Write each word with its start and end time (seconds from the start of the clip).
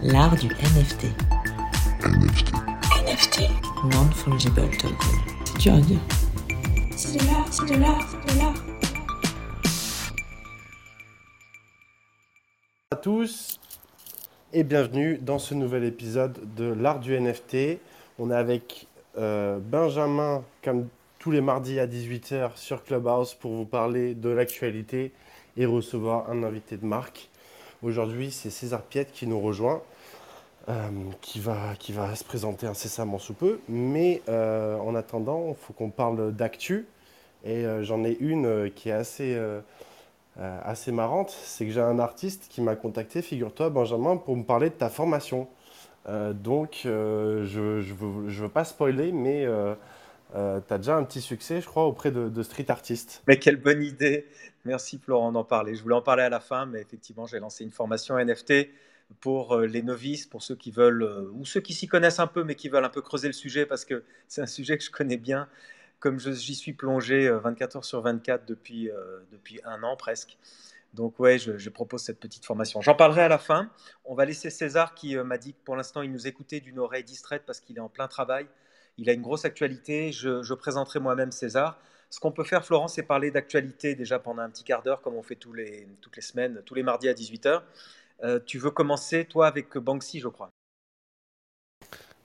L'art 0.00 0.36
du 0.36 0.46
NFT. 0.46 1.06
NFT. 3.04 3.50
Non-fungible 3.84 4.70
token. 4.78 4.96
C'est 5.44 5.58
dur 5.58 5.74
à 5.74 5.80
dire. 5.80 5.98
C'est 6.96 7.18
de 7.18 7.26
l'art, 7.26 7.46
c'est 7.50 7.66
de 7.66 7.80
l'art, 7.80 8.08
c'est 8.08 8.34
de 8.34 8.38
l'art. 8.38 8.54
à 12.92 12.96
tous 12.96 13.58
et 14.52 14.62
bienvenue 14.62 15.18
dans 15.18 15.40
ce 15.40 15.54
nouvel 15.54 15.82
épisode 15.82 16.38
de 16.54 16.64
l'art 16.64 17.00
du 17.00 17.18
NFT. 17.18 17.80
On 18.20 18.30
est 18.30 18.36
avec 18.36 18.86
euh, 19.16 19.58
Benjamin, 19.60 20.44
comme 20.62 20.86
tous 21.18 21.32
les 21.32 21.40
mardis 21.40 21.80
à 21.80 21.88
18h 21.88 22.56
sur 22.56 22.84
Clubhouse 22.84 23.34
pour 23.34 23.52
vous 23.52 23.66
parler 23.66 24.14
de 24.14 24.28
l'actualité 24.28 25.12
et 25.56 25.66
recevoir 25.66 26.30
un 26.30 26.44
invité 26.44 26.76
de 26.76 26.86
marque. 26.86 27.30
Aujourd'hui, 27.80 28.32
c'est 28.32 28.50
César 28.50 28.82
Piette 28.82 29.12
qui 29.12 29.28
nous 29.28 29.38
rejoint, 29.38 29.82
euh, 30.68 30.88
qui, 31.20 31.38
va, 31.38 31.76
qui 31.78 31.92
va 31.92 32.16
se 32.16 32.24
présenter 32.24 32.66
incessamment 32.66 33.18
sous 33.18 33.34
peu. 33.34 33.60
Mais 33.68 34.20
euh, 34.28 34.76
en 34.78 34.96
attendant, 34.96 35.50
il 35.50 35.54
faut 35.54 35.72
qu'on 35.72 35.90
parle 35.90 36.32
d'actu. 36.34 36.86
Et 37.44 37.64
euh, 37.64 37.84
j'en 37.84 38.02
ai 38.02 38.16
une 38.18 38.72
qui 38.74 38.88
est 38.88 38.92
assez, 38.92 39.40
assez 40.36 40.90
marrante. 40.90 41.30
C'est 41.30 41.66
que 41.66 41.70
j'ai 41.70 41.80
un 41.80 42.00
artiste 42.00 42.46
qui 42.50 42.62
m'a 42.62 42.74
contacté, 42.74 43.22
figure-toi, 43.22 43.70
Benjamin, 43.70 44.16
pour 44.16 44.36
me 44.36 44.42
parler 44.42 44.70
de 44.70 44.74
ta 44.74 44.88
formation. 44.88 45.46
Donc, 46.08 46.80
je 46.82 47.44
ne 47.48 48.28
veux 48.28 48.48
pas 48.48 48.64
spoiler, 48.64 49.12
mais 49.12 49.46
tu 50.32 50.74
as 50.74 50.78
déjà 50.78 50.96
un 50.96 51.04
petit 51.04 51.20
succès, 51.20 51.60
je 51.60 51.66
crois, 51.66 51.86
auprès 51.86 52.10
de, 52.10 52.28
de 52.28 52.42
street 52.42 52.70
artistes. 52.70 53.22
Mais 53.28 53.38
quelle 53.38 53.56
bonne 53.56 53.84
idée. 53.84 54.26
Merci 54.64 54.98
Florent 54.98 55.32
d'en 55.32 55.44
parler. 55.44 55.74
Je 55.74 55.82
voulais 55.82 55.94
en 55.94 56.02
parler 56.02 56.22
à 56.22 56.28
la 56.28 56.40
fin, 56.40 56.66
mais 56.66 56.80
effectivement, 56.80 57.26
j'ai 57.26 57.38
lancé 57.38 57.64
une 57.64 57.70
formation 57.70 58.18
NFT 58.18 58.68
pour 59.20 59.54
euh, 59.54 59.66
les 59.66 59.82
novices, 59.82 60.26
pour 60.26 60.42
ceux 60.42 60.56
qui 60.56 60.70
veulent, 60.70 61.02
euh, 61.02 61.30
ou 61.32 61.46
ceux 61.46 61.60
qui 61.60 61.72
s'y 61.72 61.86
connaissent 61.86 62.20
un 62.20 62.26
peu, 62.26 62.44
mais 62.44 62.54
qui 62.54 62.68
veulent 62.68 62.84
un 62.84 62.90
peu 62.90 63.00
creuser 63.00 63.28
le 63.28 63.32
sujet, 63.32 63.64
parce 63.64 63.84
que 63.84 64.04
c'est 64.28 64.42
un 64.42 64.46
sujet 64.46 64.76
que 64.76 64.84
je 64.84 64.90
connais 64.90 65.16
bien, 65.16 65.48
comme 66.00 66.18
j'y 66.18 66.54
suis 66.54 66.72
plongé 66.72 67.26
euh, 67.26 67.38
24 67.38 67.76
heures 67.76 67.84
sur 67.84 68.00
24 68.00 68.46
depuis, 68.46 68.90
euh, 68.90 69.20
depuis 69.32 69.60
un 69.64 69.82
an 69.82 69.96
presque. 69.96 70.38
Donc 70.94 71.18
ouais, 71.20 71.38
je, 71.38 71.68
propose 71.68 72.02
cette 72.02 72.18
petite 72.18 72.46
formation. 72.46 72.80
J'en 72.80 72.94
parlerai 72.94 73.22
à 73.22 73.28
la 73.28 73.38
fin. 73.38 73.70
On 74.04 74.14
va 74.14 74.24
laisser 74.24 74.48
César 74.48 74.94
qui 74.94 75.16
euh, 75.16 75.24
m'a 75.24 75.38
dit 75.38 75.52
que 75.52 75.58
pour 75.64 75.76
l'instant, 75.76 76.02
il 76.02 76.10
nous 76.10 76.26
écoutait 76.26 76.60
d'une 76.60 76.78
oreille 76.78 77.04
distraite 77.04 77.42
parce 77.46 77.60
qu'il 77.60 77.76
est 77.76 77.80
en 77.80 77.88
plein 77.88 78.08
travail. 78.08 78.46
Il 78.96 79.10
a 79.10 79.12
une 79.12 79.22
grosse 79.22 79.44
actualité. 79.44 80.12
Je 80.12 80.54
présenterai 80.54 80.98
moi-même 80.98 81.30
César. 81.30 81.78
Ce 82.10 82.20
qu'on 82.20 82.32
peut 82.32 82.44
faire, 82.44 82.64
Florent, 82.64 82.88
c'est 82.88 83.02
parler 83.02 83.30
d'actualité 83.30 83.94
déjà 83.94 84.18
pendant 84.18 84.42
un 84.42 84.50
petit 84.50 84.64
quart 84.64 84.82
d'heure, 84.82 85.02
comme 85.02 85.14
on 85.14 85.22
fait 85.22 85.36
toutes 85.36 85.56
les 85.56 85.86
semaines, 86.20 86.62
tous 86.64 86.74
les 86.74 86.82
mardis 86.82 87.08
à 87.08 87.14
18h. 87.14 87.62
tu 88.46 88.58
veux 88.58 88.70
commencer, 88.70 89.24
toi, 89.24 89.46
avec 89.46 89.76
Banksy, 89.76 90.20
je 90.20 90.28
crois. 90.28 90.50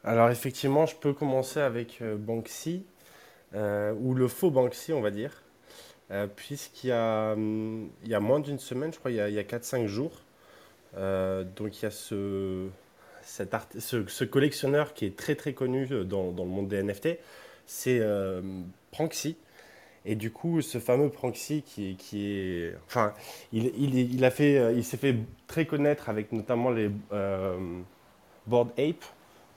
Alors, 0.04 0.30
effectivement, 0.30 0.86
je 0.86 0.96
peux 0.96 1.14
commencer 1.14 1.62
avec 1.62 2.02
euh, 2.02 2.18
Banksy, 2.18 2.86
euh, 3.56 3.94
ou 3.94 4.14
le 4.14 4.28
faux 4.28 4.52
Banksy, 4.52 4.92
on 4.92 5.02
va 5.02 5.12
dire, 5.12 5.32
euh, 6.12 6.28
puisqu'il 6.28 6.88
y 6.88 6.92
a, 6.92 7.34
hum, 7.34 7.90
y 8.06 8.14
a 8.14 8.20
moins 8.20 8.40
d'une 8.42 8.60
semaine, 8.60 8.92
je 8.94 9.00
crois, 9.00 9.12
il 9.12 9.18
y 9.18 9.22
a, 9.22 9.30
il 9.30 9.36
y 9.36 9.40
a 9.40 9.44
4-5 9.44 9.88
jours, 9.88 10.12
euh, 10.98 11.44
donc 11.56 11.82
il 11.82 11.84
y 11.84 11.86
a 11.86 11.92
ce, 11.92 12.68
collectionneur 14.26 14.94
qui 14.94 15.06
est 15.06 15.16
très 15.18 15.36
très 15.36 15.54
connu 15.54 15.88
dans, 15.88 16.32
dans 16.32 16.44
le 16.44 16.50
monde 16.50 16.68
des 16.68 16.84
NFT, 16.84 17.18
c'est 17.66 18.00
euh, 18.02 18.42
Pranksy. 18.92 19.38
Et 20.06 20.16
du 20.16 20.32
coup, 20.32 20.62
ce 20.62 20.80
fameux 20.80 21.10
Pranksy 21.10 21.62
qui, 21.64 21.98
est, 22.14 22.76
enfin, 22.88 23.14
il, 23.54 24.24
a 24.26 24.32
fait, 24.32 24.58
euh, 24.58 24.74
il 24.74 24.84
s'est 24.84 24.98
fait 24.98 25.16
très 25.48 25.66
connaître 25.66 26.10
avec 26.10 26.32
notamment 26.34 26.72
les 26.72 26.90
euh, 27.14 27.58
Bored 28.48 28.70
Ape, 28.78 29.04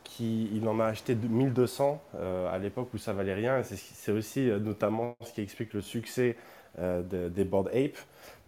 qui, 0.04 0.48
il 0.54 0.66
en 0.68 0.80
a 0.80 0.86
acheté 0.86 1.14
de- 1.14 1.26
1200 1.28 2.00
euh, 2.16 2.48
à 2.52 2.58
l'époque 2.58 2.88
où 2.94 2.98
ça 2.98 3.12
valait 3.12 3.34
rien. 3.34 3.62
C'est 3.64 4.12
aussi 4.12 4.48
euh, 4.48 4.58
notamment 4.58 5.16
ce 5.24 5.32
qui 5.32 5.40
explique 5.42 5.72
le 5.74 5.82
succès 5.82 6.36
de- 6.78 7.28
des 7.30 7.44
Bored 7.44 7.68
Ape. 7.68 7.96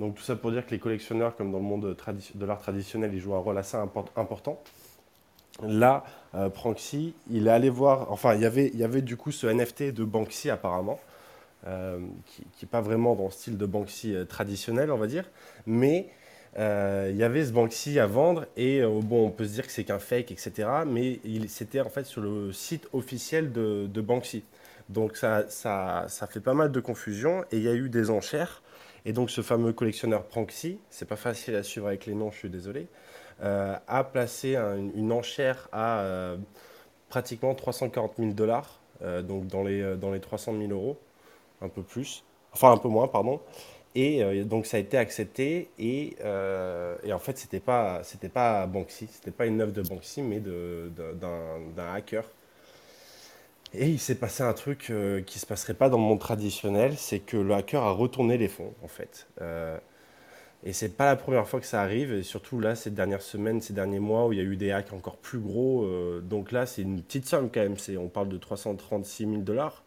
Donc 0.01 0.15
tout 0.17 0.23
ça 0.23 0.37
pour 0.37 0.53
dire 0.53 0.67
que 0.67 0.71
les 0.73 0.79
collectionneurs, 0.79 1.35
comme 1.37 1.51
dans 1.51 1.59
le 1.59 1.65
monde 1.65 1.97
de 2.35 2.47
l'art 2.47 2.61
traditionnel, 2.61 3.13
ils 3.15 3.21
jouent 3.21 3.35
un 3.35 3.39
rôle 3.39 3.59
assez 3.59 3.77
import- 3.77 4.13
important. 4.17 4.61
Là, 5.63 6.05
euh, 6.35 6.49
Pranksy, 6.49 7.15
il 7.31 7.49
est 7.49 7.51
allé 7.51 7.69
voir, 7.69 8.13
enfin, 8.13 8.35
il 8.35 8.41
y 8.43 8.45
avait, 8.45 8.69
il 8.73 8.79
y 8.79 8.85
avait 8.85 9.03
du 9.03 9.17
coup 9.17 9.33
ce 9.33 9.47
NFT 9.49 9.93
de 9.93 10.05
Banksy 10.05 10.51
apparemment, 10.51 11.01
euh, 11.67 11.99
qui 12.27 12.43
n'est 12.63 12.69
pas 12.69 12.81
vraiment 12.81 13.15
dans 13.17 13.25
le 13.27 13.31
style 13.31 13.59
de 13.59 13.67
Banksy 13.67 14.15
euh, 14.15 14.25
traditionnel, 14.25 14.91
on 14.91 14.97
va 14.97 15.07
dire, 15.07 15.25
mais 15.67 16.09
euh, 16.59 17.09
il 17.11 17.17
y 17.17 17.23
avait 17.25 17.45
ce 17.45 17.53
Banksy 17.53 17.99
à 17.99 18.07
vendre 18.07 18.47
et 18.57 18.81
bon, 18.83 19.27
on 19.27 19.31
peut 19.31 19.45
se 19.45 19.53
dire 19.55 19.67
que 19.67 19.73
c'est 19.73 19.85
qu'un 19.85 19.99
fake, 19.99 20.33
etc. 20.33 20.69
Mais 20.87 21.21
c'était 21.49 21.81
en 21.81 21.91
fait 21.91 22.05
sur 22.05 22.23
le 22.23 22.53
site 22.53 22.89
officiel 22.93 23.53
de, 23.53 23.87
de 23.87 24.01
Banksy. 24.01 24.45
Donc 24.89 25.17
ça, 25.17 25.45
ça, 25.49 26.07
ça 26.09 26.27
fait 26.27 26.41
pas 26.41 26.55
mal 26.55 26.73
de 26.73 26.81
confusion 26.81 27.45
et 27.53 27.59
il 27.59 27.63
y 27.63 27.69
a 27.69 27.75
eu 27.75 27.89
des 27.91 28.11
enchères. 28.11 28.63
Et 29.05 29.13
donc 29.13 29.31
ce 29.31 29.43
fameux 29.43 29.73
collectionneur 29.73 30.25
Pranksy, 30.25 30.79
c'est 30.91 31.07
pas 31.09 31.17
facile 31.17 31.55
à 31.55 31.63
suivre 31.63 31.87
avec 31.89 32.07
les 32.07 32.15
noms, 32.15 32.31
je 32.31 32.39
suis 32.39 32.51
désolé, 32.51 32.89
a 33.41 34.05
placé 34.13 34.57
un- 34.57 34.77
une 34.95 35.13
enchère 35.13 35.69
à 35.73 36.35
pratiquement 37.09 37.55
340 37.55 38.15
000 38.19 38.33
dollars, 38.33 38.81
donc 39.23 39.47
dans 39.47 39.63
les, 39.63 39.97
dans 39.97 40.11
les 40.13 40.21
300 40.21 40.55
000 40.59 40.73
euros, 40.73 40.99
un 41.63 41.69
peu 41.69 41.83
plus, 41.83 42.25
enfin 42.53 42.73
un 42.73 42.77
peu 42.79 42.89
moins, 42.89 43.09
pardon. 43.09 43.41
Et 43.95 44.23
euh, 44.23 44.45
donc 44.45 44.67
ça 44.67 44.77
a 44.77 44.81
été 44.81 44.97
accepté 44.99 45.71
et, 45.79 46.17
euh, 46.25 46.97
et 47.03 47.13
en 47.13 47.19
fait 47.19 47.39
c'était 47.39 47.61
pas 47.61 48.03
c'était 48.05 48.29
pas 48.29 48.67
Banksy, 48.67 49.09
c'était 49.11 49.31
pas 49.31 49.47
une 49.47 49.61
œuvre 49.61 49.73
de 49.73 49.83
Banksy 49.83 50.23
mais 50.23 50.41
d'un 50.41 51.95
hacker. 51.95 52.25
Et 53.75 53.89
il 53.89 53.99
s'est 53.99 54.15
passé 54.15 54.43
un 54.43 54.53
truc 54.55 54.89
euh, 54.91 55.21
qui 55.23 55.39
se 55.39 55.47
passerait 55.47 55.75
pas 55.75 55.91
dans 55.91 55.99
le 55.99 56.03
monde 56.05 56.21
traditionnel, 56.21 56.95
c'est 56.97 57.19
que 57.19 57.37
le 57.37 57.53
hacker 57.55 57.83
a 57.83 57.91
retourné 57.91 58.39
les 58.39 58.49
fonds 58.49 58.73
en 58.83 58.89
fait. 58.89 59.27
Euh, 59.43 59.79
et 60.65 60.73
c'est 60.73 60.97
pas 60.97 61.07
la 61.07 61.17
première 61.17 61.49
fois 61.49 61.61
que 61.61 61.67
ça 61.67 61.83
arrive, 61.83 62.13
et 62.13 62.23
surtout 62.23 62.61
là 62.61 62.75
ces 62.75 62.91
dernières 62.91 63.23
semaines, 63.23 63.61
ces 63.61 63.73
derniers 63.73 64.01
mois 64.01 64.27
où 64.27 64.33
il 64.33 64.39
y 64.39 64.41
a 64.41 64.45
eu 64.45 64.57
des 64.57 64.71
hacks 64.73 64.93
encore 64.93 65.17
plus 65.17 65.39
gros. 65.39 65.89
donc 66.23 66.53
là 66.53 66.67
c'est 66.67 66.83
une 66.83 67.03
petite 67.03 67.27
somme 67.27 67.51
quand 67.53 67.61
même, 67.61 67.77
on 67.99 68.09
parle 68.09 68.29
de 68.29 68.39
336 68.39 69.27
000 69.27 69.37
dollars. 69.43 69.83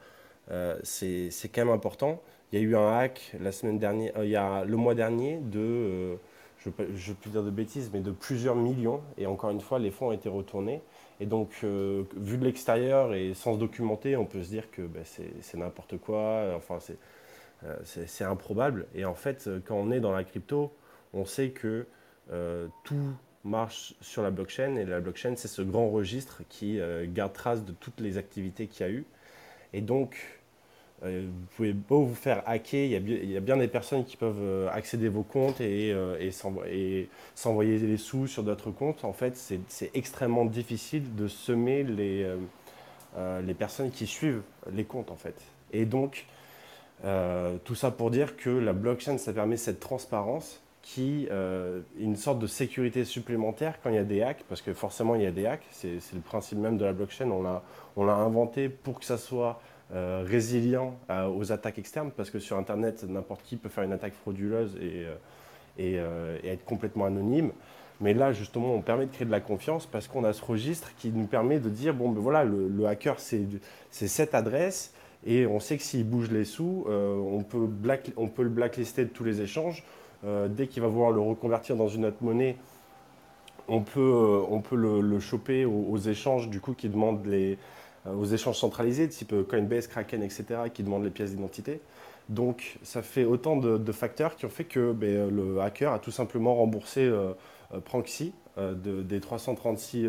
Euh, 0.52 0.78
c'est 0.84 1.50
quand 1.54 1.66
même 1.66 1.74
important. 1.74 2.22
Il 2.52 2.60
y 2.60 2.62
a 2.62 2.66
eu 2.66 2.76
un 2.76 2.98
hack 2.98 3.34
la 3.40 3.52
semaine 3.52 3.80
dernière, 3.80 4.12
euh, 4.18 4.26
il 4.26 4.32
y 4.32 4.36
a 4.36 4.66
le 4.66 4.76
mois 4.76 4.96
dernier 4.96 5.38
de, 5.38 5.60
euh, 5.60 6.16
je 6.64 6.70
ne 6.70 6.76
veux 6.94 7.14
plus 7.16 7.30
dire 7.30 7.44
de 7.44 7.50
bêtises, 7.50 7.90
mais 7.94 8.02
de 8.02 8.12
plusieurs 8.12 8.56
millions. 8.56 9.02
Et 9.18 9.26
encore 9.26 9.52
une 9.52 9.62
fois, 9.62 9.80
les 9.80 9.92
fonds 9.92 10.10
ont 10.10 10.12
été 10.12 10.30
retournés. 10.30 10.82
Et 11.20 11.26
donc, 11.26 11.64
vu 11.64 12.38
de 12.38 12.44
l'extérieur 12.44 13.14
et 13.14 13.36
sans 13.36 13.54
se 13.54 13.60
documenter, 13.60 14.18
on 14.18 14.26
peut 14.26 14.42
se 14.42 14.50
dire 14.50 14.72
que 14.72 14.82
ben, 14.82 15.04
c'est 15.06 15.58
n'importe 15.58 15.98
quoi. 15.98 16.54
Enfin, 16.56 16.80
c'est 17.84 18.24
improbable. 18.24 18.88
Et 18.96 19.06
en 19.06 19.14
fait, 19.14 19.48
quand 19.66 19.76
on 19.76 19.92
est 19.92 20.00
dans 20.00 20.12
la 20.12 20.24
crypto, 20.24 20.72
on 21.14 21.26
sait 21.26 21.52
que 21.52 21.86
tout 22.84 23.14
marche 23.44 23.94
sur 24.02 24.24
la 24.24 24.32
blockchain. 24.32 24.76
Et 24.78 24.86
la 24.86 25.00
blockchain, 25.00 25.36
c'est 25.36 25.48
ce 25.48 25.62
grand 25.62 25.92
registre 25.92 26.42
qui 26.50 26.80
garde 27.10 27.34
trace 27.34 27.66
de 27.66 27.72
toutes 27.72 28.00
les 28.00 28.18
activités 28.18 28.66
qu'il 28.66 28.88
y 28.88 28.90
a 28.90 28.92
eu. 28.92 29.06
Et 29.74 29.82
donc, 29.82 30.41
euh, 31.04 31.26
vous 31.28 31.46
pouvez 31.56 31.74
beau 31.74 32.04
vous 32.04 32.16
faire 32.16 32.44
hacker, 32.46 32.86
il 32.86 33.32
y 33.32 33.38
a, 33.38 33.40
bien 33.40 33.58
des 33.58 33.68
personnes 33.68 34.06
qui 34.06 34.18
peuvent 34.18 34.36
euh, 34.40 34.70
accéder 34.72 35.08
à 35.08 35.10
vos 35.10 35.24
comptes 35.24 35.60
et, 35.60 35.92
euh, 35.92 36.20
et 36.20 36.30
s'envo- 36.30 36.64
et 36.66 37.10
s'envoyer 37.34 37.80
les 37.80 37.98
sous 37.98 38.28
sur 38.28 38.44
d'autres 38.44 38.70
comptes. 38.70 39.04
En 39.04 39.14
fait, 39.14 39.36
c'est 39.36 39.92
extrêmement 39.96 40.46
difficile 40.46 41.16
de 41.16 41.28
semer 41.28 41.84
les, 41.84 42.28
euh, 43.18 43.42
les 43.42 43.54
personnes 43.56 43.90
qui 43.90 44.06
suivent 44.06 44.44
les 44.72 44.84
comptes, 44.84 45.10
en 45.10 45.16
fait. 45.16 45.36
Et 45.74 45.86
donc, 45.86 46.28
tout 47.64 47.74
ça 47.74 47.90
pour 47.90 48.12
dire 48.12 48.38
que 48.38 48.52
la 48.52 48.74
blockchain, 48.74 49.18
ça 49.18 49.34
permet 49.34 49.58
cette 49.58 49.80
transparence 49.80 50.62
qui 50.84 51.26
est 51.26 52.00
une 52.00 52.16
sorte 52.16 52.38
de 52.38 52.46
sécurité 52.46 53.06
supplémentaire 53.06 53.80
quand 53.82 53.90
il 53.90 53.96
y 53.96 54.00
a 54.00 54.04
des 54.04 54.22
hacks, 54.22 54.44
parce 54.48 54.62
que 54.62 54.74
forcément 54.74 55.16
il 55.16 55.24
y 55.24 55.26
a 55.26 55.32
des 55.32 55.48
hacks, 55.48 55.66
c'est 55.72 56.00
le 56.14 56.22
principe 56.22 56.60
même 56.60 56.78
de 56.78 56.86
la 56.86 56.94
blockchain, 56.94 57.32
on 57.32 58.06
l'a 58.06 58.14
inventé 58.14 58.70
pour 58.70 59.00
que 59.00 59.06
ça 59.06 59.18
soit 59.18 59.60
euh, 59.94 60.24
résilient 60.26 60.96
aux 61.36 61.52
attaques 61.52 61.78
externes, 61.78 62.12
parce 62.16 62.30
que 62.30 62.40
sur 62.40 62.58
Internet, 62.58 63.04
n'importe 63.10 63.44
qui 63.44 63.58
peut 63.58 63.68
faire 63.68 63.84
une 63.84 63.92
attaque 63.92 64.14
frauduleuse 64.14 64.78
et, 64.78 65.06
euh, 65.06 65.16
euh, 65.82 66.38
et 66.44 66.48
être 66.48 66.64
complètement 66.64 67.04
anonyme. 67.04 67.52
Mais 68.00 68.14
là, 68.14 68.32
justement, 68.32 68.74
on 68.74 68.80
permet 68.82 69.06
de 69.06 69.12
créer 69.12 69.26
de 69.26 69.32
la 69.32 69.42
confiance 69.42 69.86
parce 69.86 70.08
qu'on 70.08 70.24
a 70.24 70.32
ce 70.32 70.46
registre 70.46 70.96
qui 70.96 71.10
nous 71.10 71.26
permet 71.26 71.60
de 71.60 71.68
dire, 71.68 71.94
bon, 71.94 72.10
ben 72.10 72.22
voilà, 72.22 72.46
le, 72.46 72.86
hacker, 72.86 73.20
c'est 73.20 73.48
cette 73.90 74.34
adresse, 74.34 74.94
et 75.26 75.46
on 75.46 75.60
sait 75.60 75.76
que 75.76 75.84
s'il 75.84 76.08
bouge 76.08 76.32
les 76.32 76.46
sous, 76.46 76.86
on, 76.88 77.44
peut 77.44 77.68
on 78.16 78.28
peut 78.28 78.44
le 78.44 78.50
blacklister 78.50 79.04
de 79.04 79.10
tous 79.10 79.26
les 79.26 79.42
échanges. 79.42 79.84
Dès 80.24 80.68
qu'il 80.68 80.82
va 80.82 80.88
vouloir 80.88 81.12
le 81.12 81.20
reconvertir 81.20 81.76
dans 81.76 81.90
une 81.90 82.06
autre 82.06 82.18
monnaie, 82.22 82.56
on 83.68 83.82
peut, 83.82 84.42
on 84.50 84.62
peut 84.62 84.76
le, 84.76 85.20
choper 85.20 85.66
aux, 85.66 85.98
échanges 85.98 86.50
du 86.50 86.60
coup 86.60 86.74
qui 86.74 86.90
demandent 86.90 87.26
les, 87.28 87.60
aux 88.06 88.26
échanges 88.26 88.58
centralisés, 88.58 89.08
type 89.10 89.34
euh, 89.34 89.44
Coinbase, 89.44 89.88
Kraken, 89.88 90.24
etc., 90.24 90.46
qui 90.74 90.84
demandent 90.84 91.04
les 91.04 91.10
pièces 91.10 91.32
d'identité. 91.32 91.82
Donc 92.30 92.80
ça 92.84 93.02
fait 93.02 93.26
autant 93.26 93.58
de, 93.58 93.92
facteurs 93.92 94.36
qui 94.36 94.46
ont 94.46 94.50
fait 94.50 94.64
que 94.64 94.94
ben, 94.94 95.30
le 95.30 95.60
hacker 95.60 95.92
a 95.92 96.00
tout 96.00 96.12
simplement 96.12 96.56
remboursé 96.56 97.02
euh, 97.02 97.34
euh, 98.58 98.74
des 98.74 99.20
336 99.20 100.08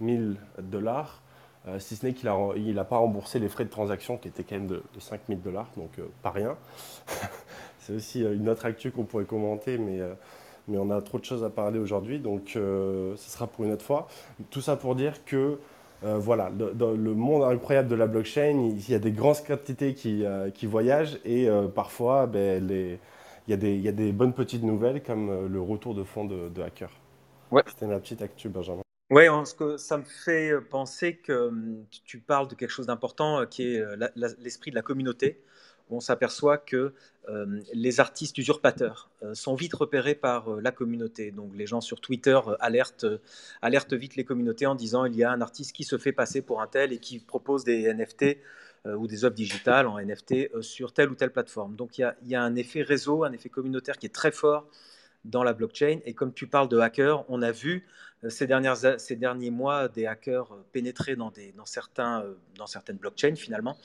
000 0.00 0.22
dollars, 0.58 1.22
si 1.78 1.96
ce 1.96 2.04
n'est 2.04 2.12
qu'il 2.12 2.28
n'a 2.28 2.84
pas 2.84 2.98
remboursé 2.98 3.38
les 3.38 3.48
frais 3.48 3.64
de 3.64 3.70
transaction 3.70 4.18
qui 4.18 4.28
étaient 4.28 4.42
quand 4.42 4.56
même 4.56 4.66
de, 4.66 4.82
5 4.98 5.20
000 5.28 5.40
dollars, 5.42 5.68
donc 5.76 5.90
pas 6.22 6.30
rien. 6.30 6.56
C'est 7.78 7.94
aussi 7.94 8.20
une 8.22 8.48
autre 8.48 8.66
actu 8.66 8.90
qu'on 8.90 9.04
pourrait 9.04 9.24
commenter, 9.24 9.78
mais 9.78 10.00
mais 10.66 10.78
on 10.78 10.90
a 10.90 11.00
trop 11.02 11.18
de 11.18 11.24
choses 11.24 11.44
à 11.44 11.50
parler 11.50 11.78
aujourd'hui, 11.78 12.18
donc 12.18 12.50
ce 12.54 13.14
sera 13.16 13.46
pour 13.46 13.64
une 13.64 13.72
autre 13.72 13.84
fois. 13.84 14.08
Tout 14.50 14.60
ça 14.60 14.76
pour 14.76 14.94
dire 14.94 15.24
que 15.24 15.58
euh, 16.04 16.18
voilà, 16.18 16.50
dans 16.50 16.92
le 16.92 17.14
monde 17.14 17.44
incroyable 17.44 17.88
de 17.88 17.94
la 17.94 18.06
blockchain, 18.06 18.72
il 18.76 18.90
y 18.90 18.94
a 18.94 18.98
des 18.98 19.12
grandes 19.12 19.42
quantités 19.46 19.94
qui, 19.94 20.24
euh, 20.24 20.50
voyagent 20.64 21.18
et 21.24 21.48
euh, 21.48 21.66
parfois, 21.66 22.26
ben, 22.26 22.68
il, 22.68 22.98
y 23.48 23.88
a 23.88 23.92
des, 23.92 24.12
bonnes 24.12 24.34
petites 24.34 24.62
nouvelles 24.62 25.02
comme 25.02 25.46
le 25.46 25.60
retour 25.62 25.94
de 25.94 26.04
fonds 26.04 26.26
de, 26.26 26.62
hackers. 26.62 26.92
Ouais. 27.50 27.62
C'était 27.66 27.86
ma 27.86 28.00
petite 28.00 28.20
actu, 28.20 28.50
Benjamin. 28.50 28.82
Oui, 29.10 29.24
ça 29.78 29.96
me 29.96 30.04
fait 30.04 30.52
penser 30.70 31.16
que 31.16 31.48
hum, 31.48 31.86
tu 32.04 32.18
parles 32.18 32.48
de 32.48 32.54
quelque 32.54 32.70
chose 32.70 32.86
d'important 32.86 33.46
qui 33.46 33.74
est 33.74 33.82
l'esprit 34.38 34.70
de 34.72 34.76
la 34.76 34.82
communauté 34.82 35.42
on 35.90 36.00
s'aperçoit 36.00 36.58
que 36.58 36.92
euh, 37.28 37.60
les 37.72 38.00
artistes 38.00 38.36
usurpateurs 38.36 39.10
euh, 39.22 39.34
sont 39.34 39.54
vite 39.54 39.74
repérés 39.74 40.14
par 40.14 40.48
euh, 40.48 40.60
la 40.60 40.72
communauté. 40.72 41.30
Donc 41.30 41.52
les 41.54 41.66
gens 41.66 41.80
sur 41.80 42.00
Twitter 42.00 42.38
alertent, 42.60 43.06
vite 43.92 44.16
les 44.16 44.24
communautés 44.24 44.66
en 44.66 44.74
disant 44.74 45.04
il 45.06 45.16
y 45.16 45.24
a 45.24 45.30
un 45.30 45.40
artiste 45.40 45.72
qui 45.74 45.84
se 45.84 45.96
fait 45.96 46.12
passer 46.12 46.42
pour 46.42 46.60
un 46.60 46.66
tel 46.66 46.92
et 46.92 46.98
qui 46.98 47.18
propose 47.18 47.64
des 47.64 47.92
NFT 47.92 48.38
ou 48.86 49.06
des 49.06 49.24
œuvres 49.24 49.34
digitales 49.34 49.86
en 49.86 49.98
NFT 49.98 50.60
sur 50.60 50.92
telle 50.92 51.10
ou 51.10 51.14
telle 51.14 51.30
plateforme. 51.30 51.74
Donc 51.74 51.96
il 51.96 52.12
y, 52.26 52.34
a, 52.34 52.42
un 52.42 52.54
effet 52.54 52.82
réseau, 52.82 53.24
un 53.24 53.32
effet 53.32 53.48
communautaire 53.48 53.96
qui 53.96 54.04
est 54.04 54.14
très 54.14 54.30
fort 54.30 54.68
dans 55.24 55.42
la 55.42 55.52
blockchain. 55.52 56.00
Et 56.04 56.14
comme 56.14 56.32
tu 56.32 56.46
parles 56.46 56.68
de 56.68 56.78
hackers, 56.78 57.24
on 57.28 57.42
a 57.42 57.50
vu 57.52 57.86
ces, 58.28 58.46
dernières, 58.46 58.76
ces 59.00 59.16
derniers 59.16 59.50
mois 59.50 59.88
des 59.88 60.06
hackers 60.06 60.48
pénétrer 60.72 61.16
dans, 61.16 61.30
des, 61.30 61.52
dans, 61.52 61.66
certains, 61.66 62.24
dans 62.56 62.66
certaines 62.66 62.96
blockchains 62.96 63.36
finalement 63.36 63.76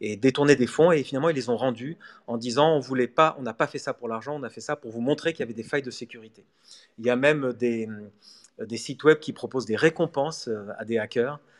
et 0.00 0.16
détourner 0.16 0.56
des 0.56 0.66
fonds. 0.66 0.92
Et 0.92 1.02
finalement, 1.02 1.30
ils 1.30 1.36
les 1.36 1.48
ont 1.48 1.56
rendus 1.56 1.96
en 2.26 2.36
disant 2.36 2.76
on 2.76 2.80
voulait 2.80 3.08
pas, 3.08 3.36
on 3.38 3.42
n'a 3.42 3.54
pas 3.54 3.66
fait 3.66 3.78
ça 3.78 3.94
pour 3.94 4.08
l'argent, 4.08 4.36
on 4.38 4.42
a 4.42 4.50
fait 4.50 4.60
ça 4.60 4.76
pour 4.76 4.90
vous 4.90 5.00
montrer 5.00 5.32
qu'il 5.32 5.40
y 5.40 5.42
avait 5.44 5.54
des 5.54 5.62
failles 5.62 5.82
de 5.82 5.90
sécurité. 5.90 6.44
Il 6.98 7.06
y 7.06 7.10
a 7.10 7.16
même 7.16 7.52
des, 7.54 7.88
des 8.60 8.76
sites 8.76 9.04
web 9.04 9.18
qui 9.18 9.32
proposent 9.32 9.66
des 9.66 9.76
récompenses 9.76 10.48
à 10.78 10.84
des 10.84 10.98
hackers 10.98 11.34
euh, 11.34 11.51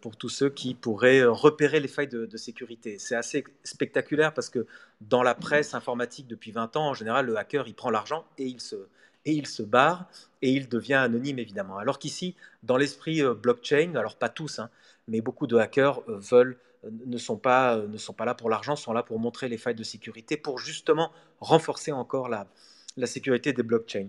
pour 0.00 0.16
tous 0.16 0.28
ceux 0.28 0.50
qui 0.50 0.74
pourraient 0.74 1.20
euh, 1.20 1.30
repérer 1.30 1.80
les 1.80 1.88
failles 1.88 2.08
de, 2.08 2.36
sécurité. 2.36 2.98
C'est 2.98 3.16
assez 3.16 3.44
spectaculaire 3.64 4.32
parce 4.32 4.48
que 4.48 4.66
dans 5.00 5.22
la 5.22 5.34
presse 5.34 5.74
informatique 5.74 6.26
depuis 6.26 6.52
20 6.52 6.76
ans, 6.76 6.90
en 6.90 6.94
général, 6.94 7.26
le 7.26 7.36
hacker, 7.36 7.66
il 7.68 7.74
prend 7.74 7.90
l'argent 7.90 8.24
et 8.38 8.46
il 8.46 8.60
se, 8.60 8.76
et 9.24 9.32
il 9.32 9.46
se 9.46 9.62
barre 9.62 10.08
et 10.40 10.50
il 10.50 10.68
devient 10.68 10.94
anonyme 10.94 11.38
évidemment. 11.38 11.78
Alors 11.78 11.98
qu'ici, 11.98 12.34
dans 12.62 12.76
l'esprit 12.76 13.22
euh, 13.22 13.34
blockchain, 13.34 13.94
alors 13.96 14.16
pas 14.16 14.28
tous, 14.28 14.58
hein, 14.58 14.70
mais 15.08 15.20
beaucoup 15.20 15.46
de 15.46 15.56
hackers 15.56 16.00
veulent 16.06 16.56
ne 17.06 17.18
sont 17.18 17.36
pas, 17.36 17.76
ne 17.76 17.98
sont 17.98 18.12
pas 18.12 18.24
là 18.24 18.34
pour 18.34 18.50
l'argent, 18.50 18.76
sont 18.76 18.92
là 18.92 19.02
pour 19.02 19.18
montrer 19.18 19.48
les 19.48 19.58
failles 19.58 19.74
de 19.74 19.84
sécurité, 19.84 20.36
pour 20.36 20.58
justement 20.58 21.12
renforcer 21.40 21.92
encore 21.92 22.28
la, 22.28 22.46
la 22.96 23.06
sécurité 23.06 23.52
des 23.52 23.62
blockchains. 23.62 24.08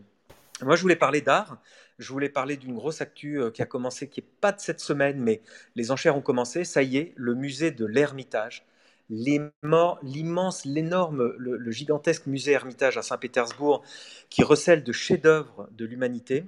Moi, 0.62 0.76
je 0.76 0.82
voulais 0.82 0.96
parler 0.96 1.22
d'art. 1.22 1.58
Je 2.00 2.12
voulais 2.12 2.30
parler 2.30 2.58
d'une 2.58 2.74
grosse 2.74 3.02
actu 3.02 3.40
euh, 3.40 3.52
qui 3.52 3.62
a 3.62 3.66
commencé, 3.66 4.10
qui 4.10 4.22
n'est 4.22 4.28
pas 4.42 4.52
de 4.52 4.60
cette 4.60 4.80
semaine, 4.80 5.20
mais 5.20 5.42
les 5.76 5.92
enchères 5.92 6.16
ont 6.18 6.22
commencé. 6.22 6.64
Ça 6.64 6.82
y 6.84 6.98
est, 6.98 7.14
le 7.16 7.36
musée 7.36 7.72
de 7.72 7.86
l'Ermitage, 7.86 8.66
l'immense, 9.10 10.66
l'énorme, 10.66 11.34
le, 11.38 11.72
gigantesque 11.72 12.26
musée 12.26 12.54
Hermitage 12.54 12.98
à 12.98 13.02
Saint-Pétersbourg, 13.02 13.84
qui 14.30 14.44
recèle 14.44 14.84
de 14.84 14.92
chefs-d'œuvre 14.92 15.68
de 15.72 15.86
l'humanité 15.86 16.46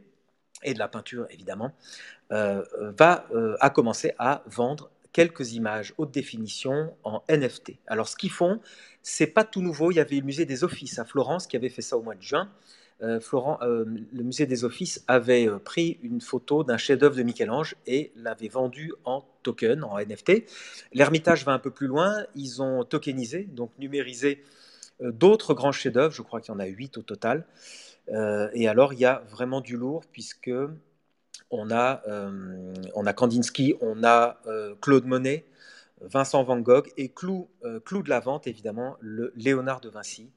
et 0.64 0.74
de 0.74 0.80
la 0.80 0.88
peinture 0.88 1.28
évidemment, 1.30 1.74
euh, 2.32 2.64
va 2.98 3.28
euh, 3.34 3.56
a 3.60 3.70
commencé 3.70 4.14
à 4.18 4.42
vendre 4.48 4.90
quelques 5.12 5.54
images 5.54 5.94
haute 5.98 6.12
définition 6.12 6.96
en 7.04 7.24
NFT. 7.30 7.74
Alors 7.88 8.08
ce 8.08 8.16
qu'ils 8.16 8.32
font, 8.32 8.60
c'est 9.02 9.28
pas 9.28 9.44
tout 9.44 9.62
nouveau. 9.62 9.92
Il 9.92 9.96
y 9.96 10.00
avait 10.00 10.16
le 10.16 10.24
musée 10.24 10.46
des 10.46 10.64
Offices 10.64 10.98
à 10.98 11.06
Florence 11.06 11.46
qui 11.46 11.56
avait 11.56 11.70
fait 11.70 11.82
ça 11.82 11.98
au 11.98 12.02
mois 12.02 12.16
de 12.16 12.22
juin. 12.22 12.50
Euh, 13.02 13.20
Florent, 13.20 13.60
euh, 13.62 13.84
le 14.14 14.24
musée 14.24 14.46
des 14.46 14.64
Offices 14.64 15.04
avait 15.08 15.50
euh, 15.50 15.60
pris 15.60 16.00
une 16.02 16.22
photo 16.22 16.64
d'un 16.64 16.78
chef-d'œuvre 16.78 17.18
de 17.18 17.24
Michel-Ange 17.24 17.76
et 17.88 18.14
l'avait 18.16 18.48
vendu 18.48 18.94
en 19.04 19.26
token, 19.44 19.84
en 19.84 20.00
NFT. 20.00 20.46
L'Ermitage 20.94 21.44
va 21.44 21.52
un 21.52 21.60
peu 21.60 21.72
plus 21.72 21.88
loin. 21.88 22.26
Ils 22.36 22.62
ont 22.62 22.86
tokenisé, 22.86 23.44
donc 23.44 23.72
numérisé 23.80 24.44
d'autres 25.02 25.54
grands 25.54 25.74
chefs-d'œuvre. 25.74 26.14
Je 26.14 26.22
crois 26.22 26.40
qu'il 26.40 26.54
y 26.54 26.56
en 26.56 26.60
a 26.60 26.66
huit 26.66 26.98
au 26.98 27.02
total. 27.02 27.46
et 28.08 28.68
alors, 28.68 28.94
il 28.94 29.00
y 29.00 29.06
a 29.06 29.24
vraiment 29.30 29.60
du 29.60 29.76
lourd 29.76 30.04
puisque 30.12 30.52
on 31.52 31.70
a, 31.70 32.02
on 32.96 33.06
a 33.06 33.14
Kandinsky, 33.14 33.76
on 33.82 34.04
a 34.04 34.40
Claude 34.82 35.06
Monet, 35.06 35.46
Vincent 36.02 36.44
Van 36.44 36.60
Gogh 36.60 36.88
et 36.98 37.10
clou, 37.10 37.50
clou 37.84 38.04
de 38.04 38.10
la 38.10 38.22
vente, 38.22 38.48
évidemment, 38.48 38.96
le 39.02 39.34
Léonard 39.36 39.82
de 39.82 39.90
Vinci. 39.90 40.32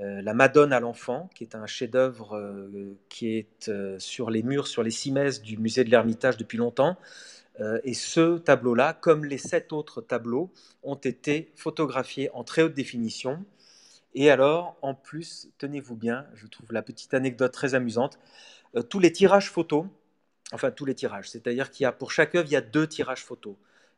Euh, 0.00 0.22
la 0.22 0.32
Madone 0.32 0.72
à 0.72 0.80
l'enfant, 0.80 1.28
qui 1.34 1.44
est 1.44 1.54
un 1.54 1.66
chef-d'œuvre 1.66 2.36
euh, 2.36 2.96
qui 3.10 3.36
est 3.36 3.68
euh, 3.68 3.98
sur 3.98 4.30
les 4.30 4.42
murs, 4.42 4.66
sur 4.66 4.82
les 4.82 4.90
cimaises 4.90 5.42
du 5.42 5.58
musée 5.58 5.84
de 5.84 5.90
l'Ermitage 5.90 6.36
depuis 6.36 6.58
longtemps. 6.58 6.96
et 7.84 7.94
ce 7.94 8.38
tableau-là, 8.38 8.94
comme 8.94 9.26
les 9.26 9.38
sept 9.38 9.72
autres 9.74 10.00
tableaux, 10.00 10.50
ont 10.82 10.96
été 10.96 11.52
photographiés 11.54 12.30
en 12.32 12.44
très 12.44 12.62
haute 12.62 12.74
définition. 12.74 13.44
Et 14.14 14.30
alors, 14.30 14.76
en 14.82 14.94
plus, 14.94 15.48
tenez-vous 15.58 15.94
bien, 15.94 16.26
je 16.34 16.46
trouve 16.46 16.72
la 16.72 16.82
petite 16.82 17.12
anecdote 17.14 17.52
très 17.52 17.74
amusante, 17.74 18.18
tous 18.88 18.98
les 19.00 19.12
tirages 19.12 19.50
photos, 19.50 19.84
enfin 20.52 20.70
tous 20.70 20.86
les 20.86 20.94
tirages, 20.94 21.28
c'est-à-dire 21.28 21.70
qu'il 21.70 21.84
y 21.84 21.86
a 21.86 21.92
pour 21.92 22.10
chaque 22.10 22.34
œuvre, 22.34 22.48
il 22.48 22.52
y 22.52 22.56
a 22.56 22.62
deux 22.62 22.86
tirages 22.86 23.22
photos. 23.22 23.54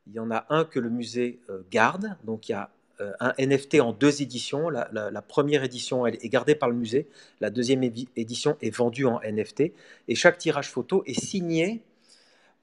Il 0.08 0.12
y 0.12 0.18
en 0.18 0.30
a 0.32 0.46
un 0.50 0.64
que 0.64 0.80
le 0.80 0.90
musée 0.90 1.40
garde, 1.70 2.16
donc 2.24 2.48
il 2.48 2.52
y 2.52 2.56
a 2.56 2.70
un 3.20 3.32
NFT 3.38 3.80
en 3.80 3.92
deux 3.92 4.22
éditions. 4.22 4.68
La, 4.70 5.22
première 5.22 5.64
édition 5.64 6.06
est 6.06 6.28
gardée 6.28 6.54
par 6.54 6.68
le 6.68 6.76
musée, 6.76 7.08
la 7.40 7.50
deuxième 7.50 7.82
édition 7.82 8.56
est 8.60 8.70
vendue 8.70 9.06
en 9.06 9.20
NFT, 9.20 9.72
et 10.08 10.14
chaque 10.14 10.38
tirage 10.38 10.70
photo 10.70 11.02
est 11.06 11.18
signé 11.18 11.82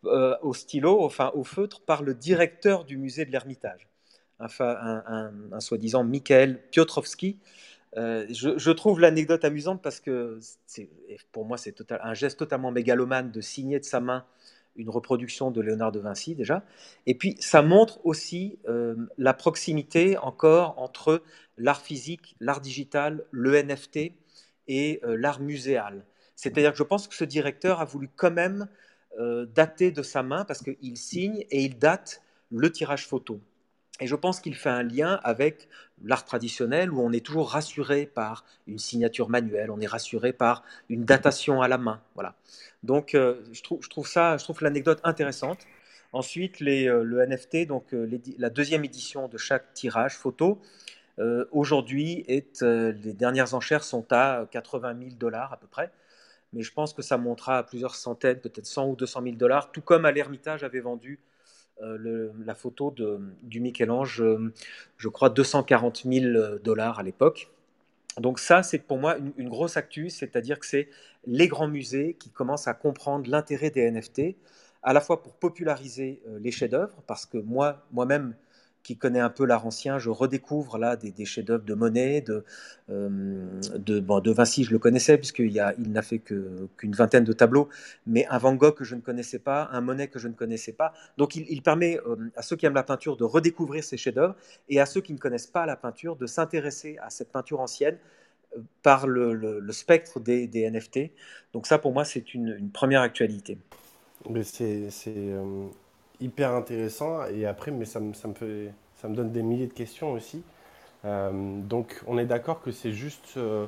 euh, 0.06 0.36
au 0.42 0.54
stylo, 0.54 1.04
enfin 1.04 1.32
au 1.36 1.44
feutre, 1.44 1.82
par 1.82 2.02
le 2.02 2.16
directeur 2.16 2.86
du 2.86 2.98
musée 2.98 3.24
de 3.26 3.32
l'Ermitage, 3.32 3.88
un, 4.40 5.32
un, 5.52 5.60
soi-disant 5.60 6.04
Mikhail 6.04 6.60
Piotrowski. 6.72 7.38
Euh, 7.98 8.26
je, 8.30 8.72
trouve 8.72 9.00
l'anecdote 9.00 9.44
amusante 9.44 9.82
parce 9.82 10.00
que 10.00 10.40
pour 11.34 11.46
moi 11.46 11.58
c'est 11.58 11.76
un 11.92 12.14
geste 12.14 12.40
totalement 12.40 12.72
mégalomane 12.72 13.32
de 13.32 13.42
signer 13.42 13.80
de 13.80 13.84
sa 13.84 14.00
main 14.00 14.26
une 14.76 14.90
reproduction 14.90 15.52
de 15.52 15.62
Léonard 15.62 15.92
de 15.92 16.00
Vinci 16.00 16.36
déjà. 16.36 16.64
Et 17.06 17.16
puis 17.16 17.36
ça 17.40 17.62
montre 17.62 18.00
aussi 18.06 18.60
euh, 18.68 18.96
la 19.18 19.34
proximité 19.34 20.18
encore 20.18 20.80
entre 20.80 21.24
l'art 21.58 21.82
physique, 21.82 22.36
l'art 22.40 22.62
digital, 22.62 23.26
le 23.32 23.62
NFT 23.62 24.14
et 24.68 25.00
euh, 25.04 25.16
l'art 25.18 25.40
muséal. 25.40 26.06
C'est-à-dire 26.36 26.72
que 26.72 26.78
je 26.78 26.84
pense 26.84 27.08
que 27.08 27.16
ce 27.16 27.24
directeur 27.24 27.82
a 27.82 27.86
voulu 27.86 28.10
quand 28.16 28.32
même 28.32 28.68
euh, 29.20 29.46
dater 29.46 29.92
de 29.92 30.02
sa 30.02 30.24
main 30.24 30.46
parce 30.46 30.62
qu'il 30.64 30.98
signe 30.98 31.46
et 31.52 31.64
il 31.64 31.78
date 31.78 32.22
le 32.50 32.72
tirage 32.72 33.08
photo. 33.08 33.40
Et 34.02 34.08
je 34.08 34.16
pense 34.16 34.42
qu'il 34.42 34.56
fait 34.56 34.70
un 34.70 34.82
lien 34.82 35.20
avec 35.24 35.70
l'art 36.04 36.26
traditionnel 36.26 36.92
où 36.92 37.00
on 37.00 37.12
est 37.12 37.24
toujours 37.24 37.52
rassuré 37.52 38.08
par 38.08 38.44
une 38.66 38.80
signature 38.80 39.30
manuelle, 39.30 39.70
on 39.70 39.80
est 39.80 39.88
rassuré 39.88 40.34
par 40.34 40.64
une 40.90 41.06
datation 41.06 41.62
à 41.62 41.68
la 41.68 41.78
main. 41.78 42.02
Voilà. 42.16 42.34
Donc 42.82 43.14
euh, 43.14 43.42
je, 43.52 43.62
trouve, 43.62 44.08
ça, 44.08 44.38
je 44.38 44.44
trouve 44.44 44.64
l'anecdote 44.64 45.00
intéressante. 45.04 45.68
Ensuite, 46.14 46.64
euh, 46.64 47.04
le 47.04 47.26
NFT, 47.26 47.68
donc 47.68 47.94
euh, 47.94 48.20
la 48.40 48.50
deuxième 48.50 48.84
édition 48.84 49.28
de 49.28 49.38
chaque 49.38 49.74
tirage 49.74 50.16
photo, 50.16 50.60
aujourd'hui, 51.52 52.26
est, 52.28 52.64
les 52.64 53.14
dernières 53.14 53.54
enchères 53.54 53.84
sont 53.84 54.08
à 54.10 54.48
80 54.50 54.96
000 54.98 55.12
dollars 55.20 55.54
à 55.54 55.58
peu 55.58 55.68
près. 55.68 55.92
Mais 56.52 56.64
je 56.64 56.74
pense 56.74 56.94
que 56.94 57.04
ça 57.04 57.18
montera 57.18 57.60
à 57.60 57.64
plusieurs 57.64 57.94
centaines, 57.94 58.40
peut-être 58.40 58.66
100 58.66 58.88
ou 58.88 58.96
200 58.96 59.22
000 59.22 59.36
dollars, 59.36 59.72
tout 59.72 59.82
comme 59.82 60.06
à 60.06 60.12
l'Ermitage 60.12 60.64
avait 60.64 60.80
vendu 60.80 61.20
la 61.82 62.56
photo 62.56 62.92
de, 62.92 63.20
du 63.44 63.60
Michel-Ange, 63.60 64.24
je 64.98 65.08
crois 65.08 65.30
240 65.30 66.04
000 66.06 66.58
dollars 66.64 67.00
à 67.00 67.04
l'époque. 67.04 67.50
Donc 68.20 68.40
ça, 68.40 68.62
c'est 68.64 68.80
pour 68.80 68.98
moi 68.98 69.18
une, 69.38 69.48
grosse 69.48 69.78
actu, 69.78 70.10
c'est-à-dire 70.10 70.60
que 70.60 70.66
c'est 70.66 70.90
les 71.26 71.48
grands 71.48 71.68
musées 71.68 72.16
qui 72.20 72.30
commencent 72.30 72.68
à 72.68 72.74
comprendre 72.74 73.30
l'intérêt 73.30 73.70
des 73.70 73.90
NFT, 73.90 74.36
à 74.84 74.94
la 74.94 75.00
fois 75.00 75.22
pour 75.22 75.34
populariser 75.36 76.22
euh, 76.28 76.40
les 76.40 76.52
chefs-d'œuvre, 76.52 77.02
parce 77.08 77.26
que 77.26 77.38
moi, 77.38 77.86
moi-même, 77.92 78.36
qui 78.84 78.98
connaît 78.98 79.20
un 79.20 79.30
peu 79.30 79.46
l'art 79.46 79.66
ancien, 79.66 80.00
je 80.00 80.10
redécouvre 80.10 80.78
là 80.78 80.96
des, 80.96 81.26
chefs-d'œuvre 81.26 81.64
de 81.64 81.74
Monet, 81.74 82.22
de, 82.22 82.44
euh, 82.90 83.60
de, 83.76 84.00
de, 84.00 84.32
Vinci, 84.32 84.64
je 84.64 84.72
le 84.72 84.80
connaissais 84.80 85.18
puisqu'il 85.18 85.52
il 85.78 85.92
n'a 85.92 86.02
fait 86.02 86.20
qu'une 86.20 86.92
vingtaine 86.92 87.24
de 87.24 87.34
tableaux, 87.34 87.70
mais 88.08 88.26
un 88.28 88.38
Van 88.38 88.54
Gogh 88.56 88.76
que 88.76 88.84
je 88.84 88.96
ne 88.96 89.02
connaissais 89.02 89.40
pas, 89.40 89.70
un 89.72 89.82
Monet 89.82 90.08
que 90.08 90.20
je 90.20 90.28
ne 90.28 90.34
connaissais 90.34 90.74
pas. 90.74 90.94
Donc 91.18 91.36
il, 91.36 91.62
permet 91.62 92.00
euh, 92.08 92.16
à 92.36 92.42
ceux 92.42 92.56
qui 92.56 92.66
aiment 92.66 92.74
la 92.74 92.84
peinture 92.84 93.18
de 93.18 93.24
redécouvrir 93.24 93.84
ces 93.84 93.98
chefs-d'œuvre 93.98 94.36
et 94.70 94.80
à 94.80 94.86
ceux 94.86 95.02
qui 95.02 95.14
ne 95.14 95.20
connaissent 95.20 95.48
pas 95.48 95.66
la 95.66 95.76
peinture 95.76 96.16
de 96.16 96.26
s'intéresser 96.26 96.98
à 97.02 97.10
cette 97.10 97.32
peinture 97.32 97.60
ancienne 97.60 97.98
par 98.84 99.08
le, 99.08 99.72
spectre 99.72 100.20
des, 100.20 100.70
NFT. 100.70 101.12
Donc 101.54 101.68
ça, 101.68 101.78
pour 101.78 101.94
moi, 101.94 102.04
c'est 102.04 102.34
une, 102.34 102.56
une, 102.60 102.70
première 102.70 103.02
actualité. 103.02 103.58
C'est 104.44 104.90
euh, 105.08 105.68
hyper 106.22 106.52
intéressant. 106.52 107.26
Et 107.26 107.46
après, 107.46 107.72
mais 107.72 107.86
ça, 107.86 108.00
me, 108.00 108.14
ça, 108.14 108.28
me 108.28 108.34
fait, 108.34 108.74
ça 108.96 109.08
me 109.08 109.16
donne 109.16 109.32
des 109.32 109.44
milliers 109.44 109.68
de 109.68 109.74
questions 109.74 110.14
aussi. 110.14 110.44
Euh, 111.06 111.32
donc, 111.62 112.02
on 112.08 112.18
est 112.18 112.26
d'accord 112.26 112.62
que 112.62 112.72
c'est 112.72 112.92
juste 112.92 113.34
euh, 113.38 113.66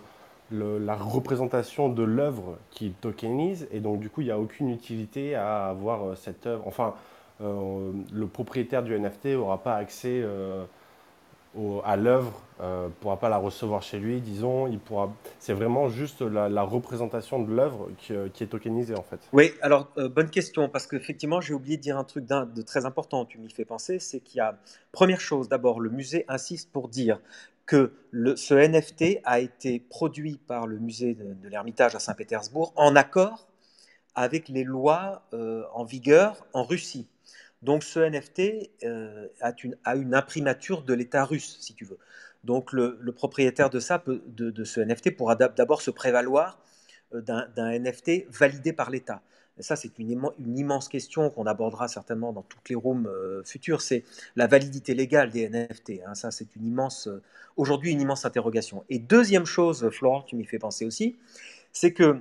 la 0.52 0.96
représentation 0.96 1.90
de 1.90 2.04
l'œuvre 2.04 2.58
qui 2.72 2.92
tokenise. 2.92 3.68
Et 3.72 3.80
donc, 3.80 4.00
du 4.00 4.10
coup, 4.10 4.22
il 4.22 4.26
n'y 4.26 4.32
a 4.32 4.40
aucune 4.40 4.70
utilité 4.70 5.36
à 5.36 5.68
avoir 5.68 6.16
cette 6.18 6.46
œuvre. 6.48 6.68
Enfin, 6.68 6.94
le 7.40 8.26
propriétaire 8.28 8.84
du 8.84 8.98
NFT 8.98 9.26
n'aura 9.26 9.62
pas 9.64 9.76
accès 9.76 10.24
à 11.84 11.96
l'œuvre, 11.96 12.42
euh, 12.62 12.88
pourra 13.02 13.20
pas 13.20 13.30
la 13.30 13.38
recevoir 13.38 13.82
chez 13.84 14.00
lui, 14.00 14.22
disons. 14.22 14.68
Il 14.68 14.80
pourra. 14.80 15.14
C'est 15.40 15.54
vraiment 15.54 15.90
juste 15.90 16.22
la, 16.22 16.64
représentation 16.64 17.42
de 17.42 17.54
l'œuvre 17.54 17.90
qui, 17.98 18.14
euh, 18.14 18.30
qui, 18.34 18.44
est 18.44 18.48
tokenisée 18.48 18.96
en 18.96 19.04
fait. 19.04 19.20
Oui, 19.34 19.52
alors 19.62 19.90
euh, 19.98 20.08
bonne 20.08 20.30
question 20.30 20.70
parce 20.70 20.88
qu'effectivement 20.88 21.42
j'ai 21.42 21.54
oublié 21.54 21.78
de 21.78 21.82
dire 21.82 21.98
un 21.98 22.04
truc 22.04 22.26
de 22.26 22.62
très 22.62 22.86
important. 22.86 23.26
Tu 23.26 23.38
m'y 23.38 23.50
fais 23.50 23.66
penser, 23.66 24.00
c'est 24.00 24.20
qu'il 24.20 24.38
y 24.38 24.42
a 24.42 24.58
première 24.92 25.20
chose 25.20 25.50
d'abord 25.50 25.80
le 25.80 25.90
musée 25.90 26.26
insiste 26.28 26.72
pour 26.72 26.90
dire 26.90 27.20
que 27.66 27.94
ce 28.36 28.54
NFT 28.54 29.22
a 29.24 29.40
été 29.40 29.80
produit 29.80 30.40
par 30.48 30.68
le 30.68 30.78
musée 30.80 31.16
de, 31.16 31.34
de 31.34 31.50
l'Ermitage 31.50 31.96
à 31.96 32.00
Saint-Pétersbourg 32.00 32.74
en 32.76 32.96
accord 32.96 33.48
avec 34.16 34.48
les 34.48 34.64
lois 34.64 35.24
en 35.74 35.84
vigueur 35.84 36.46
en 36.54 36.64
Russie. 36.64 37.08
Donc 37.64 37.84
ce 37.84 38.00
NFT 38.00 38.70
euh, 38.84 39.28
a, 39.42 39.54
une, 39.96 40.14
imprimature 40.14 40.84
de 40.84 40.94
l'État 40.94 41.24
russe, 41.24 41.58
si 41.62 41.74
tu 41.74 41.86
veux. 41.86 41.98
Donc 42.44 42.74
le, 42.74 42.98
propriétaire 43.16 43.70
de, 43.70 43.80
ça 43.80 44.04
de, 44.06 44.64
ce 44.64 44.82
NFT 44.82 45.16
pourra 45.16 45.36
d'abord 45.36 45.82
se 45.82 45.92
prévaloir 45.92 46.60
euh, 47.14 47.22
d'un 47.22 47.80
NFT 47.80 48.28
validé 48.30 48.74
par 48.74 48.90
l'État. 48.90 49.22
Ça, 49.60 49.76
c'est 49.76 50.00
une, 50.00 50.10
une, 50.40 50.58
immense 50.58 50.90
question 50.90 51.30
qu'on 51.30 51.46
abordera 51.46 51.88
certainement 51.88 52.34
dans 52.34 52.42
toutes 52.42 52.70
les 52.70 52.76
rooms 52.76 53.06
euh, 53.06 53.44
futures. 53.44 53.82
C'est 53.82 54.04
la 54.36 54.48
validité 54.48 54.96
légale 54.96 55.30
des 55.30 55.48
NFT. 55.48 56.02
Hein. 56.06 56.16
Ça, 56.16 56.32
c'est 56.32 56.56
une 56.56 56.66
immense, 56.66 57.08
euh, 57.08 57.22
aujourd'hui, 57.56 57.92
une 57.92 58.02
immense 58.02 58.26
interrogation. 58.26 58.84
Et 58.90 58.98
deuxième 58.98 59.46
chose, 59.46 59.88
Florent, 59.92 60.24
tu 60.24 60.36
m'y 60.36 60.46
fais 60.46 60.58
penser 60.58 60.86
aussi, 60.86 61.18
c'est 61.72 61.94
que 61.94 62.18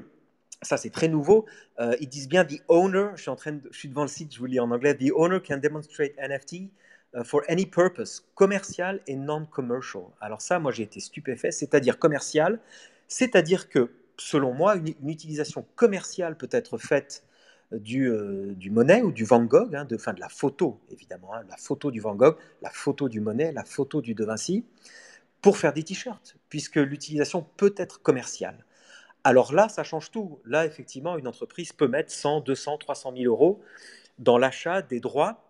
ça 0.62 0.76
c'est 0.76 0.90
très 0.90 1.08
nouveau. 1.08 1.46
Euh, 1.80 1.96
ils 2.00 2.08
disent 2.08 2.28
bien 2.28 2.44
the 2.44 2.62
owner. 2.68 3.10
Je 3.16 3.30
suis 3.72 3.88
devant 3.88 4.02
le 4.02 4.08
site, 4.08 4.34
je 4.34 4.38
vous 4.38 4.46
lis 4.46 4.60
en 4.60 4.70
anglais. 4.70 4.94
The 4.94 5.12
owner 5.14 5.40
can 5.40 5.58
demonstrate 5.58 6.12
NFT 6.18 6.70
uh, 7.14 7.24
for 7.24 7.42
any 7.48 7.66
purpose, 7.66 8.24
commercial 8.34 9.00
et 9.06 9.16
non-commercial. 9.16 10.04
Alors 10.20 10.40
ça, 10.40 10.58
moi 10.58 10.72
j'ai 10.72 10.84
été 10.84 11.00
stupéfait. 11.00 11.50
C'est-à-dire 11.50 11.98
commercial, 11.98 12.58
c'est-à-dire 13.08 13.68
que 13.68 13.90
selon 14.16 14.54
moi, 14.54 14.76
une, 14.76 15.08
utilisation 15.08 15.66
commerciale 15.74 16.36
peut 16.36 16.48
être 16.50 16.78
faite 16.78 17.24
euh, 17.72 17.78
du, 17.78 18.08
euh, 18.08 18.54
Monet 18.70 19.02
ou 19.02 19.12
du 19.12 19.24
Van 19.24 19.42
Gogh, 19.42 19.74
hein, 19.74 19.84
de 19.84 19.98
la 20.18 20.28
photo 20.28 20.80
évidemment, 20.90 21.34
hein, 21.34 21.42
la 21.48 21.56
photo 21.56 21.90
du 21.90 22.00
Van 22.00 22.14
Gogh, 22.14 22.36
la 22.62 22.70
photo 22.70 23.08
du 23.08 23.20
Monet, 23.20 23.52
la 23.52 23.64
photo 23.64 24.00
du 24.00 24.14
De 24.14 24.24
Vinci, 24.24 24.64
pour 25.40 25.56
faire 25.56 25.72
des 25.72 25.82
t-shirts, 25.82 26.36
puisque 26.48 26.76
l'utilisation 26.76 27.44
peut 27.56 27.74
être 27.76 28.00
commerciale. 28.00 28.64
Alors 29.24 29.52
là, 29.52 29.68
ça 29.68 29.84
change 29.84 30.10
tout. 30.10 30.40
Là, 30.44 30.66
effectivement, 30.66 31.16
une 31.16 31.28
entreprise 31.28 31.72
peut 31.72 31.88
mettre 31.88 32.10
100, 32.10 32.40
200, 32.40 32.78
300 32.78 33.14
000 33.16 33.24
euros 33.26 33.60
dans 34.18 34.38
l'achat 34.38 34.82
des 34.82 35.00
droits. 35.00 35.44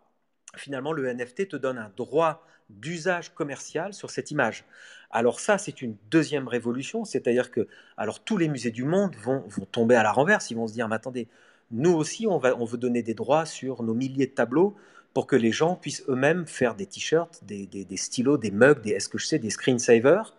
Finalement, 0.56 0.92
le 0.92 1.12
NFT 1.12 1.48
te 1.48 1.56
donne 1.56 1.78
un 1.78 1.90
droit 1.96 2.46
d'usage 2.68 3.34
commercial 3.34 3.94
sur 3.94 4.10
cette 4.10 4.30
image. 4.30 4.64
Alors 5.10 5.40
ça, 5.40 5.58
c'est 5.58 5.82
une 5.82 5.96
deuxième 6.10 6.48
révolution, 6.48 7.04
c'est-à-dire 7.04 7.50
que 7.50 7.68
alors 7.96 8.24
tous 8.24 8.38
les 8.38 8.48
musées 8.48 8.70
du 8.70 8.84
monde 8.84 9.14
vont, 9.16 9.44
vont, 9.48 9.66
tomber 9.66 9.94
à 9.94 10.02
la 10.02 10.12
renverse, 10.12 10.50
ils 10.50 10.56
vont 10.56 10.66
se 10.66 10.72
dire, 10.72 10.88
mais 10.88 10.96
attendez, 10.96 11.28
nous 11.70 11.92
aussi, 11.92 12.26
on, 12.26 12.38
va, 12.38 12.56
on 12.56 12.64
veut 12.64 12.78
donner 12.78 13.02
des 13.02 13.14
droits 13.14 13.46
sur 13.46 13.82
nos 13.82 13.94
milliers 13.94 14.26
de 14.26 14.32
tableaux 14.32 14.74
pour 15.14 15.26
que 15.26 15.36
les 15.36 15.52
gens 15.52 15.76
puissent 15.76 16.04
eux-mêmes 16.08 16.46
faire 16.46 16.74
des 16.74 16.86
t-shirts, 16.86 17.44
des, 17.44 17.66
des, 17.66 17.96
stylos, 17.96 18.38
des 18.38 18.50
mugs, 18.50 18.80
des, 18.80 18.90
est-ce 18.90 19.08
que 19.08 19.18
je 19.18 19.26
sais, 19.26 19.38
des 19.38 19.50
screensavers. 19.50 20.34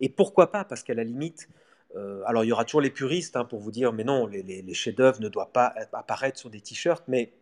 Et 0.00 0.08
pourquoi 0.08 0.50
pas? 0.50 0.64
Parce 0.64 0.82
qu'à 0.82 0.94
la 0.94 1.04
limite, 1.04 1.48
euh, 1.96 2.22
alors 2.26 2.44
il 2.44 2.48
y 2.48 2.52
aura 2.52 2.64
toujours 2.64 2.80
les 2.80 2.90
puristes 2.90 3.36
hein, 3.36 3.44
pour 3.44 3.60
vous 3.60 3.70
dire 3.70 3.92
mais 3.92 4.04
non, 4.04 4.26
les, 4.26 4.74
chefs-d'œuvre 4.74 5.20
ne 5.20 5.28
doivent 5.28 5.52
pas 5.52 5.72
apparaître 5.92 6.38
sur 6.38 6.50
des 6.50 6.60
t-shirts, 6.60 7.04
mais 7.08 7.32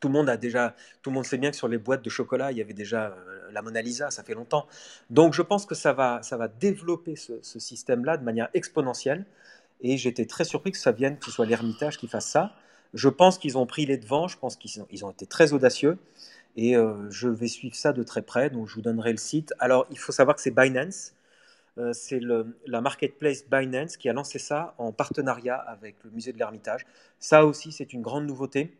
tout 0.00 0.08
le 0.08 0.14
monde 0.14 0.28
a 0.28 0.36
déjà, 0.36 0.74
tout 1.02 1.10
le 1.10 1.14
monde 1.14 1.24
sait 1.24 1.38
bien 1.38 1.50
que 1.50 1.56
sur 1.56 1.68
les 1.68 1.78
boîtes 1.78 2.02
de 2.02 2.10
chocolat 2.10 2.52
il 2.52 2.58
y 2.58 2.60
avait 2.60 2.74
déjà 2.74 3.06
euh, 3.06 3.50
la 3.52 3.62
Mona 3.62 3.80
Lisa, 3.80 4.10
ça 4.10 4.22
fait 4.22 4.34
longtemps. 4.34 4.66
Donc 5.10 5.32
je 5.32 5.42
pense 5.42 5.66
que 5.66 5.74
ça 5.74 5.92
va, 5.92 6.22
ça 6.22 6.36
va 6.36 6.48
développer 6.48 7.16
ce, 7.16 7.40
système-là 7.42 8.16
de 8.16 8.24
manière 8.24 8.48
exponentielle. 8.54 9.24
Et 9.82 9.98
j'étais 9.98 10.24
très 10.24 10.44
surpris 10.44 10.72
que 10.72 10.78
ça 10.78 10.92
vienne, 10.92 11.18
que 11.18 11.26
ce 11.26 11.30
soit 11.30 11.44
l'Ermitage 11.44 11.98
qui 11.98 12.08
fasse 12.08 12.26
ça. 12.26 12.52
Je 12.94 13.10
pense 13.10 13.36
qu'ils 13.36 13.58
ont 13.58 13.66
pris 13.66 13.84
les 13.84 13.98
devants, 13.98 14.26
je 14.26 14.38
pense 14.38 14.56
qu'ils 14.56 14.80
ont, 14.80 14.86
ils 14.90 15.04
ont 15.04 15.10
été 15.10 15.26
très 15.26 15.52
audacieux. 15.52 15.98
Et 16.56 16.76
euh, 16.76 17.10
je 17.10 17.28
vais 17.28 17.48
suivre 17.48 17.74
ça 17.74 17.92
de 17.92 18.02
très 18.02 18.22
près, 18.22 18.48
donc 18.48 18.66
je 18.66 18.74
vous 18.74 18.80
donnerai 18.80 19.12
le 19.12 19.18
site. 19.18 19.52
Alors, 19.58 19.86
il 19.90 19.98
faut 19.98 20.12
savoir 20.12 20.34
que 20.36 20.42
c'est 20.42 20.50
Binance, 20.50 21.12
c'est 21.92 22.20
la 22.20 22.80
marketplace 22.80 23.44
Binance 23.50 23.96
qui 23.96 24.08
a 24.08 24.12
lancé 24.12 24.38
ça 24.38 24.74
en 24.78 24.92
partenariat 24.92 25.56
avec 25.56 25.96
le 26.04 26.10
musée 26.10 26.32
de 26.32 26.38
l'Ermitage. 26.38 26.86
Ça 27.18 27.44
aussi, 27.44 27.72
c'est 27.72 27.92
une 27.92 28.02
grande 28.02 28.26
nouveauté 28.26 28.76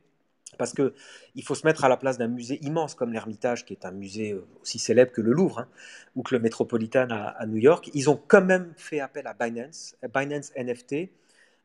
parce 0.59 0.73
qu'il 0.73 1.43
faut 1.45 1.55
se 1.55 1.67
mettre 1.67 1.85
à 1.85 1.88
la 1.88 1.97
place 1.97 2.19
d'un 2.19 2.29
musée 2.29 2.59
immense 2.65 2.95
comme 2.95 3.12
l'Ermitage, 3.12 3.65
qui 3.65 3.75
est 3.75 3.85
un 3.85 3.91
musée 3.91 4.33
euh, 4.33 4.47
aussi 4.62 4.79
célèbre 4.79 5.12
que 5.12 5.21
le 5.21 5.33
Louvre 5.33 5.61
hein, 5.61 5.69
ou 6.15 6.23
que 6.23 6.35
le 6.35 6.41
Metropolitan 6.41 7.09
à, 7.11 7.47
New 7.47 7.59
York. 7.59 7.91
Ils 7.95 8.09
ont 8.09 8.21
quand 8.26 8.43
même 8.43 8.73
fait 8.76 9.00
appel 9.00 9.26
à 9.26 9.35
Binance, 9.35 9.97
Binance 10.15 10.53
NFT. 10.57 11.11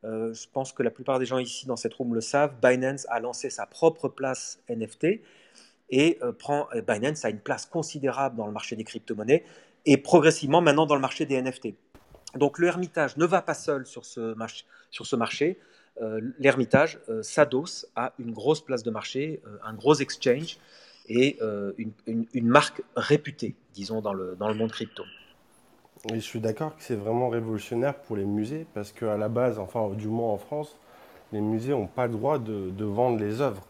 Euh, 0.04 0.34
je 0.34 0.48
pense 0.52 0.74
que 0.74 0.84
la 0.84 0.90
plupart 0.90 1.20
des 1.20 1.26
gens 1.26 1.38
ici 1.38 1.68
dans 1.68 1.78
cette 1.78 1.94
room 1.94 2.14
le 2.14 2.22
savent. 2.22 2.56
Binance 2.62 3.06
a 3.10 3.20
lancé 3.20 3.50
sa 3.50 3.66
propre 3.66 4.10
place 4.10 4.60
NFT 4.68 5.22
et 5.90 6.18
euh, 6.22 6.32
prend, 6.32 6.68
Binance 6.88 7.24
a 7.24 7.30
une 7.30 7.40
place 7.40 7.66
considérable 7.66 8.36
dans 8.36 8.48
le 8.48 8.54
marché 8.54 8.76
des 8.76 8.84
crypto-monnaies 8.84 9.44
et 9.86 9.98
progressivement 9.98 10.62
maintenant 10.62 10.86
dans 10.86 10.96
le 10.96 11.02
marché 11.02 11.26
des 11.26 11.42
NFT. 11.42 11.70
Donc 12.36 12.60
le 12.60 12.68
Hermitage 12.68 13.18
ne 13.18 13.26
va 13.26 13.42
pas 13.42 13.54
seul 13.54 13.86
sur 13.86 14.06
ce, 14.06 15.16
marché. 15.16 15.58
Euh, 16.02 16.22
L'Hermitage 16.40 17.00
euh, 17.10 17.22
s'adosse 17.22 17.88
à 17.96 18.14
une 18.20 18.32
grosse 18.32 18.62
place 18.62 18.84
de 18.84 18.92
marché, 18.92 19.42
euh, 19.46 19.58
un 19.64 19.74
gros 19.74 19.96
exchange 19.96 20.58
et 21.08 21.40
une, 21.78 22.48
marque 22.48 22.82
réputée, 22.96 23.56
disons, 23.74 24.02
dans 24.02 24.14
le, 24.14 24.36
dans 24.40 24.48
le 24.48 24.54
monde 24.54 24.72
crypto. 24.72 25.04
Et 26.10 26.16
je 26.16 26.20
suis 26.20 26.40
d'accord 26.40 26.78
que 26.78 26.84
c'est 26.84 26.96
vraiment 26.96 27.28
révolutionnaire 27.28 27.96
pour 27.96 28.16
les 28.16 28.24
musées 28.24 28.66
parce 28.74 28.94
qu'à 28.94 29.18
la 29.18 29.28
base, 29.28 29.60
enfin 29.60 29.90
du 29.90 30.08
moins 30.08 30.32
en 30.32 30.38
France, 30.38 30.78
les 31.34 31.42
musées 31.42 31.72
n'ont 31.72 31.88
pas 31.88 32.08
le 32.08 32.14
droit 32.14 32.40
de 32.40 32.86
vendre 32.86 33.20
les 33.20 33.42
œuvres. 33.42 33.68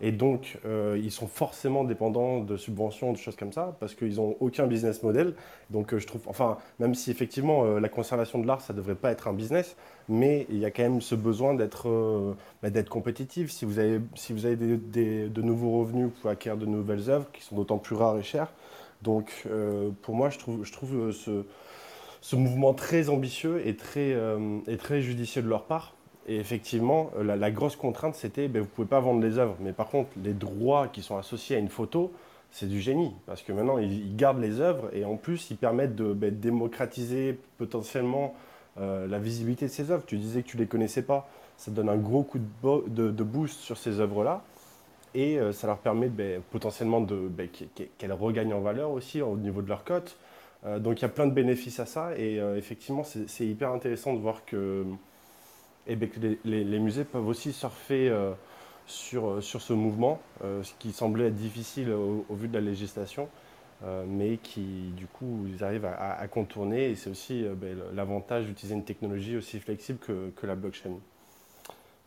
Et 0.00 0.12
donc, 0.12 0.58
euh, 0.66 1.00
ils 1.02 1.10
sont 1.10 1.26
forcément 1.26 1.82
dépendants 1.82 2.40
de 2.40 2.56
subventions, 2.56 3.12
de 3.12 3.16
choses 3.16 3.36
comme 3.36 3.52
ça, 3.52 3.76
parce 3.80 3.94
qu'ils 3.94 4.16
n'ont 4.16 4.36
aucun 4.40 4.66
business 4.66 5.02
model. 5.02 5.34
Donc, 5.70 5.94
euh, 5.94 5.98
je 5.98 6.06
trouve, 6.06 6.20
enfin, 6.26 6.58
même 6.78 6.94
si 6.94 7.10
effectivement 7.10 7.64
euh, 7.64 7.80
la 7.80 7.88
conservation 7.88 8.38
de 8.38 8.46
l'art, 8.46 8.60
ça 8.60 8.74
ne 8.74 8.78
devrait 8.78 8.94
pas 8.94 9.10
être 9.10 9.26
un 9.26 9.32
business, 9.32 9.76
mais 10.08 10.46
il 10.50 10.58
y 10.58 10.66
a 10.66 10.70
quand 10.70 10.82
même 10.82 11.00
ce 11.00 11.14
besoin 11.14 11.54
d'être 11.54 12.36
bah, 12.62 12.70
compétitif. 12.82 13.50
Si 13.50 13.64
vous 13.64 13.78
avez, 13.78 14.00
si 14.14 14.34
vous 14.34 14.44
avez 14.44 14.56
des, 14.56 15.28
de 15.28 15.42
nouveaux 15.42 15.78
revenus, 15.78 16.06
vous 16.06 16.10
pouvez 16.20 16.32
acquérir 16.32 16.58
de 16.58 16.66
nouvelles 16.66 17.08
œuvres 17.08 17.30
qui 17.32 17.42
sont 17.42 17.56
d'autant 17.56 17.78
plus 17.78 17.96
rares 17.96 18.18
et 18.18 18.22
chères. 18.22 18.52
Donc, 19.02 19.46
pour 20.02 20.14
moi, 20.14 20.30
je 20.30 20.38
trouve, 20.38 20.64
je 20.64 20.72
trouve 20.72 21.10
ce, 21.12 21.44
ce 22.20 22.36
mouvement 22.36 22.74
très 22.74 23.08
ambitieux 23.08 23.66
et 23.66 23.76
très, 23.76 24.16
et 24.66 24.76
très 24.76 25.00
judicieux 25.02 25.42
de 25.42 25.48
leur 25.48 25.64
part. 25.64 25.95
Et 26.28 26.36
effectivement, 26.36 27.10
euh, 27.18 27.36
la, 27.36 27.50
grosse 27.50 27.76
contrainte, 27.76 28.14
c'était 28.14 28.48
ben, 28.48 28.60
vous 28.60 28.66
ne 28.66 28.70
pouvez 28.70 28.88
pas 28.88 29.00
vendre 29.00 29.22
les 29.22 29.38
œuvres. 29.38 29.56
Mais 29.60 29.72
par 29.72 29.88
contre, 29.88 30.10
les 30.22 30.32
droits 30.32 30.88
qui 30.88 31.02
sont 31.02 31.16
associés 31.16 31.56
à 31.56 31.58
une 31.58 31.68
photo, 31.68 32.12
c'est 32.50 32.68
du 32.68 32.80
génie. 32.80 33.14
Parce 33.26 33.42
que 33.42 33.52
maintenant, 33.52 33.78
ils, 33.78 34.16
gardent 34.16 34.40
les 34.40 34.60
œuvres 34.60 34.90
et 34.92 35.04
en 35.04 35.16
plus, 35.16 35.50
ils 35.50 35.56
permettent 35.56 35.94
de 35.94 36.12
ben, 36.12 36.34
démocratiser 36.34 37.38
potentiellement 37.58 38.34
euh, 38.78 39.06
la 39.06 39.18
visibilité 39.18 39.66
de 39.66 39.70
ces 39.70 39.90
œuvres. 39.90 40.04
Tu 40.04 40.16
disais 40.16 40.42
que 40.42 40.48
tu 40.48 40.56
ne 40.56 40.62
les 40.62 40.68
connaissais 40.68 41.02
pas. 41.02 41.28
Ça 41.56 41.70
donne 41.70 41.88
un 41.88 41.96
gros 41.96 42.22
coup 42.22 42.38
de, 42.38 43.22
boost 43.22 43.60
sur 43.60 43.78
ces 43.78 44.00
œuvres-là. 44.00 44.42
Et 45.14 45.38
euh, 45.38 45.52
ça 45.52 45.68
leur 45.68 45.78
permet 45.78 46.08
ben, 46.08 46.42
potentiellement 46.50 47.00
ben, 47.00 47.48
qu'elles 47.98 48.12
regagnent 48.12 48.52
en 48.52 48.60
valeur 48.60 48.90
aussi 48.90 49.22
au 49.22 49.36
niveau 49.36 49.62
de 49.62 49.68
leur 49.68 49.84
cote. 49.84 50.18
Donc 50.80 50.98
il 50.98 51.02
y 51.02 51.04
a 51.04 51.08
plein 51.08 51.28
de 51.28 51.32
bénéfices 51.32 51.78
à 51.78 51.86
ça. 51.86 52.18
Et 52.18 52.38
effectivement, 52.56 53.04
c'est 53.04 53.46
hyper 53.46 53.70
intéressant 53.70 54.14
de 54.14 54.18
voir 54.18 54.44
que 54.44 54.84
et 55.86 55.96
bien 55.96 56.08
que 56.08 56.18
les, 56.44 56.78
musées 56.78 57.04
peuvent 57.04 57.26
aussi 57.26 57.52
surfer 57.52 58.08
euh, 58.08 58.32
sur, 58.86 59.42
sur 59.42 59.60
ce 59.60 59.72
mouvement, 59.72 60.20
euh, 60.44 60.62
ce 60.62 60.72
qui 60.78 60.92
semblait 60.92 61.28
être 61.28 61.34
difficile 61.34 61.90
au, 61.92 62.24
vu 62.30 62.48
de 62.48 62.54
la 62.54 62.60
législation, 62.60 63.28
euh, 63.84 64.04
mais 64.06 64.38
qui 64.38 64.92
du 64.96 65.06
coup 65.06 65.46
ils 65.48 65.62
arrivent 65.62 65.84
à, 65.86 66.26
contourner 66.28 66.90
et 66.90 66.94
c'est 66.96 67.10
aussi 67.10 67.44
ben, 67.56 67.76
l'avantage 67.94 68.46
d'utiliser 68.46 68.74
une 68.74 68.84
technologie 68.84 69.36
aussi 69.36 69.60
flexible 69.60 69.98
que, 69.98 70.30
que 70.30 70.46
la 70.46 70.54
blockchain. 70.54 70.92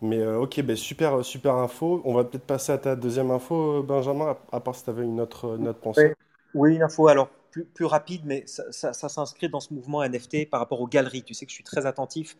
Mais 0.01 0.25
ok, 0.25 0.61
ben, 0.61 0.77
super, 0.77 1.25
super 1.25 1.55
info. 1.55 2.01
On 2.05 2.13
va 2.13 2.23
peut-être 2.23 2.45
passer 2.45 2.71
à 2.71 2.77
ta 2.77 2.95
deuxième 2.95 3.31
info, 3.31 3.83
Benjamin, 3.83 4.37
à, 4.51 4.59
part 4.61 4.73
si 4.73 4.85
tu 4.85 4.89
avais 4.89 5.03
une 5.03 5.19
autre, 5.19 5.57
une 5.57 5.67
autre 5.67 5.79
pensée. 5.79 6.13
Oui, 6.53 6.75
une 6.75 6.83
info. 6.83 7.09
Alors, 7.09 7.29
plus, 7.51 7.85
rapide, 7.85 8.21
mais 8.25 8.45
ça 8.47 8.93
s'inscrit 8.93 9.49
dans 9.49 9.59
ce 9.59 9.73
mouvement 9.73 10.01
NFT 10.01 10.49
par 10.49 10.61
rapport 10.61 10.79
aux 10.79 10.87
galeries. 10.87 11.23
Tu 11.23 11.33
sais 11.33 11.45
que 11.45 11.51
je 11.51 11.55
suis 11.55 11.63
très 11.65 11.85
attentif 11.85 12.37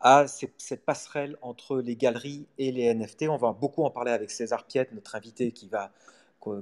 à 0.00 0.26
cette 0.26 0.84
passerelle 0.84 1.36
entre 1.42 1.78
les 1.78 1.96
galeries 1.96 2.46
et 2.58 2.70
les 2.72 2.92
NFT. 2.92 3.24
On 3.28 3.36
va 3.36 3.52
beaucoup 3.52 3.84
en 3.84 3.90
parler 3.90 4.12
avec 4.12 4.30
César 4.30 4.64
Piette, 4.64 4.92
notre 4.92 5.14
invité 5.14 5.52
qui 5.52 5.68
va, 5.68 5.90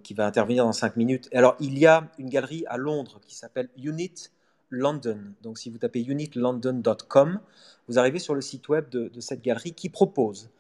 qui 0.03 0.15
va 0.15 0.27
intervenir 0.27 0.65
dans 0.65 0.73
5 0.73 0.97
minutes. 0.97 1.29
Alors, 1.33 1.57
il 1.61 1.79
y 1.79 1.87
a 1.87 2.09
une 2.19 2.29
galerie 2.29 2.65
à 2.69 2.77
Londres 2.77 3.21
qui 3.27 3.35
s'appelle 3.35 3.69
Unit 3.77 4.31
London. 4.71 5.19
Donc, 5.43 5.59
si 5.59 5.71
vous 5.71 5.79
tapez 5.79 6.03
unitlondon.com, 6.03 7.41
vous 7.89 7.99
arrivez 7.99 8.19
sur 8.19 8.35
le 8.35 8.41
site 8.41 8.69
web 8.69 8.89
de, 8.89 9.21
cette 9.21 9.43
galerie 9.43 9.73
qui 9.73 9.89
propose 9.89 10.51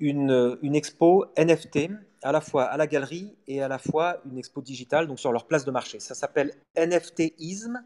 une, 0.00 0.58
une, 0.62 0.74
expo 0.74 1.26
NFT 1.38 1.90
à 2.22 2.32
la 2.32 2.40
fois 2.40 2.64
à 2.64 2.76
la 2.76 2.86
galerie 2.86 3.34
et 3.46 3.62
à 3.62 3.68
la 3.68 3.78
fois 3.78 4.20
une 4.30 4.38
expo 4.38 4.60
digitale, 4.60 5.06
donc 5.06 5.20
sur 5.20 5.32
leur 5.32 5.46
place 5.46 5.64
de 5.64 5.70
marché. 5.70 6.00
Ça 6.00 6.14
s'appelle 6.14 6.52
NFTism, 6.76 7.80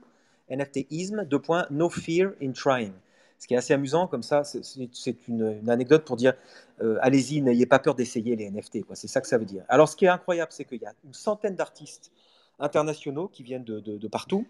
NFTism, 0.51 1.25
deux 1.25 1.41
points, 1.41 1.67
No 1.71 1.91
Fear 1.91 2.33
in 2.43 2.53
Trying. 2.53 2.93
Ce 3.39 3.47
qui 3.47 3.55
est 3.55 3.57
assez 3.57 3.75
amusant, 3.75 4.07
comme 4.07 4.23
ça, 4.23 4.45
c'est 4.45 5.29
une, 5.29 5.69
anecdote 5.69 6.05
pour 6.05 6.17
dire 6.17 6.35
euh, 6.81 6.99
allez-y, 7.01 7.41
n'ayez 7.43 7.67
pas 7.67 7.79
peur 7.79 7.95
d'essayer 7.95 8.37
les 8.37 8.51
NFT. 8.51 8.79
C'est 8.95 9.09
ça 9.09 9.21
que 9.21 9.29
ça 9.29 9.39
veut 9.39 9.45
dire. 9.45 9.65
Alors, 9.69 9.89
ce 9.89 9.97
qui 9.97 10.07
est 10.07 10.09
incroyable, 10.09 10.53
c'est 10.53 10.65
qu'il 10.65 10.81
y 10.81 10.87
a 10.87 10.95
une 11.05 11.15
centaine 11.15 11.55
d'artistes 11.55 12.13
internationaux 12.59 13.29
qui 13.29 13.43
viennent 13.43 13.65
de, 13.65 14.09
partout, 14.09 14.47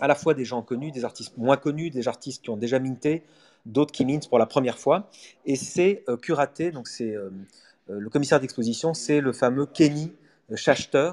à 0.00 0.08
la 0.08 0.14
fois 0.14 0.34
des 0.34 0.44
gens 0.44 0.62
connus, 0.62 0.90
des 0.90 1.04
artistes 1.04 1.36
moins 1.36 1.56
connus, 1.56 1.90
des 1.90 2.08
artistes 2.08 2.42
qui 2.42 2.50
ont 2.50 2.56
déjà 2.56 2.78
minté, 2.78 3.22
d'autres 3.66 3.92
qui 3.92 4.04
mintent 4.04 4.28
pour 4.28 4.38
la 4.38 4.46
première 4.46 4.78
fois. 4.78 5.10
Et 5.44 5.56
c'est 5.56 6.04
euh, 6.08 6.16
curaté, 6.16 6.70
donc 6.70 6.88
c'est 6.88 7.14
euh, 7.14 7.30
le 7.88 8.08
commissaire 8.08 8.40
d'exposition, 8.40 8.94
c'est 8.94 9.20
le 9.20 9.32
fameux 9.32 9.66
Kenny 9.66 10.12
Schachter, 10.54 11.12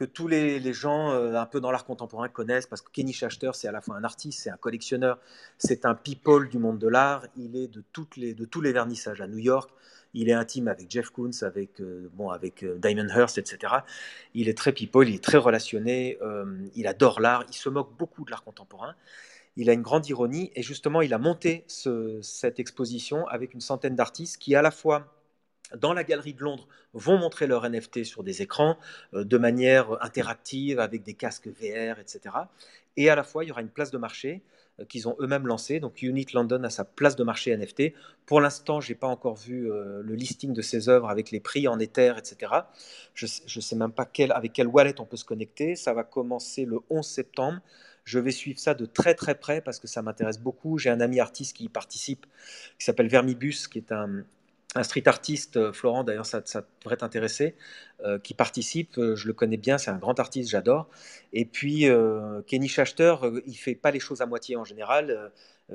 que 0.00 0.06
tous 0.06 0.28
les, 0.28 0.72
gens 0.72 1.10
euh, 1.10 1.34
un 1.34 1.44
peu 1.44 1.60
dans 1.60 1.70
l'art 1.70 1.84
contemporain 1.84 2.30
connaissent, 2.30 2.66
parce 2.66 2.80
que 2.80 2.90
Kenny 2.90 3.12
Schachter, 3.12 3.50
c'est 3.52 3.68
à 3.68 3.72
la 3.72 3.82
fois 3.82 3.96
un 3.96 4.04
artiste, 4.04 4.40
c'est 4.40 4.48
un 4.48 4.56
collectionneur, 4.56 5.18
c'est 5.58 5.84
un 5.84 5.94
people 5.94 6.48
du 6.48 6.56
monde 6.56 6.78
de 6.78 6.88
l'art, 6.88 7.26
il 7.36 7.54
est 7.54 7.68
de, 7.68 7.84
toutes 7.92 8.16
les, 8.16 8.34
tous 8.34 8.62
les 8.62 8.72
vernissages 8.72 9.20
à 9.20 9.26
New 9.26 9.36
York, 9.36 9.68
il 10.14 10.30
est 10.30 10.32
intime 10.32 10.68
avec 10.68 10.90
Jeff 10.90 11.10
Koons, 11.10 11.42
avec, 11.42 11.82
euh, 11.82 12.08
bon, 12.14 12.30
avec 12.30 12.62
euh, 12.62 12.78
Diamond 12.78 13.08
Hearst, 13.14 13.36
etc. 13.36 13.74
Il 14.32 14.48
est 14.48 14.56
très 14.56 14.72
people, 14.72 15.06
il 15.06 15.16
est 15.16 15.22
très 15.22 15.36
relationné, 15.36 16.18
il 16.74 16.86
adore 16.86 17.20
l'art, 17.20 17.44
il 17.50 17.54
se 17.54 17.68
moque 17.68 17.94
beaucoup 17.98 18.24
de 18.24 18.30
l'art 18.30 18.42
contemporain. 18.42 18.94
Il 19.56 19.68
a 19.68 19.74
une 19.74 19.82
grande 19.82 20.08
ironie 20.08 20.50
et 20.54 20.62
justement, 20.62 21.02
il 21.02 21.12
a 21.12 21.18
monté 21.18 21.64
ce, 21.66 22.22
cette 22.22 22.58
exposition 22.58 23.26
avec 23.26 23.52
une 23.52 23.60
centaine 23.60 23.96
d'artistes 23.96 24.38
qui, 24.38 24.54
à 24.54 24.62
la 24.62 24.70
fois, 24.70 25.12
dans 25.76 25.92
la 25.92 26.04
galerie 26.04 26.34
de 26.34 26.42
Londres, 26.42 26.66
vont 26.92 27.18
montrer 27.18 27.46
leur 27.46 27.68
NFT 27.68 28.04
sur 28.04 28.22
des 28.22 28.42
écrans 28.42 28.76
euh, 29.14 29.24
de 29.24 29.38
manière 29.38 30.02
interactive 30.02 30.80
avec 30.80 31.02
des 31.02 31.14
casques 31.14 31.48
VR, 31.48 31.98
etc. 31.98 32.20
Et 32.96 33.08
à 33.08 33.14
la 33.14 33.22
fois, 33.22 33.44
il 33.44 33.48
y 33.48 33.50
aura 33.50 33.60
une 33.60 33.68
place 33.68 33.90
de 33.90 33.98
marché 33.98 34.42
euh, 34.80 34.84
qu'ils 34.84 35.08
ont 35.08 35.16
eux-mêmes 35.20 35.46
lancée. 35.46 35.80
Donc 35.80 36.02
Unit 36.02 36.26
London 36.34 36.62
a 36.64 36.70
sa 36.70 36.84
place 36.84 37.16
de 37.16 37.24
marché 37.24 37.56
NFT. 37.56 37.94
Pour 38.26 38.40
l'instant, 38.40 38.80
je 38.80 38.90
n'ai 38.90 38.94
pas 38.94 39.06
encore 39.06 39.36
vu 39.36 39.70
euh, 39.70 40.02
le 40.02 40.14
listing 40.14 40.52
de 40.52 40.62
ces 40.62 40.88
œuvres 40.88 41.08
avec 41.08 41.30
les 41.30 41.40
prix 41.40 41.68
en 41.68 41.78
Ether, 41.78 42.14
etc. 42.18 42.52
Je 43.14 43.26
ne 43.26 43.60
sais 43.60 43.76
même 43.76 43.92
pas 43.92 44.06
quel, 44.06 44.32
avec 44.32 44.52
quelle 44.52 44.68
wallet 44.68 45.00
on 45.00 45.06
peut 45.06 45.16
se 45.16 45.24
connecter. 45.24 45.76
Ça 45.76 45.94
va 45.94 46.04
commencer 46.04 46.64
le 46.64 46.78
11 46.90 47.06
septembre. 47.06 47.60
Je 48.04 48.18
vais 48.18 48.32
suivre 48.32 48.58
ça 48.58 48.74
de 48.74 48.86
très 48.86 49.14
très 49.14 49.34
près 49.34 49.60
parce 49.60 49.78
que 49.78 49.86
ça 49.86 50.02
m'intéresse 50.02 50.40
beaucoup. 50.40 50.78
J'ai 50.78 50.90
un 50.90 51.00
ami 51.00 51.20
artiste 51.20 51.56
qui 51.56 51.64
y 51.64 51.68
participe, 51.68 52.26
qui 52.78 52.84
s'appelle 52.84 53.08
Vermibus, 53.08 53.68
qui 53.68 53.78
est 53.78 53.92
un, 53.92 54.24
un 54.74 54.82
street 54.82 55.02
artiste, 55.06 55.56
euh, 55.56 55.72
Florent, 55.72 56.04
d'ailleurs 56.04 56.26
ça, 56.26 56.42
ça, 56.44 56.64
devrait 56.82 56.96
t'intéresser, 56.96 57.56
euh, 58.04 58.18
qui 58.18 58.34
participe, 58.34 58.98
euh, 58.98 59.16
je 59.16 59.26
le 59.26 59.32
connais 59.32 59.56
bien, 59.56 59.78
c'est 59.78 59.90
un 59.90 59.98
grand 59.98 60.18
artiste, 60.20 60.50
j'adore. 60.50 60.88
Et 61.32 61.44
puis 61.44 61.86
Kenny 62.46 62.68
Schachter, 62.68 63.16
il 63.46 63.54
fait 63.54 63.74
pas 63.74 63.90
les 63.90 64.00
choses 64.00 64.20
à 64.20 64.26
moitié 64.26 64.56
en 64.56 64.64
général, 64.64 65.32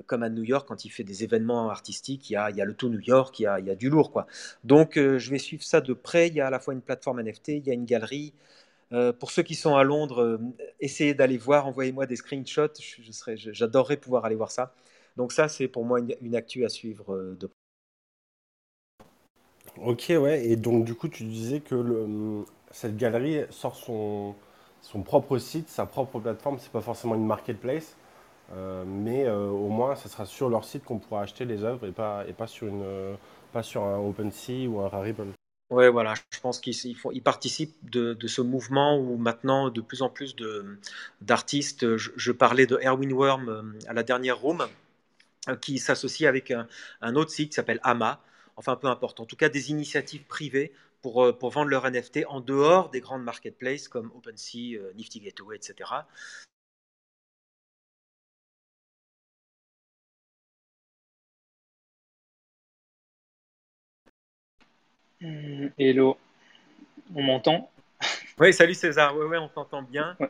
comme 0.08 0.24
à 0.24 0.30
New 0.30 0.44
York, 0.44 0.68
quand 0.68 0.84
il 0.86 0.90
fait 0.90 1.04
des 1.04 1.24
événements 1.24 1.70
artistiques, 1.70 2.30
il 2.30 2.34
y 2.34 2.36
a, 2.36 2.66
le 2.66 2.74
tout 2.74 2.90
New 2.90 3.00
York, 3.00 3.40
il 3.40 3.44
y 3.44 3.48
a, 3.48 3.76
du 3.76 3.90
lourd. 3.90 4.12
quoi. 4.12 4.28
Donc 4.64 4.96
je 4.96 5.30
vais 5.30 5.38
suivre 5.40 5.64
ça 5.64 5.82
de 5.82 5.94
près, 5.94 6.28
il 6.28 6.36
y 6.36 6.42
a 6.42 6.48
à 6.48 6.50
la 6.50 6.60
fois 6.60 6.74
une 6.74 6.82
plateforme 6.82 7.22
NFT, 7.22 7.50
il 7.50 7.68
y 7.68 7.72
a 7.72 7.74
une 7.74 7.86
galerie. 7.86 8.34
pour 9.20 9.32
ceux 9.32 9.44
qui 9.44 9.56
sont 9.56 9.76
à 9.76 9.84
Londres, 9.84 10.40
essayez 10.82 11.14
d'aller 11.14 11.38
voir, 11.38 11.68
envoyez-moi 11.68 12.06
des 12.06 12.18
screenshots, 12.18 12.74
j'adorerais 13.36 13.98
pouvoir 13.98 14.26
aller 14.26 14.36
voir 14.36 14.52
ça. 14.52 14.74
Donc 15.18 15.32
ça, 15.32 15.48
c'est 15.48 15.70
pour 15.70 15.86
moi 15.86 16.00
une, 16.00 16.16
une 16.22 16.36
actu 16.36 16.66
à 16.66 16.70
suivre 16.70 17.36
de 17.40 17.48
près. 17.48 17.65
Ok, 19.82 20.06
ouais. 20.10 20.46
Et 20.46 20.56
donc, 20.56 20.86
du 20.86 20.96
coup, 20.96 21.08
tu 21.10 21.24
disais 21.24 21.60
que 21.60 21.76
le, 21.76 22.46
cette 22.72 22.98
galerie 22.98 23.42
sort 23.50 23.76
son, 23.76 24.36
son 24.82 25.02
propre 25.02 25.38
site, 25.38 25.70
sa 25.70 25.86
propre 25.86 26.20
plateforme. 26.20 26.60
C'est 26.60 26.72
pas 26.72 26.82
forcément 26.82 27.16
une 27.16 27.26
marketplace, 27.26 27.96
euh, 28.54 28.84
mais 28.86 29.26
euh, 29.26 29.48
au 29.48 29.70
moins, 29.70 29.96
ce 29.96 30.08
sera 30.08 30.26
sur 30.26 30.50
leur 30.50 30.64
site 30.64 30.84
qu'on 30.84 31.00
pourra 31.00 31.24
acheter 31.24 31.46
les 31.46 31.64
œuvres 31.64 31.88
et 31.88 31.92
pas, 31.92 32.26
et 32.28 32.34
pas, 32.34 32.48
sur, 32.48 32.68
une, 32.68 32.84
euh, 32.84 33.16
pas 33.52 33.64
sur 33.64 33.84
un 33.84 33.98
OpenSea 33.98 34.68
ou 34.68 34.80
un 34.80 34.88
Rarible. 34.88 35.28
Ouais, 35.72 35.90
voilà, 35.90 36.14
je 36.32 36.40
pense 36.40 36.60
qu'ils 36.60 36.76
ils 37.12 37.24
participent 37.24 37.76
de, 37.90 38.14
de, 38.14 38.28
ce 38.28 38.42
mouvement 38.42 39.00
où 39.00 39.18
maintenant 39.18 39.72
de 39.72 39.82
plus 39.82 40.04
en 40.04 40.10
plus 40.10 40.36
d'artistes, 41.22 41.98
je, 41.98 42.32
parlais 42.32 42.68
de 42.68 42.78
Erwin 42.84 43.12
Worm 43.12 43.74
à 43.88 43.94
la 43.94 44.04
dernière 44.04 44.38
room, 44.38 44.64
qui 45.62 45.80
s'associe 45.80 46.30
avec 46.30 46.52
un, 46.52 46.68
un, 47.02 47.16
autre 47.16 47.32
site 47.32 47.50
qui 47.50 47.56
s'appelle 47.56 47.80
AMA, 47.82 48.22
enfin 48.56 48.76
peu 48.76 48.88
importe, 48.88 49.20
en 49.20 49.26
tout 49.26 49.36
cas 49.36 49.50
des 49.50 49.72
initiatives 49.72 50.24
privées 50.26 50.72
pour, 51.02 51.24
euh, 51.24 51.38
pour 51.38 51.52
vendre 51.52 51.70
leurs 51.70 51.86
NFT 51.86 52.26
en 52.28 52.42
dehors 52.42 52.90
des 52.90 53.02
grandes 53.02 53.24
marketplaces 53.24 53.88
comme 53.88 54.12
OpenSea, 54.16 54.78
euh, 54.78 54.94
Nifty 54.96 55.20
Gateway, 55.20 55.56
etc. 55.56 56.08
Mmh, 65.22 65.68
hello, 65.78 66.18
on 67.14 67.24
m'entend? 67.24 67.70
Oui, 68.38 68.52
salut 68.52 68.74
César, 68.74 69.16
oui, 69.16 69.26
ouais, 69.28 69.38
on 69.38 69.48
t'entend 69.48 69.82
bien. 69.82 70.18
Ouais. 70.20 70.30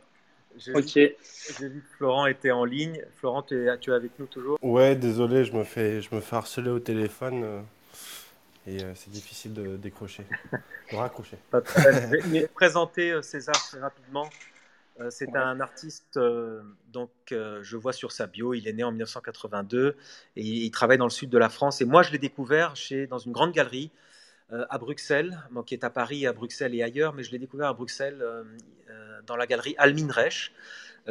J'ai 0.58 0.74
ok. 0.74 0.96
Vu, 0.96 1.70
vu, 1.70 1.82
que 1.82 1.98
Florent 1.98 2.28
était 2.28 2.52
en 2.52 2.64
ligne. 2.64 3.04
Florent, 3.18 3.42
tu 3.42 3.68
es, 3.68 3.80
tu 3.80 3.90
es, 3.90 3.94
avec 3.94 4.12
nous 4.20 4.28
toujours? 4.28 4.60
Ouais, 4.62 4.96
désolé, 4.96 5.44
je 5.44 5.54
me 5.54 5.64
fais, 5.64 6.04
je 6.04 6.14
me 6.14 6.22
fais 6.22 6.36
harceler 6.36 6.70
au 6.70 6.80
téléphone 6.80 7.66
et 8.68 8.84
euh, 8.84 8.94
c'est 8.96 9.12
difficile 9.12 9.54
de 9.54 9.78
décrocher, 9.78 10.26
de 10.92 10.96
raccrocher. 10.96 11.38
je 11.54 12.30
vais 12.30 12.48
présenter 12.54 13.12
euh, 13.12 13.22
César 13.22 13.56
très 13.56 13.80
rapidement. 13.80 14.30
Euh, 15.02 15.10
c'est 15.10 15.30
ouais. 15.30 15.38
un 15.38 15.60
artiste, 15.60 16.16
euh, 16.16 16.62
donc 16.94 17.12
euh, 17.32 17.60
je 17.64 17.76
vois 17.76 17.92
sur 17.92 18.14
sa 18.14 18.28
bio, 18.28 18.54
il 18.54 18.66
est 18.68 18.74
né 18.74 18.84
en 18.84 18.92
1982 18.92 19.98
et 20.38 20.42
il, 20.42 20.64
il 20.64 20.72
travaille 20.72 20.98
dans 20.98 21.06
le 21.06 21.10
sud 21.10 21.30
de 21.30 21.38
la 21.38 21.50
France. 21.50 21.82
Et 21.82 21.86
moi, 21.86 22.02
je 22.02 22.12
l'ai 22.12 22.18
découvert 22.18 22.76
chez, 22.78 23.06
dans 23.08 23.18
une 23.18 23.32
grande 23.32 23.52
galerie 23.52 23.92
à 24.70 24.78
Bruxelles, 24.78 25.40
qui 25.66 25.74
est 25.74 25.84
à 25.84 25.90
Paris, 25.90 26.28
à 26.28 26.32
Bruxelles 26.32 26.76
et 26.76 26.84
ailleurs, 26.84 27.14
mais 27.14 27.24
je 27.24 27.32
l'ai 27.32 27.40
découvert 27.40 27.68
à 27.68 27.74
Bruxelles 27.74 28.24
dans 29.26 29.36
la 29.36 29.48
galerie 29.48 29.74
Almin 29.80 30.12
Reich. 30.12 30.52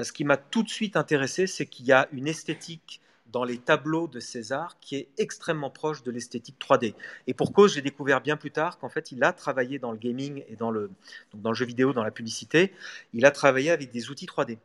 ce 0.00 0.12
qui 0.12 0.22
m'a 0.22 0.36
tout 0.36 0.62
de 0.62 0.68
suite 0.68 0.96
intéressé, 0.96 1.48
c'est 1.48 1.66
qu'il 1.66 1.84
y 1.84 1.90
a 1.90 2.06
une 2.12 2.28
esthétique 2.28 3.00
dans 3.32 3.44
les 3.44 3.58
tableaux 3.58 4.06
de 4.06 4.20
César 4.20 4.78
qui 4.80 4.96
est 4.96 5.08
extrêmement 5.18 5.70
proche 5.70 6.02
de 6.02 6.10
l'esthétique 6.10 6.56
3D. 6.60 6.94
Et 7.26 7.34
pour 7.34 7.52
cause, 7.52 7.74
j'ai 7.74 7.82
découvert 7.82 8.20
bien 8.20 8.36
plus 8.36 8.50
tard 8.50 8.78
qu'en 8.78 8.88
fait, 8.88 9.12
il 9.12 9.24
a 9.24 9.32
travaillé 9.32 9.78
dans 9.78 9.92
le 9.92 9.98
gaming 9.98 10.44
et 10.48 10.56
dans 10.56 10.70
le, 10.70 10.90
donc 11.32 11.42
dans 11.42 11.50
le 11.50 11.56
jeu 11.56 11.66
vidéo, 11.66 11.92
dans 11.92 12.04
la 12.04 12.10
publicité, 12.10 12.72
il 13.12 13.24
a 13.26 13.30
travaillé 13.30 13.70
avec 13.70 13.90
des 13.90 14.10
outils 14.10 14.26
3D. 14.26 14.58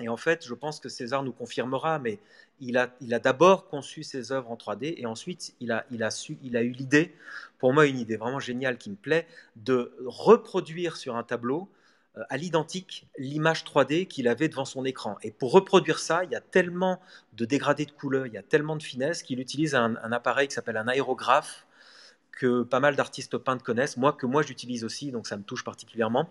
Et 0.00 0.08
en 0.08 0.16
fait, 0.16 0.46
je 0.46 0.54
pense 0.54 0.80
que 0.80 0.88
César 0.88 1.22
nous 1.22 1.32
confirmera, 1.32 1.98
mais 1.98 2.18
il 2.60 2.78
a, 2.78 2.94
il 3.00 3.14
a 3.14 3.18
d'abord 3.18 3.68
conçu 3.68 4.02
ses 4.02 4.32
œuvres 4.32 4.50
en 4.50 4.56
3D 4.56 4.94
et 4.96 5.06
ensuite 5.06 5.54
il 5.60 5.72
a, 5.72 5.84
il 5.90 6.02
a, 6.02 6.10
su, 6.10 6.38
il 6.42 6.56
a 6.56 6.62
eu 6.62 6.70
l'idée, 6.70 7.14
pour 7.58 7.72
moi 7.72 7.86
une 7.86 7.98
idée 7.98 8.16
vraiment 8.16 8.40
géniale 8.40 8.78
qui 8.78 8.90
me 8.90 8.96
plaît, 8.96 9.26
de 9.56 9.92
reproduire 10.06 10.96
sur 10.96 11.16
un 11.16 11.22
tableau 11.22 11.68
à 12.28 12.36
l'identique 12.36 13.06
l'image 13.18 13.64
3D 13.64 14.06
qu'il 14.06 14.28
avait 14.28 14.48
devant 14.48 14.64
son 14.64 14.84
écran. 14.84 15.16
Et 15.22 15.30
pour 15.30 15.52
reproduire 15.52 15.98
ça, 15.98 16.24
il 16.24 16.30
y 16.30 16.34
a 16.34 16.40
tellement 16.40 17.00
de 17.34 17.44
dégradés 17.44 17.86
de 17.86 17.92
couleurs, 17.92 18.26
il 18.26 18.32
y 18.32 18.38
a 18.38 18.42
tellement 18.42 18.76
de 18.76 18.82
finesse 18.82 19.22
qu'il 19.22 19.40
utilise 19.40 19.74
un, 19.74 19.94
appareil 20.12 20.48
qui 20.48 20.54
s'appelle 20.54 20.76
un 20.76 20.88
aérographe 20.88 21.66
que 22.32 22.62
pas 22.62 22.80
mal 22.80 22.96
d'artistes 22.96 23.36
peintres 23.38 23.64
connaissent, 23.64 23.96
moi 23.96 24.12
que 24.12 24.26
moi 24.26 24.42
j'utilise 24.42 24.84
aussi, 24.84 25.12
donc 25.12 25.26
ça 25.26 25.36
me 25.36 25.42
touche 25.42 25.64
particulièrement 25.64 26.28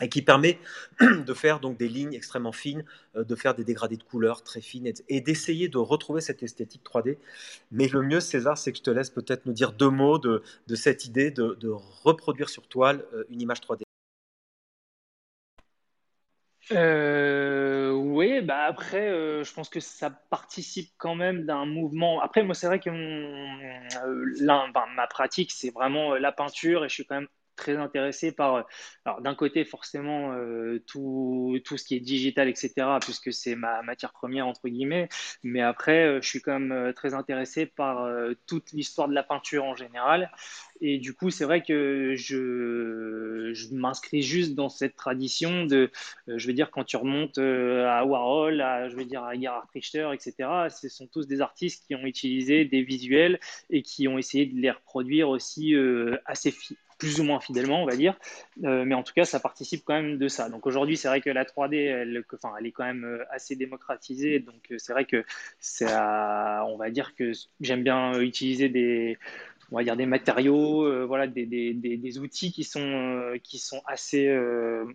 et 0.00 0.08
qui 0.08 0.22
permet 0.22 0.58
de 1.00 1.34
faire 1.34 1.60
donc 1.60 1.76
des 1.76 1.88
lignes 1.88 2.14
extrêmement 2.14 2.52
fines, 2.52 2.84
euh, 3.14 3.24
de 3.24 3.34
faire 3.34 3.54
des 3.54 3.62
dégradés 3.62 3.98
de 3.98 4.02
couleurs 4.02 4.42
très 4.42 4.62
fines 4.62 4.90
et, 5.08 5.20
d'essayer 5.20 5.68
de 5.68 5.78
retrouver 5.78 6.20
cette 6.20 6.42
esthétique 6.42 6.82
3D. 6.82 7.18
Mais 7.70 7.88
le 7.88 8.02
mieux, 8.02 8.20
César, 8.20 8.56
c'est 8.56 8.72
que 8.72 8.78
je 8.78 8.82
te 8.82 8.90
laisse 8.90 9.10
peut-être 9.10 9.44
nous 9.46 9.52
dire 9.52 9.72
deux 9.72 9.90
mots 9.90 10.18
de, 10.18 10.42
de 10.66 10.74
cette 10.74 11.04
idée 11.04 11.30
de, 11.30 11.56
de, 11.60 11.68
reproduire 11.70 12.48
sur 12.48 12.66
toile 12.66 13.04
euh, 13.12 13.24
une 13.28 13.42
image 13.42 13.60
3D. 13.60 13.82
Euh, 16.74 17.90
oui, 17.92 18.40
bah 18.40 18.64
après, 18.64 19.08
euh, 19.10 19.44
je 19.44 19.52
pense 19.52 19.68
que 19.68 19.80
ça 19.80 20.10
participe 20.10 20.90
quand 20.96 21.14
même 21.14 21.44
d'un 21.44 21.66
mouvement. 21.66 22.20
Après, 22.22 22.42
moi, 22.44 22.54
c'est 22.54 22.66
vrai 22.66 22.80
que 22.80 22.88
mon, 22.88 22.96
euh, 24.06 24.24
ma 24.96 25.06
pratique, 25.06 25.50
c'est 25.52 25.70
vraiment 25.70 26.14
la 26.14 26.32
peinture 26.32 26.84
et 26.84 26.88
je 26.88 26.94
suis 26.94 27.04
quand 27.04 27.16
même 27.16 27.28
très 27.56 27.76
intéressé 27.76 28.32
par, 28.32 28.66
alors 29.04 29.20
d'un 29.20 29.34
côté 29.34 29.64
forcément 29.64 30.32
euh, 30.32 30.82
tout, 30.86 31.58
tout, 31.64 31.76
ce 31.76 31.84
qui 31.84 31.96
est 31.96 32.00
digital, 32.00 32.48
etc., 32.48 32.72
puisque 33.00 33.32
c'est 33.32 33.54
ma 33.54 33.82
matière 33.82 34.12
première, 34.12 34.46
entre 34.46 34.68
guillemets, 34.68 35.08
mais 35.42 35.60
après, 35.60 36.06
euh, 36.06 36.20
je 36.20 36.28
suis 36.28 36.40
quand 36.40 36.58
même 36.58 36.72
euh, 36.72 36.92
très 36.92 37.14
intéressé 37.14 37.66
par 37.66 38.08
toute 38.46 38.72
l'histoire 38.72 39.08
de 39.08 39.14
la 39.14 39.22
peinture 39.22 39.64
en 39.64 39.74
général. 39.74 40.30
Et 40.80 40.98
du 40.98 41.14
coup, 41.14 41.30
c'est 41.30 41.44
vrai 41.44 41.62
que 41.62 42.14
je, 42.16 43.52
je 43.54 43.74
m'inscris 43.74 44.22
juste 44.22 44.54
dans 44.54 44.68
cette 44.68 44.96
tradition 44.96 45.64
de, 45.64 45.90
je 46.26 46.46
veux 46.46 46.52
dire, 46.52 46.70
quand 46.70 46.84
tu 46.84 46.96
remontes 46.96 47.38
à 47.38 48.04
Warhol, 48.04 48.60
à, 48.60 48.88
je 48.88 48.96
veux 48.96 49.04
dire, 49.04 49.22
à 49.22 49.34
Gerhard 49.34 49.68
Richter, 49.72 50.10
etc., 50.12 50.68
ce 50.70 50.88
sont 50.88 51.06
tous 51.06 51.26
des 51.26 51.40
artistes 51.40 51.86
qui 51.86 51.94
ont 51.94 52.04
utilisé 52.04 52.64
des 52.64 52.82
visuels 52.82 53.38
et 53.70 53.82
qui 53.82 54.08
ont 54.08 54.18
essayé 54.18 54.46
de 54.46 54.60
les 54.60 54.70
reproduire 54.70 55.28
aussi 55.28 55.74
assez, 56.26 56.54
plus 57.02 57.18
ou 57.18 57.24
moins 57.24 57.40
fidèlement, 57.40 57.82
on 57.82 57.86
va 57.86 57.96
dire. 57.96 58.16
Euh, 58.62 58.84
mais 58.84 58.94
en 58.94 59.02
tout 59.02 59.12
cas, 59.12 59.24
ça 59.24 59.40
participe 59.40 59.82
quand 59.84 59.94
même 59.94 60.18
de 60.18 60.28
ça. 60.28 60.48
Donc 60.48 60.68
aujourd'hui, 60.68 60.96
c'est 60.96 61.08
vrai 61.08 61.20
que 61.20 61.30
la 61.30 61.44
3D, 61.44 61.74
elle, 61.74 62.24
enfin, 62.32 62.54
elle 62.60 62.66
est 62.66 62.70
quand 62.70 62.84
même 62.84 63.02
euh, 63.02 63.24
assez 63.32 63.56
démocratisée. 63.56 64.38
Donc 64.38 64.70
euh, 64.70 64.76
c'est 64.78 64.92
vrai 64.92 65.04
que 65.04 65.24
c'est, 65.58 65.92
on 65.92 66.76
va 66.76 66.90
dire 66.90 67.16
que 67.16 67.32
j'aime 67.60 67.82
bien 67.82 68.20
utiliser 68.20 68.68
des, 68.68 69.18
on 69.72 69.78
va 69.78 69.82
dire 69.82 69.96
des 69.96 70.06
matériaux, 70.06 71.08
voilà, 71.08 71.26
des, 71.26 71.44
des, 71.44 71.74
des, 71.74 72.18
outils 72.20 72.52
qui 72.52 72.62
sont, 72.62 73.36
qui 73.42 73.58
sont 73.58 73.82
assez 73.84 74.30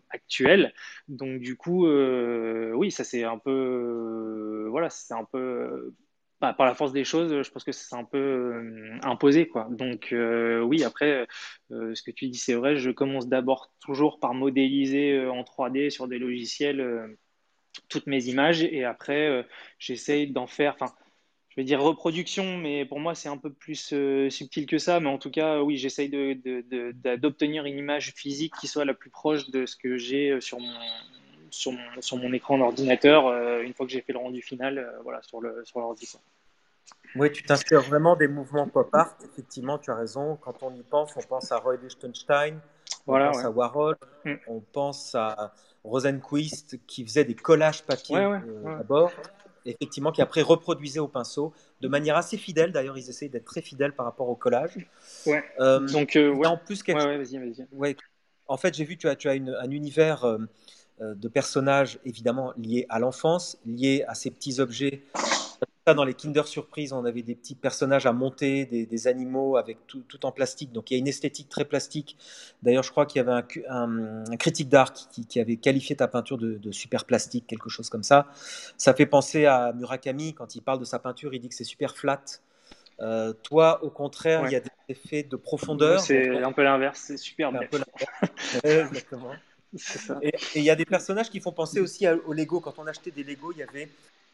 actuels. 0.10 0.74
Donc 1.10 1.42
du 1.42 1.58
coup, 1.58 1.90
oui, 1.90 2.90
ça 2.90 3.04
c'est 3.04 3.26
un 3.26 3.38
peu, 3.38 4.68
voilà, 4.70 4.90
c'est 4.90 5.14
un 5.14 5.26
peu 5.26 5.94
bah, 6.40 6.54
par 6.54 6.68
la 6.68 6.76
force 6.76 6.92
des 6.92 7.04
choses, 7.04 7.42
je 7.42 7.50
pense 7.50 7.64
que 7.64 7.72
c'est 7.72 7.96
un 7.96 8.04
peu 8.04 8.18
euh, 8.18 9.00
imposé, 9.02 9.48
quoi. 9.48 9.68
Donc 9.72 10.14
euh, 10.14 10.62
oui, 10.62 10.84
après, 10.84 11.28
euh, 11.72 11.96
ce 11.96 12.04
que 12.04 12.12
tu 12.12 12.28
dis, 12.28 12.38
c'est 12.38 12.54
vrai. 12.54 12.78
Je 12.78 12.92
commence 12.92 13.28
d'abord 13.28 13.72
toujours 13.80 14.20
par 14.20 14.36
modéliser 14.36 15.26
en 15.28 15.42
3D 15.42 15.90
sur 15.90 16.08
des 16.08 16.20
logiciels 16.20 17.18
toutes 17.90 18.08
mes 18.08 18.26
images, 18.26 18.64
et 18.64 18.84
après, 18.86 19.46
j'essaye 19.80 20.32
d'en 20.32 20.48
faire. 20.48 20.76
Enfin, 20.80 20.94
je 21.50 21.56
vais 21.56 21.64
dire 21.64 21.82
reproduction, 21.82 22.58
mais 22.58 22.86
pour 22.86 23.00
moi, 23.00 23.16
c'est 23.16 23.30
un 23.30 23.38
peu 23.38 23.52
plus 23.52 23.94
subtil 24.30 24.68
que 24.68 24.78
ça. 24.78 25.00
Mais 25.00 25.10
en 25.10 25.18
tout 25.18 25.32
cas, 25.32 25.62
oui, 25.62 25.78
j'essaye 25.78 26.10
d'obtenir 26.10 27.66
une 27.66 27.78
image 27.78 28.14
physique 28.14 28.54
qui 28.60 28.68
soit 28.68 28.86
la 28.86 28.94
plus 28.94 29.10
proche 29.10 29.50
de 29.50 29.66
ce 29.66 29.76
que 29.76 29.98
j'ai 29.98 30.40
sur 30.42 30.60
mon 30.60 30.74
sur 31.58 31.72
mon, 31.72 32.02
sur 32.02 32.18
mon 32.18 32.32
écran 32.34 32.58
d'ordinateur 32.58 33.28
euh, 33.28 33.62
une 33.62 33.74
fois 33.74 33.86
que 33.86 33.92
j'ai 33.92 34.02
fait 34.02 34.14
le 34.14 34.20
rendu 34.20 34.42
final 34.42 34.78
euh, 34.78 34.92
voilà, 35.04 35.22
sur 35.22 35.42
l'ordi. 35.42 36.06
Sur 36.06 36.20
oui, 37.16 37.32
tu 37.32 37.44
t'inspires 37.44 37.82
vraiment 37.82 38.16
des 38.16 38.28
mouvements 38.28 38.68
pop 38.68 38.90
art. 38.94 39.18
Effectivement, 39.26 39.78
tu 39.78 39.92
as 39.92 39.96
raison. 39.96 40.38
Quand 40.38 40.62
on 40.62 40.74
y 40.74 40.84
pense, 40.84 41.16
on 41.18 41.22
pense 41.22 41.52
à 41.52 41.58
Roy 41.58 41.78
Lichtenstein, 41.78 42.60
on 43.08 43.14
pense 43.14 43.44
à 43.44 43.50
Warhol, 43.50 43.96
mm. 44.24 44.34
on 44.48 44.60
pense 44.60 45.16
à 45.16 45.54
Rosenquist 45.84 46.80
qui 46.86 47.04
faisait 47.04 47.26
des 47.26 47.36
collages 47.36 47.84
papier 47.84 48.18
euh, 48.18 48.40
d'abord, 48.78 49.12
effectivement, 49.66 50.12
qui 50.12 50.22
après 50.22 50.42
reproduisait 50.42 51.00
au 51.00 51.08
pinceau 51.08 51.54
de 51.82 51.88
manière 51.88 52.16
assez 52.16 52.38
fidèle. 52.38 52.72
D'ailleurs, 52.72 52.98
ils 52.98 53.10
essayaient 53.10 53.32
d'être 53.32 53.46
très 53.46 53.62
fidèles 53.62 53.94
par 53.94 54.06
rapport 54.06 54.30
au 54.30 54.36
collage. 54.36 54.88
Ouais. 55.26 55.44
Donc, 55.60 56.18
en 56.46 56.58
plus, 56.58 56.84
quelque... 56.84 57.04
ouais, 57.04 57.18
vas-y, 57.18 57.38
vas-y. 57.38 57.96
En 58.48 58.58
fait, 58.58 58.74
j'ai 58.74 58.86
vu, 58.86 58.98
tu 58.98 59.10
as, 59.10 59.16
tu 59.16 59.28
as 59.30 59.36
une, 59.36 59.50
un 59.50 59.70
univers 59.70 60.24
euh, 60.24 60.38
de 61.00 61.28
personnages 61.28 62.00
évidemment 62.06 62.54
liés 62.58 62.86
à 62.90 63.00
l'enfance, 63.00 63.58
liés 63.66 64.04
à 64.08 64.16
ces 64.16 64.32
petits 64.32 64.60
objets. 64.60 65.04
Dans 65.96 66.04
les 66.04 66.14
Kinder 66.14 66.46
Surprise, 66.46 66.92
on 66.92 67.06
avait 67.06 67.22
des 67.22 67.36
petits 67.36 67.56
personnages 67.56 68.06
à 68.06 68.12
monter, 68.12 68.66
des, 68.66 69.08
animaux 69.08 69.56
avec 69.56 69.78
tout, 69.88 70.26
en 70.26 70.34
plastique. 70.34 70.74
Donc 70.74 70.92
il 70.92 70.96
y 70.96 70.98
a 70.98 71.00
une 71.00 71.08
esthétique 71.08 71.48
très 71.48 71.64
plastique. 71.64 72.18
D'ailleurs, 72.62 72.84
je 72.84 72.92
crois 72.92 73.06
qu'il 73.06 73.22
y 73.22 73.26
avait 73.26 73.44
un, 73.70 74.24
critique 74.38 74.68
d'art 74.68 74.92
qui, 74.92 75.40
avait 75.40 75.56
qualifié 75.56 75.96
ta 75.96 76.10
peinture 76.10 76.38
de, 76.38 76.72
super 76.72 77.06
plastique, 77.06 77.48
quelque 77.48 77.70
chose 77.70 77.90
comme 77.90 78.04
ça. 78.04 78.28
Ça 78.78 78.94
fait 78.94 79.06
penser 79.06 79.46
à 79.46 79.72
Murakami 79.74 80.34
quand 80.34 80.56
il 80.56 80.62
parle 80.62 80.80
de 80.80 80.86
sa 80.86 81.00
peinture, 81.00 81.34
il 81.34 81.40
dit 81.40 81.48
que 81.48 81.56
c'est 81.56 81.64
super 81.64 81.96
flat. 81.96 82.22
Euh, 83.00 83.32
toi, 83.44 83.82
au 83.84 83.90
contraire, 83.90 84.44
il 84.46 84.52
y 84.52 84.56
a 84.56 84.60
des 84.60 84.70
effets 84.90 85.24
de 85.24 85.38
profondeur. 85.38 86.02
C'est 86.02 86.44
un 86.44 86.52
peu 86.52 86.64
l'inverse, 86.64 87.02
c'est 87.06 87.18
super. 87.18 87.50
Un 87.50 87.60
Et 90.22 90.32
il 90.56 90.64
y 90.64 90.70
a 90.70 90.76
des 90.76 90.86
personnages 90.86 91.30
qui 91.30 91.40
font 91.40 91.52
penser 91.52 91.80
aussi 91.80 92.08
au 92.08 92.34
Lego. 92.34 92.60
Quand 92.60 92.80
on 92.80 92.88
achetait 92.88 93.12
des 93.12 93.24
Lego, 93.24 93.52
il 93.52 93.60
y 93.60 93.64
avait 93.64 93.90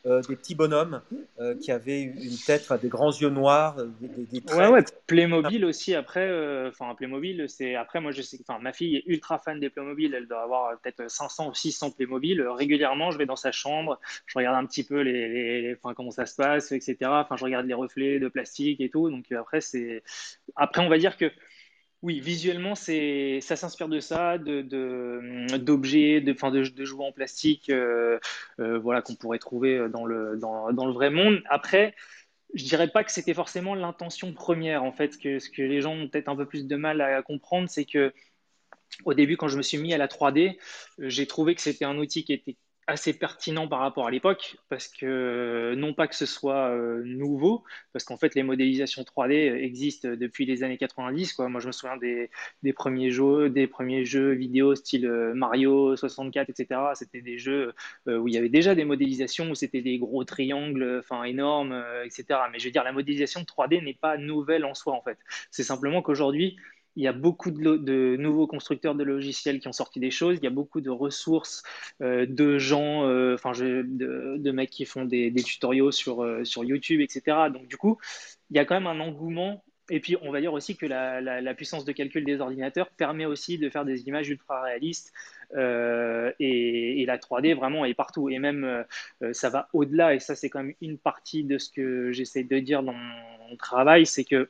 euh, 0.05 0.21
des 0.21 0.35
petits 0.35 0.53
bonhommes 0.53 1.01
euh, 1.39 1.55
qui 1.55 1.71
avaient 1.71 2.01
une 2.01 2.37
tête, 2.45 2.67
des 2.81 2.89
grands 2.89 3.13
yeux 3.13 3.29
noirs, 3.29 3.79
euh, 3.79 3.89
des, 4.01 4.41
des 4.41 4.53
Ouais, 4.53 4.67
ouais, 4.67 4.83
Playmobil 5.07 5.63
aussi. 5.63 5.95
Après, 5.95 6.29
enfin, 6.67 6.93
Playmobil, 6.93 7.45
c'est 7.47 7.75
après, 7.75 8.01
moi, 8.01 8.11
je 8.11 8.21
sais, 8.21 8.37
enfin, 8.45 8.59
ma 8.59 8.73
fille 8.73 8.97
est 8.97 9.03
ultra 9.05 9.39
fan 9.39 9.61
des 9.61 9.69
Playmobil. 9.69 10.13
Elle 10.13 10.27
doit 10.27 10.43
avoir 10.43 10.77
peut-être 10.81 11.09
500 11.09 11.51
ou 11.51 11.53
600 11.53 11.91
Playmobil. 11.91 12.41
Régulièrement, 12.41 13.11
je 13.11 13.17
vais 13.17 13.25
dans 13.25 13.37
sa 13.37 13.53
chambre, 13.53 13.97
je 14.25 14.37
regarde 14.37 14.57
un 14.61 14.65
petit 14.65 14.83
peu 14.83 14.99
les, 14.99 15.61
les, 15.61 15.75
enfin, 15.81 15.93
comment 15.93 16.11
ça 16.11 16.25
se 16.25 16.35
passe, 16.35 16.73
etc. 16.73 16.97
Enfin, 17.03 17.37
je 17.37 17.45
regarde 17.45 17.65
les 17.65 17.73
reflets 17.73 18.19
de 18.19 18.27
plastique 18.27 18.81
et 18.81 18.89
tout. 18.89 19.09
Donc 19.09 19.31
après, 19.31 19.61
c'est, 19.61 20.03
après, 20.57 20.81
on 20.81 20.89
va 20.89 20.97
dire 20.97 21.15
que 21.15 21.31
oui, 22.03 22.19
visuellement, 22.19 22.75
c'est, 22.75 23.39
ça 23.41 23.55
s'inspire 23.55 23.87
de 23.87 24.01
ça, 24.01 24.37
de, 24.37 24.61
d'objets, 25.57 26.19
de, 26.19 26.33
de, 26.69 26.85
jouets 26.85 27.05
en 27.05 27.13
plastique, 27.13 27.69
euh, 27.69 28.19
euh, 28.59 28.77
voilà, 28.77 29.01
qu'on 29.01 29.15
pourrait 29.15 29.39
trouver 29.39 29.87
dans 29.89 30.05
le, 30.05 30.37
dans, 30.37 30.85
le 30.85 30.91
vrai 30.91 31.09
monde. 31.09 31.41
Après, 31.49 31.95
je 32.53 32.65
dirais 32.65 32.89
pas 32.89 33.05
que 33.05 33.11
c'était 33.11 33.33
forcément 33.33 33.73
l'intention 33.73 34.33
première. 34.33 34.83
En 34.83 34.91
fait, 34.91 35.17
que 35.17 35.39
ce 35.39 35.49
que 35.49 35.61
les 35.61 35.79
gens 35.79 35.93
ont 35.95 36.09
peut-être 36.09 36.27
un 36.27 36.35
peu 36.35 36.45
plus 36.45 36.67
de 36.67 36.75
mal 36.75 36.99
à 36.99 37.21
comprendre, 37.23 37.69
c'est 37.69 37.85
que 37.85 38.13
au 39.05 39.13
début, 39.13 39.37
quand 39.37 39.47
je 39.47 39.57
me 39.57 39.63
suis 39.63 39.77
mis 39.77 39.93
à 39.93 39.97
la 39.97 40.07
3D, 40.07 40.57
j'ai 40.99 41.25
trouvé 41.25 41.55
que 41.55 41.61
c'était 41.61 41.85
un 41.85 41.97
outil 41.97 42.25
qui 42.25 42.33
était 42.33 42.57
assez 42.87 43.13
pertinent 43.13 43.67
par 43.67 43.79
rapport 43.79 44.07
à 44.07 44.11
l'époque, 44.11 44.57
parce 44.69 44.87
que 44.87 45.73
non 45.77 45.93
pas 45.93 46.07
que 46.07 46.15
ce 46.15 46.25
soit 46.25 46.69
euh, 46.69 47.01
nouveau, 47.05 47.63
parce 47.93 48.03
qu'en 48.03 48.17
fait 48.17 48.35
les 48.35 48.43
modélisations 48.43 49.03
3D 49.03 49.55
existent 49.55 50.09
depuis 50.09 50.45
les 50.45 50.63
années 50.63 50.77
90. 50.77 51.33
Quoi. 51.33 51.49
Moi 51.49 51.61
je 51.61 51.67
me 51.67 51.71
souviens 51.71 51.97
des, 51.97 52.29
premiers 52.73 53.11
jeux, 53.11 53.49
des 53.49 53.67
premiers 53.67 54.05
jeux 54.05 54.31
vidéo 54.31 54.75
style 54.75 55.05
euh, 55.05 55.33
Mario 55.33 55.95
64, 55.95 56.49
etc. 56.49 56.81
C'était 56.95 57.21
des 57.21 57.37
jeux 57.37 57.73
euh, 58.07 58.17
où 58.17 58.27
il 58.27 58.33
y 58.33 58.37
avait 58.37 58.49
déjà 58.49 58.75
des 58.75 58.85
modélisations, 58.85 59.51
où 59.51 59.55
c'était 59.55 59.81
des 59.81 59.97
gros 59.97 60.23
triangles, 60.25 60.99
enfin 60.99 61.23
énormes, 61.23 61.83
etc. 62.03 62.39
Mais 62.51 62.59
je 62.59 62.65
veux 62.65 62.71
dire, 62.71 62.83
la 62.83 62.91
modélisation 62.91 63.41
3D 63.41 63.83
n'est 63.83 63.93
pas 63.93 64.17
nouvelle 64.17 64.65
en 64.65 64.73
soi 64.73 64.93
en 64.93 65.01
fait. 65.01 65.17
C'est 65.51 65.63
simplement 65.63 66.01
qu'aujourd'hui 66.01 66.57
il 66.95 67.03
y 67.03 67.07
a 67.07 67.13
beaucoup 67.13 67.51
de, 67.51 68.15
nouveaux 68.17 68.47
constructeurs 68.47 68.95
de 68.95 69.03
logiciels 69.03 69.59
qui 69.59 69.67
ont 69.67 69.73
sorti 69.73 69.99
des 69.99 70.11
choses. 70.11 70.37
Il 70.37 70.43
y 70.43 70.47
a 70.47 70.51
beaucoup 70.51 70.81
de 70.81 70.89
ressources 70.89 71.63
euh, 72.01 72.25
de 72.27 72.57
gens, 72.57 73.07
euh, 73.07 73.35
enfin, 73.35 73.51
de, 73.53 74.51
mecs 74.51 74.69
qui 74.69 74.85
font 74.85 75.05
des, 75.05 75.33
tutoriaux 75.33 75.91
sur, 75.91 76.23
euh, 76.23 76.43
sur 76.43 76.63
YouTube, 76.63 77.01
etc. 77.01 77.49
Donc, 77.51 77.67
du 77.67 77.77
coup, 77.77 77.97
il 78.51 78.57
y 78.57 78.59
a 78.59 78.65
quand 78.65 78.75
même 78.75 78.87
un 78.87 78.99
engouement. 78.99 79.63
Et 79.89 79.99
puis, 79.99 80.15
on 80.21 80.31
va 80.31 80.39
dire 80.39 80.53
aussi 80.53 80.77
que 80.77 80.85
la, 80.85 81.53
puissance 81.55 81.83
de 81.83 81.91
calcul 81.91 82.23
des 82.23 82.39
ordinateurs 82.39 82.89
permet 82.91 83.25
aussi 83.25 83.57
de 83.57 83.69
faire 83.69 83.85
des 83.85 84.07
images 84.07 84.29
ultra 84.29 84.61
réalistes. 84.61 85.11
Et, 85.55 87.01
et, 87.01 87.05
la 87.05 87.17
3D 87.17 87.55
vraiment 87.55 87.85
est 87.85 87.93
partout. 87.93 88.29
Et 88.29 88.39
même, 88.39 88.85
ça 89.33 89.49
va 89.49 89.67
au-delà. 89.73 90.15
Et 90.15 90.19
ça, 90.19 90.35
c'est 90.35 90.49
quand 90.49 90.63
même 90.63 90.75
une 90.81 90.97
partie 90.97 91.43
de 91.43 91.57
ce 91.57 91.69
que 91.69 92.11
j'essaie 92.11 92.43
de 92.43 92.59
dire 92.59 92.81
dans 92.81 92.93
mon 92.93 93.57
travail, 93.57 94.05
c'est 94.05 94.23
que 94.23 94.47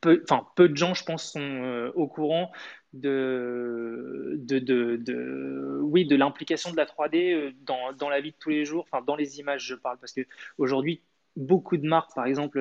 peu, 0.00 0.22
enfin, 0.24 0.46
peu 0.56 0.68
de 0.68 0.76
gens, 0.76 0.94
je 0.94 1.04
pense, 1.04 1.32
sont 1.32 1.40
euh, 1.40 1.90
au 1.94 2.06
courant 2.06 2.50
de, 2.92 4.36
de, 4.38 4.58
de, 4.58 5.80
oui, 5.82 6.06
de 6.06 6.16
l'implication 6.16 6.70
de 6.70 6.76
la 6.76 6.84
3D 6.84 7.32
euh, 7.32 7.52
dans, 7.62 7.92
dans, 7.92 8.08
la 8.08 8.20
vie 8.20 8.32
de 8.32 8.36
tous 8.38 8.50
les 8.50 8.64
jours, 8.64 8.86
enfin, 8.90 9.02
dans 9.04 9.16
les 9.16 9.38
images, 9.40 9.64
je 9.64 9.74
parle, 9.74 9.98
parce 9.98 10.12
qu'aujourd'hui, 10.12 11.02
beaucoup 11.34 11.78
de 11.78 11.86
marques, 11.86 12.14
par 12.14 12.26
exemple, 12.26 12.58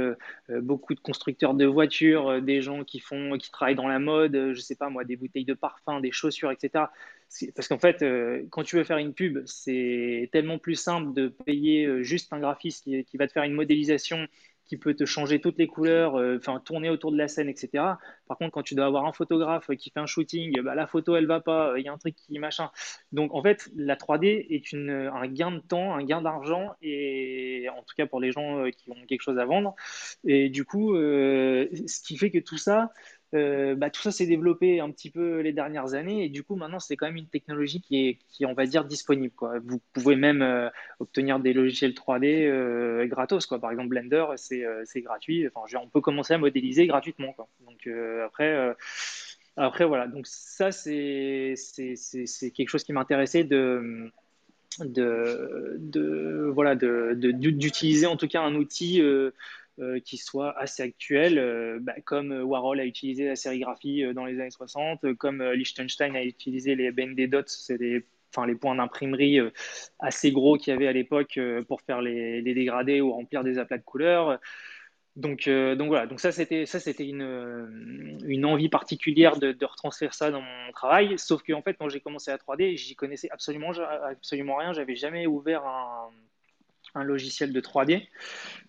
euh, 0.49 0.61
beaucoup 0.61 0.95
de 0.95 1.01
constructeurs 1.01 1.53
de 1.53 1.65
voitures, 1.65 2.41
des 2.41 2.61
gens 2.61 2.85
qui 2.85 2.99
font, 2.99 3.37
qui 3.37 3.51
travaillent 3.51 3.75
dans 3.75 3.87
la 3.87 3.99
mode, 3.99 4.53
je 4.53 4.61
sais 4.61 4.75
pas 4.75 4.89
moi, 4.89 5.03
des 5.03 5.17
bouteilles 5.17 5.45
de 5.45 5.53
parfum, 5.53 5.99
des 5.99 6.11
chaussures, 6.11 6.51
etc. 6.51 6.85
Parce 7.55 7.67
qu'en 7.67 7.79
fait, 7.79 8.03
quand 8.49 8.63
tu 8.63 8.77
veux 8.77 8.83
faire 8.83 8.97
une 8.97 9.13
pub, 9.13 9.39
c'est 9.45 10.29
tellement 10.31 10.57
plus 10.57 10.75
simple 10.75 11.13
de 11.13 11.27
payer 11.27 12.03
juste 12.03 12.31
un 12.31 12.39
graphiste 12.39 12.83
qui, 12.83 13.03
qui 13.05 13.17
va 13.17 13.27
te 13.27 13.33
faire 13.33 13.43
une 13.43 13.53
modélisation 13.53 14.27
qui 14.71 14.77
peut 14.77 14.93
te 14.93 15.03
changer 15.03 15.41
toutes 15.41 15.57
les 15.57 15.67
couleurs, 15.67 16.15
euh, 16.15 16.37
enfin 16.37 16.61
tourner 16.63 16.89
autour 16.89 17.11
de 17.11 17.17
la 17.17 17.27
scène, 17.27 17.49
etc. 17.49 17.83
Par 18.25 18.37
contre, 18.37 18.51
quand 18.51 18.63
tu 18.63 18.73
dois 18.73 18.85
avoir 18.85 19.05
un 19.05 19.11
photographe 19.11 19.69
qui 19.77 19.89
fait 19.89 19.99
un 19.99 20.05
shooting, 20.05 20.61
bah, 20.61 20.75
la 20.75 20.87
photo 20.87 21.17
elle 21.17 21.27
va 21.27 21.41
pas, 21.41 21.73
il 21.77 21.83
y 21.83 21.89
a 21.89 21.91
un 21.91 21.97
truc 21.97 22.15
qui 22.15 22.39
machin. 22.39 22.71
Donc 23.11 23.33
en 23.33 23.43
fait, 23.43 23.69
la 23.75 23.97
3D 23.97 24.45
est 24.49 24.73
un 24.73 25.27
gain 25.27 25.51
de 25.51 25.59
temps, 25.59 25.93
un 25.93 26.05
gain 26.05 26.21
d'argent 26.21 26.73
et 26.81 27.67
en 27.77 27.83
tout 27.83 27.95
cas 27.97 28.05
pour 28.05 28.21
les 28.21 28.31
gens 28.31 28.59
euh, 28.59 28.69
qui 28.69 28.89
ont 28.89 29.05
quelque 29.09 29.23
chose 29.23 29.37
à 29.39 29.43
vendre. 29.43 29.75
Et 30.23 30.47
du 30.47 30.63
coup, 30.63 30.95
euh, 30.95 31.67
ce 31.85 31.99
qui 32.01 32.17
fait 32.17 32.31
que 32.31 32.39
tout 32.39 32.57
ça, 32.57 32.91
euh, 33.33 33.75
bah, 33.75 33.89
tout 33.89 34.01
ça 34.01 34.11
s'est 34.11 34.25
développé 34.25 34.81
un 34.81 34.91
petit 34.91 35.09
peu 35.09 35.39
les 35.39 35.53
dernières 35.53 35.93
années 35.93 36.25
et 36.25 36.29
du 36.29 36.43
coup 36.43 36.55
maintenant 36.55 36.79
c'est 36.79 36.97
quand 36.97 37.05
même 37.05 37.15
une 37.15 37.27
technologie 37.27 37.79
qui 37.79 38.07
est, 38.07 38.17
qui 38.27 38.45
on 38.45 38.53
va 38.53 38.65
dire 38.65 38.83
disponible 38.83 39.33
quoi. 39.33 39.59
Vous 39.63 39.79
pouvez 39.93 40.17
même 40.17 40.41
euh, 40.41 40.69
obtenir 40.99 41.39
des 41.39 41.53
logiciels 41.53 41.93
3D 41.93 42.45
euh, 42.45 43.05
gratos 43.07 43.45
quoi. 43.45 43.59
Par 43.59 43.71
exemple 43.71 43.89
Blender 43.89 44.25
c'est 44.35 45.01
gratuit. 45.01 45.47
Enfin, 45.53 45.77
on 45.81 45.87
peut 45.87 46.01
commencer 46.01 46.33
à 46.33 46.37
modéliser 46.37 46.87
gratuitement 46.87 47.31
quoi. 47.33 47.47
Donc 47.65 47.87
après 48.25 48.75
Après, 49.57 49.85
voilà, 49.85 50.07
donc 50.07 50.27
ça, 50.27 50.71
c'est 50.71 51.55
quelque 52.55 52.69
chose 52.69 52.83
qui 52.83 52.93
m'intéressait 52.93 53.43
de, 53.43 54.09
de, 54.79 55.75
de, 55.77 56.49
voilà, 56.53 56.75
d'utiliser 56.75 58.07
en 58.07 58.15
tout 58.15 58.27
cas 58.27 58.41
un 58.41 58.55
outil 58.55 59.01
qui 60.05 60.17
soit 60.17 60.57
assez 60.59 60.83
actuel, 60.83 61.39
euh, 61.39 61.79
bah, 61.81 61.95
comme 62.03 62.31
Warhol 62.31 62.79
a 62.79 62.85
utilisé 62.85 63.25
la 63.25 63.35
sérigraphie 63.35 64.03
dans 64.13 64.25
les 64.25 64.39
années 64.39 64.51
60, 64.51 65.13
comme 65.15 65.43
Liechtenstein 65.43 66.15
a 66.15 66.23
utilisé 66.23 66.75
les 66.75 66.91
BND 66.91 67.27
dots, 67.27 67.41
c'est 67.47 67.79
enfin, 68.33 68.47
les 68.47 68.55
points 68.55 68.75
d'imprimerie 68.75 69.39
assez 69.99 70.31
gros 70.31 70.57
qu'il 70.57 70.71
y 70.71 70.75
avait 70.75 70.87
à 70.87 70.93
l'époque 70.93 71.39
pour 71.67 71.81
faire 71.81 72.01
les, 72.01 72.41
les, 72.41 72.53
dégradés 72.53 73.01
ou 73.01 73.11
remplir 73.11 73.43
des 73.43 73.57
aplats 73.57 73.77
de 73.77 73.83
couleurs. 73.83 74.39
Donc, 75.17 75.47
euh, 75.47 75.75
voilà, 75.75 76.07
donc 76.07 76.21
ça 76.21 76.31
c'était 76.31 76.65
ça 76.65 76.79
c'était 76.79 77.05
une, 77.05 77.21
euh, 77.21 78.43
envie 78.45 78.69
particulière 78.69 79.37
de, 79.37 79.65
retranscrire 79.65 80.13
ça 80.13 80.31
dans 80.31 80.41
mon 80.41 80.71
travail. 80.71 81.19
Sauf 81.19 81.43
que 81.43 81.51
en 81.51 81.61
fait 81.61 81.73
quand 81.73 81.89
j'ai 81.89 81.99
commencé 81.99 82.31
à 82.31 82.37
3D, 82.37 82.77
j'y 82.77 82.95
connaissais 82.95 83.29
absolument 83.29 83.71
absolument 84.05 84.55
rien. 84.55 84.71
J'avais 84.71 84.95
jamais 84.95 85.27
ouvert 85.27 85.65
un, 85.65 87.03
logiciel 87.03 87.51
de 87.51 87.59
3D. 87.59 88.07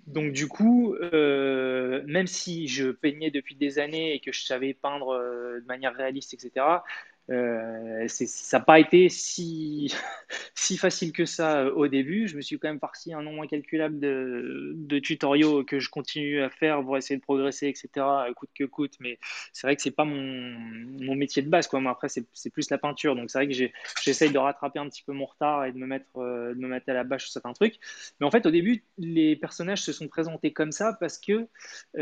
Donc 0.07 0.33
du 0.33 0.49
coup, 0.49 0.95
euh, 0.95 2.03
même 2.07 2.27
si 2.27 2.67
je 2.67 2.91
peignais 2.91 3.31
depuis 3.31 3.55
des 3.55 3.79
années 3.79 4.15
et 4.15 4.21
que 4.21 4.33
je 4.33 4.45
savais 4.45 4.75
peindre 4.75 5.17
de 5.17 5.65
manière 5.67 5.95
réaliste, 5.95 6.35
etc. 6.35 6.83
Euh, 7.31 8.09
ça 8.09 8.59
n'a 8.59 8.65
pas 8.65 8.81
été 8.81 9.09
si, 9.09 9.95
si 10.55 10.77
facile 10.77 11.13
que 11.13 11.25
ça 11.25 11.61
euh, 11.61 11.73
au 11.73 11.87
début. 11.87 12.27
Je 12.27 12.37
me 12.37 12.43
suis 12.43 12.59
quand 12.59 12.69
même 12.69 12.81
farci 12.81 13.15
un 13.15 13.23
nombre 13.23 13.43
incalculable 13.43 14.01
de, 14.01 14.73
de, 14.75 14.99
tutoriaux 14.99 15.65
que 15.65 15.79
je 15.79 15.89
continue 15.89 16.43
à 16.43 16.51
faire 16.51 16.83
pour 16.83 16.97
essayer 16.97 17.17
de 17.17 17.23
progresser, 17.23 17.69
etc., 17.69 18.07
coûte 18.37 18.51
que 18.55 18.65
coûte. 18.65 18.95
Mais 19.01 19.19
c'est 19.53 19.67
vrai 19.67 19.77
que 19.77 19.83
c'est 19.83 19.93
pas 19.93 20.05
mon, 20.05 20.21
mon, 20.21 21.15
métier 21.15 21.43
de 21.43 21.49
base. 21.49 21.69
Quoi. 21.69 21.81
Moi, 21.81 21.93
après, 21.93 22.09
c'est 22.09 22.51
plus 22.51 22.71
la 22.71 22.79
peinture. 22.79 23.15
Donc 23.15 23.31
c'est 23.31 23.39
vrai 23.39 23.49
que 23.49 23.55
j'essaye 24.03 24.31
de 24.31 24.39
rattraper 24.39 24.81
un 24.81 24.89
petit 24.89 25.05
peu 25.05 25.13
mon 25.13 25.27
retard 25.27 25.65
et 25.65 25.73
de 25.73 25.79
me 25.79 25.87
mettre, 25.87 26.07
euh, 26.17 26.55
de 26.55 26.59
me 26.59 26.69
mettre 26.69 26.91
à 26.91 26.95
la 26.95 27.05
bâche 27.05 27.25
sur 27.25 27.33
certains 27.33 27.53
trucs. 27.53 27.77
Mais 28.21 28.27
en 28.27 28.31
fait, 28.31 28.47
au 28.47 28.51
début, 28.51 28.83
les 28.99 29.37
personnages 29.37 29.83
se 29.83 29.93
sont 29.93 30.09
présentés 30.09 30.53
comme 30.53 30.73
ça 30.73 30.97
parce 30.99 31.19
que 31.19 31.47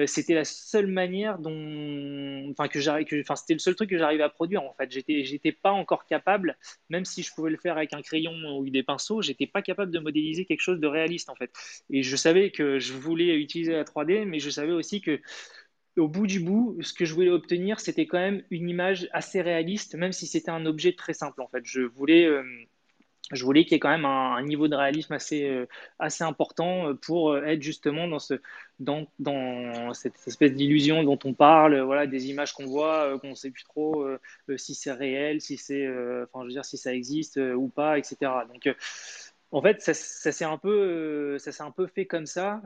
c'était 0.07 0.35
la 0.35 0.45
seule 0.45 0.87
manière 0.87 1.39
dont. 1.39 2.51
Enfin, 2.51 2.69
c'était 3.37 3.55
le 3.55 3.59
seul 3.59 3.75
truc 3.75 3.91
que 3.91 3.99
j'arrivais 3.99 4.23
à 4.23 4.29
produire. 4.29 4.63
En 4.63 4.75
fait, 4.75 4.91
j'étais 4.91 5.10
j'étais 5.25 5.53
pas 5.53 5.71
encore 5.73 6.07
capable, 6.07 6.57
même 6.89 7.05
si 7.05 7.23
je 7.23 7.33
pouvais 7.35 7.51
le 7.51 7.57
faire 7.57 7.77
avec 7.77 7.93
un 7.95 8.03
crayon 8.03 8.33
ou 8.59 8.69
des 8.71 8.83
pinceaux, 8.83 9.23
j'étais 9.23 9.47
pas 9.47 9.63
capable 9.63 9.93
de 9.93 9.99
modéliser 9.99 10.45
quelque 10.45 10.63
chose 10.63 10.81
de 10.81 10.87
réaliste 10.87 11.31
en 11.31 11.35
fait. 11.35 11.53
Et 11.91 12.03
je 12.03 12.17
savais 12.17 12.51
que 12.51 12.79
je 12.79 12.93
voulais 12.93 13.37
utiliser 13.37 13.73
la 13.73 13.85
3D, 13.85 14.25
mais 14.25 14.39
je 14.39 14.51
savais 14.51 14.73
aussi 14.73 15.01
que 15.01 15.21
au 15.97 16.09
bout 16.09 16.27
du 16.27 16.41
bout, 16.41 16.79
ce 16.83 16.95
que 16.95 17.05
je 17.05 17.15
voulais 17.15 17.31
obtenir, 17.31 17.81
c'était 17.81 18.07
quand 18.07 18.19
même 18.19 18.43
une 18.51 18.69
image 18.69 19.09
assez 19.13 19.43
réaliste, 19.43 19.95
même 19.97 20.13
si 20.13 20.27
c'était 20.27 20.51
un 20.51 20.67
objet 20.67 20.93
très 20.95 21.15
simple 21.15 21.43
en 21.43 21.49
fait. 21.49 21.63
Je 21.65 21.83
voulais 21.83 22.25
euh, 22.27 22.43
je 23.33 23.45
voulais 23.45 23.65
qu'il 23.65 23.73
y 23.73 23.77
ait 23.77 23.81
quand 23.81 23.91
même 23.91 24.05
un, 24.05 24.43
niveau 24.43 24.69
de 24.69 24.75
réalisme 24.75 25.13
assez, 25.13 25.49
euh, 25.49 25.67
assez 25.99 26.25
important 26.25 26.89
euh, 26.89 26.95
pour 26.95 27.31
euh, 27.33 27.45
être 27.45 27.63
justement 27.63 28.09
dans, 28.09 28.19
ce, 28.19 28.35
dans, 28.79 29.07
dans 29.19 29.95
cette 29.95 30.17
espèce 30.27 30.53
d'illusion 30.53 31.03
dont 31.05 31.19
on 31.25 31.35
parle, 31.35 31.81
voilà, 31.81 32.07
des 32.07 32.31
images 32.31 32.53
qu'on 32.53 32.67
voit, 32.67 33.19
qu'on 33.21 33.31
ne 33.31 33.35
sait 33.35 33.51
plus 33.51 33.65
trop 33.65 34.07
si 34.57 34.75
c'est 34.75 34.93
réel, 34.93 35.41
si 35.41 35.57
c'est, 35.57 35.89
enfin, 35.89 36.41
je 36.43 36.47
veux 36.47 36.53
dire, 36.53 36.65
si 36.65 36.77
ça 36.77 36.93
existe 36.95 37.37
ou 37.39 37.69
pas, 37.69 37.99
etc. 37.99 38.17
Donc, 38.53 38.69
en 39.53 39.63
fait, 39.63 39.81
ça, 39.81 39.95
ça 39.95 40.33
s'est 40.33 40.45
un 40.45 40.59
peu, 40.59 41.37
ça 41.39 41.53
s'est 41.53 41.63
un 41.63 41.73
peu 41.73 41.87
fait 41.87 42.07
comme 42.07 42.27
ça, 42.27 42.63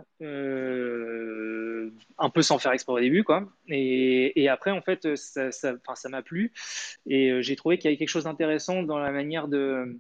un 2.19 2.31
peu 2.31 2.43
sans 2.43 2.59
faire 2.59 2.73
exprès 2.73 2.93
au 2.93 3.01
début, 3.01 3.25
quoi. 3.25 3.49
Et, 3.69 4.43
et 4.43 4.49
après, 4.49 4.71
en 4.71 4.83
fait, 4.83 5.17
ça, 5.17 5.51
ça, 5.51 5.75
ça 5.95 6.09
m'a 6.09 6.23
plu 6.23 6.53
et 7.07 7.43
j'ai 7.43 7.57
trouvé 7.57 7.79
qu'il 7.79 7.87
y 7.87 7.89
avait 7.89 7.99
quelque 7.99 8.09
chose 8.09 8.25
d'intéressant 8.25 8.83
dans 8.83 8.99
la 8.99 9.11
manière 9.13 9.49
de 9.49 9.99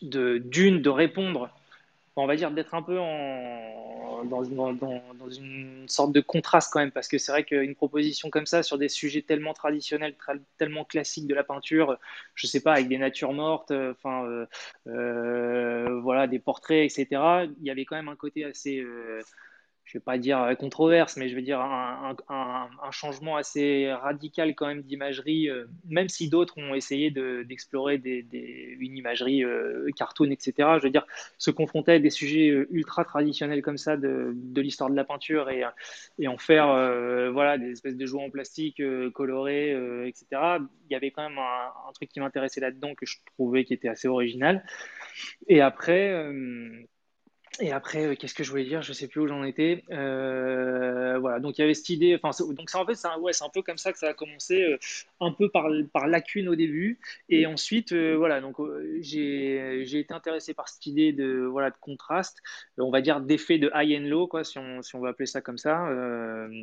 d'une 0.00 0.80
de 0.80 0.90
répondre, 0.90 1.50
on 2.16 2.26
va 2.26 2.36
dire 2.36 2.50
d'être 2.50 2.74
un 2.74 2.82
peu 2.82 2.98
en, 2.98 4.24
dans, 4.24 4.44
une 5.30 5.88
sorte 5.88 6.12
de 6.12 6.20
contraste 6.20 6.72
quand 6.72 6.80
même, 6.80 6.90
parce 6.90 7.08
que 7.08 7.18
c'est 7.18 7.32
vrai 7.32 7.44
qu'une 7.44 7.74
proposition 7.74 8.30
comme 8.30 8.46
ça 8.46 8.62
sur 8.62 8.78
des 8.78 8.88
sujets 8.88 9.22
tellement 9.22 9.52
traditionnels, 9.52 10.14
tellement 10.58 10.84
classiques 10.84 11.26
de 11.26 11.34
la 11.34 11.44
peinture, 11.44 11.98
je 12.34 12.46
sais 12.46 12.60
pas, 12.60 12.74
avec 12.74 12.88
des 12.88 12.98
natures 12.98 13.32
mortes, 13.32 13.70
euh, 13.70 13.92
enfin 13.92 14.24
euh, 14.24 14.46
euh, 14.88 16.00
voilà, 16.00 16.26
des 16.26 16.38
portraits, 16.38 16.84
etc. 16.84 17.46
Il 17.60 17.66
y 17.66 17.70
avait 17.70 17.84
quand 17.84 17.96
même 17.96 18.08
un 18.08 18.16
côté 18.16 18.44
assez 18.44 18.84
je 19.84 19.98
vais 19.98 20.02
pas 20.02 20.18
dire 20.18 20.40
euh, 20.40 20.54
controverse, 20.54 21.16
mais 21.16 21.28
je 21.28 21.34
vais 21.34 21.42
dire 21.42 21.60
un, 21.60 22.16
changement 22.90 23.36
assez 23.36 23.90
radical 23.92 24.54
quand 24.54 24.66
même 24.66 24.82
d'imagerie, 24.82 25.48
euh, 25.48 25.66
même 25.88 26.08
si 26.08 26.28
d'autres 26.28 26.58
ont 26.58 26.74
essayé 26.74 27.10
d'explorer 27.10 27.96
une 27.96 28.96
imagerie 28.96 29.44
euh, 29.44 29.88
cartoon, 29.96 30.30
etc. 30.30 30.76
Je 30.78 30.84
veux 30.84 30.90
dire, 30.90 31.06
se 31.38 31.50
confronter 31.50 31.92
à 31.92 31.98
des 31.98 32.10
sujets 32.10 32.48
ultra 32.70 33.04
traditionnels 33.04 33.62
comme 33.62 33.78
ça 33.78 33.96
de, 33.96 34.34
l'histoire 34.56 34.90
de 34.90 34.94
la 34.96 35.04
peinture 35.04 35.50
et, 35.50 35.64
et 36.18 36.28
en 36.28 36.38
faire 36.38 36.66
voilà, 37.32 37.58
des 37.58 37.70
espèces 37.70 37.96
de 37.96 38.06
jouets 38.06 38.24
en 38.24 38.30
plastique 38.30 38.82
colorés, 39.12 39.70
etc. 40.06 40.26
Il 40.88 40.92
y 40.92 40.94
avait 40.94 41.10
quand 41.10 41.28
même 41.28 41.38
un, 41.38 41.92
truc 41.94 42.10
qui 42.10 42.20
m'intéressait 42.20 42.60
là-dedans 42.60 42.94
que 42.94 43.06
je 43.06 43.18
trouvais 43.34 43.64
qui 43.64 43.74
était 43.74 43.88
assez 43.88 44.08
original. 44.08 44.64
Et 45.48 45.60
après 45.60 46.30
et 47.60 47.70
après, 47.70 48.06
euh, 48.06 48.14
qu'est-ce 48.14 48.34
que 48.34 48.44
je 48.44 48.50
voulais 48.50 48.64
dire? 48.64 48.80
Je 48.82 48.94
sais 48.94 49.08
plus 49.08 49.20
où 49.20 49.26
j'en 49.28 49.44
étais. 49.44 49.84
Euh, 49.90 51.18
voilà, 51.18 51.38
donc 51.38 51.58
il 51.58 51.60
y 51.60 51.64
avait 51.64 51.74
cette 51.74 51.90
idée. 51.90 52.18
Enfin, 52.20 52.30
donc 52.54 52.70
ça, 52.70 52.80
en 52.80 52.86
fait, 52.86 52.94
c'est 52.94 53.08
un, 53.08 53.18
ouais, 53.18 53.32
un 53.42 53.48
peu 53.50 53.60
comme 53.62 53.76
ça 53.76 53.92
que 53.92 53.98
ça 53.98 54.08
a 54.08 54.14
commencé, 54.14 54.62
euh, 54.62 54.78
un 55.20 55.32
peu 55.32 55.50
par, 55.50 55.66
par 55.92 56.06
lacune 56.06 56.48
au 56.48 56.54
début, 56.54 56.98
et 57.28 57.46
ensuite, 57.46 57.92
voilà, 57.92 58.40
donc 58.40 58.56
j'ai 59.00 59.82
été 59.82 60.14
intéressé 60.14 60.54
par 60.54 60.68
cette 60.68 60.86
idée 60.86 61.12
de 61.12 61.44
voilà 61.44 61.70
de 61.70 61.76
contraste, 61.80 62.38
on 62.78 62.90
va 62.90 63.00
dire 63.00 63.20
d'effet 63.20 63.58
de 63.58 63.70
high 63.74 64.00
and 64.00 64.08
low, 64.08 64.26
quoi, 64.26 64.44
si 64.44 64.58
on, 64.58 64.82
si 64.82 64.94
on 64.96 65.00
veut 65.00 65.08
appeler 65.08 65.26
ça 65.26 65.40
comme 65.40 65.58
ça. 65.58 65.88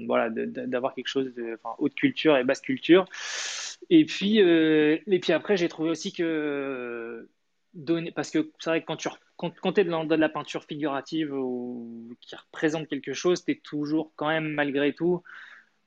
voilà, 0.07 0.29
d'avoir 0.29 0.95
quelque 0.95 1.07
chose 1.07 1.33
de 1.35 1.57
enfin, 1.63 1.75
haute 1.79 1.95
culture 1.95 2.37
et 2.37 2.43
basse 2.43 2.61
culture. 2.61 3.05
Et 3.89 4.05
puis, 4.05 4.39
et 4.39 5.19
puis 5.21 5.33
après, 5.33 5.57
j'ai 5.57 5.69
trouvé 5.69 5.89
aussi 5.89 6.11
que 6.13 7.27
parce 8.15 8.31
que 8.31 8.51
c'est 8.59 8.69
vrai 8.69 8.81
que 8.81 8.85
quand 8.87 8.97
tu 9.73 9.81
es 9.81 9.83
de 9.83 10.15
la 10.15 10.29
peinture 10.29 10.63
figurative 10.63 11.33
ou 11.33 12.15
qui 12.21 12.35
représente 12.35 12.87
quelque 12.87 13.13
chose, 13.13 13.43
tu 13.43 13.51
es 13.51 13.55
toujours 13.55 14.11
quand 14.15 14.27
même 14.27 14.47
malgré 14.49 14.93
tout, 14.93 15.23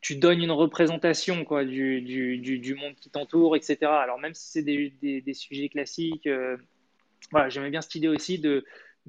tu 0.00 0.16
donnes 0.16 0.42
une 0.42 0.50
représentation 0.50 1.44
quoi, 1.44 1.64
du, 1.64 2.02
du, 2.02 2.74
monde 2.74 2.94
qui 2.96 3.08
t'entoure, 3.10 3.56
etc. 3.56 3.78
Alors 3.82 4.18
même 4.18 4.34
si 4.34 4.50
c'est 4.50 4.62
des, 4.62 5.34
sujets 5.34 5.68
classiques, 5.68 6.26
euh, 6.26 6.56
voilà, 7.30 7.48
j'aimais 7.48 7.70
bien 7.70 7.80
cette 7.80 7.94
idée 7.94 8.08
aussi 8.08 8.38
de, 8.38 8.64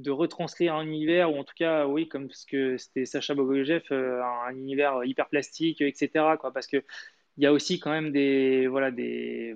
retranscrire 0.07 0.75
un 0.75 0.85
univers, 0.85 1.31
ou 1.31 1.37
en 1.37 1.43
tout 1.43 1.55
cas, 1.55 1.87
oui, 1.87 2.07
comme 2.07 2.29
ce 2.31 2.45
que 2.45 2.77
c'était 2.77 3.05
Sacha 3.05 3.33
Bogojev, 3.33 3.83
euh, 3.91 4.21
un, 4.23 4.55
univers 4.55 5.03
hyper 5.03 5.29
plastique, 5.29 5.81
etc. 5.81 6.09
Quoi, 6.39 6.51
parce 6.53 6.67
que 6.67 6.83
il 7.37 7.43
y 7.43 7.47
a 7.47 7.53
aussi 7.53 7.79
quand 7.79 7.91
même 7.91 8.11
des, 8.11 8.67
voilà, 8.67 8.91
des, 8.91 9.55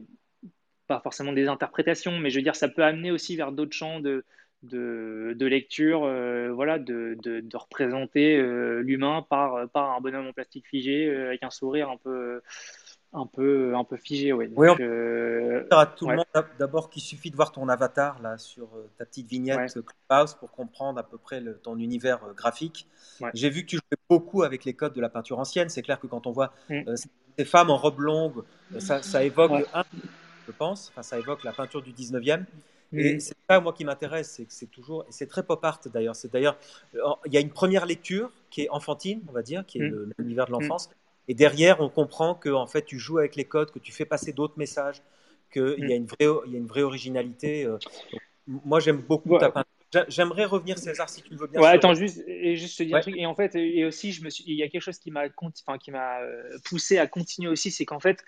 pas 0.88 1.00
forcément 1.02 1.34
des 1.34 1.48
interprétations, 1.48 2.18
mais 2.20 2.30
je 2.30 2.38
veux 2.38 2.44
dire, 2.44 2.56
ça 2.56 2.70
peut 2.70 2.84
amener 2.84 3.12
aussi 3.12 3.36
vers 3.36 3.52
d'autres 3.52 3.76
champs 3.76 4.00
de, 4.00 4.24
de, 4.64 5.36
de 5.38 5.46
lecture, 5.46 6.04
euh, 6.04 6.50
voilà, 6.52 6.80
de, 6.80 7.18
de, 7.22 7.42
de 7.42 7.58
représenter 7.58 8.38
euh, 8.38 8.82
l'humain 8.82 9.26
par, 9.30 9.70
par 9.70 9.92
un 9.92 10.02
bonhomme 10.02 10.28
en 10.28 10.34
plastique 10.34 10.68
figé 10.68 11.08
euh, 11.08 11.28
avec 11.28 11.44
un 11.44 11.50
sourire 11.50 11.90
un 11.90 11.98
peu, 11.98 12.42
un 13.14 13.26
peu, 13.26 13.76
un 13.76 13.84
peu 13.84 13.98
figé. 13.98 14.34
Ouais. 14.34 14.48
Donc, 14.48 14.58
oui, 14.58 14.70
on 14.70 15.76
à 15.76 15.86
tout 15.86 16.10
le 16.10 16.16
monde 16.16 16.26
d'abord 16.58 16.90
qu'il 16.90 17.02
suffit 17.02 17.30
de 17.30 17.36
voir 17.36 17.52
ton 17.52 17.70
avatar 17.70 18.22
là 18.22 18.38
sur 18.38 18.70
ta 18.98 19.06
petite 19.06 19.28
vignette 19.28 19.74
Clubhouse 19.74 20.34
pour 20.34 20.52
comprendre 20.52 21.00
à 21.00 21.04
peu 21.04 21.18
près 21.18 21.40
le, 21.40 21.58
ton 21.58 21.78
univers 21.78 22.20
graphique. 22.36 22.88
J'ai 23.34 23.50
vu 23.50 23.62
que 23.62 23.68
tu 23.68 23.76
jouais 23.76 24.00
beaucoup 24.10 24.44
avec 24.44 24.66
les 24.66 24.74
codes 24.74 24.94
de 24.94 25.02
la 25.02 25.10
peinture 25.10 25.40
ancienne. 25.40 25.70
C'est 25.70 25.82
clair 25.82 26.00
que 26.00 26.08
quand 26.08 26.28
on 26.28 26.32
voit 26.32 26.54
mm. 26.70 26.96
ces 27.38 27.46
femmes 27.46 27.70
en 27.70 27.78
robe 27.78 28.00
longue, 28.00 28.44
ça, 28.80 29.02
ça 29.02 29.24
évoque 29.24 29.52
un 29.74 29.84
je 30.48 30.52
pense. 30.52 30.90
Enfin, 30.90 31.04
ça 31.04 31.20
évoque 31.20 31.44
la 31.44 31.52
peinture 31.52 31.82
du 31.82 31.92
19e. 31.92 32.46
Et 32.94 33.20
c'est 33.20 33.36
ça, 33.50 33.60
moi, 33.60 33.74
qui 33.74 33.84
m'intéresse, 33.84 34.32
c'est 34.32 34.46
que 34.46 34.54
c'est 34.54 34.72
toujours, 34.72 35.04
et 35.04 35.12
c'est 35.12 35.28
très 35.28 35.44
pop 35.44 35.64
art 35.64 35.82
d'ailleurs. 35.94 36.16
C'est 36.16 36.32
d'ailleurs, 36.32 36.58
il 37.26 37.34
y 37.34 37.38
a 37.38 37.42
une 37.42 37.50
première 37.50 37.86
lecture 37.86 38.32
qui 38.50 38.62
est 38.62 38.70
enfantine, 38.70 39.22
on 39.28 39.34
va 39.34 39.42
dire, 39.42 39.66
qui 39.66 39.80
est 39.80 39.90
mm. 39.90 40.14
l'univers 40.18 40.46
de 40.48 40.52
l'enfance. 40.52 40.90
Et 41.28 41.34
derrière, 41.34 41.82
on 41.82 41.90
comprend 41.90 42.36
que 42.36 42.50
en 42.50 42.68
fait, 42.68 42.86
tu 42.86 42.98
joues 42.98 43.18
avec 43.18 43.36
les 43.36 43.44
codes, 43.44 43.72
que 43.72 43.80
tu 43.80 43.92
fais 43.92 44.06
passer 44.06 44.32
d'autres 44.32 44.58
messages, 44.58 45.02
qu'il 45.52 45.86
y, 45.90 45.92
a 45.92 45.96
une 45.96 46.06
vraie, 46.06 46.28
il 46.46 46.54
y 46.54 46.56
a 46.56 46.60
une 46.60 46.68
vraie 46.68 46.84
originalité. 46.84 47.66
Euh. 47.66 47.78
moi, 48.48 48.80
j'aime 48.80 49.02
beaucoup 49.02 49.38
ta 49.38 49.52
peinture. 49.52 49.72
J'aimerais 50.10 50.44
revenir, 50.44 50.78
César, 50.78 51.10
si 51.10 51.22
tu 51.22 51.32
le 51.32 51.38
veux 51.38 51.48
bien. 51.48 51.62
Ouais, 51.62 51.70
attends, 51.70 51.94
juste, 51.94 52.22
et 52.28 52.58
juste 52.58 52.78
te 52.78 52.84
dire 52.84 52.98
un 52.98 53.00
truc. 53.00 53.16
Et 53.18 53.26
en 53.26 53.36
fait, 53.36 53.56
et 53.56 53.86
aussi, 53.86 54.12
je 54.12 54.22
me 54.22 54.30
suis, 54.30 54.44
il 54.46 54.56
y 54.56 54.64
a 54.64 54.68
quelque 54.68 54.82
chose 54.82 55.00
qui 55.00 55.12
m'a, 55.12 55.24
enfin, 55.38 55.78
qui 55.78 55.92
m'a 55.92 56.20
euh, 56.20 56.58
poussé 56.66 56.98
à 56.98 57.08
continuer 57.08 57.50
aussi, 57.50 57.72
c'est 57.72 57.86
qu'en 57.86 58.02
fait, 58.02 58.24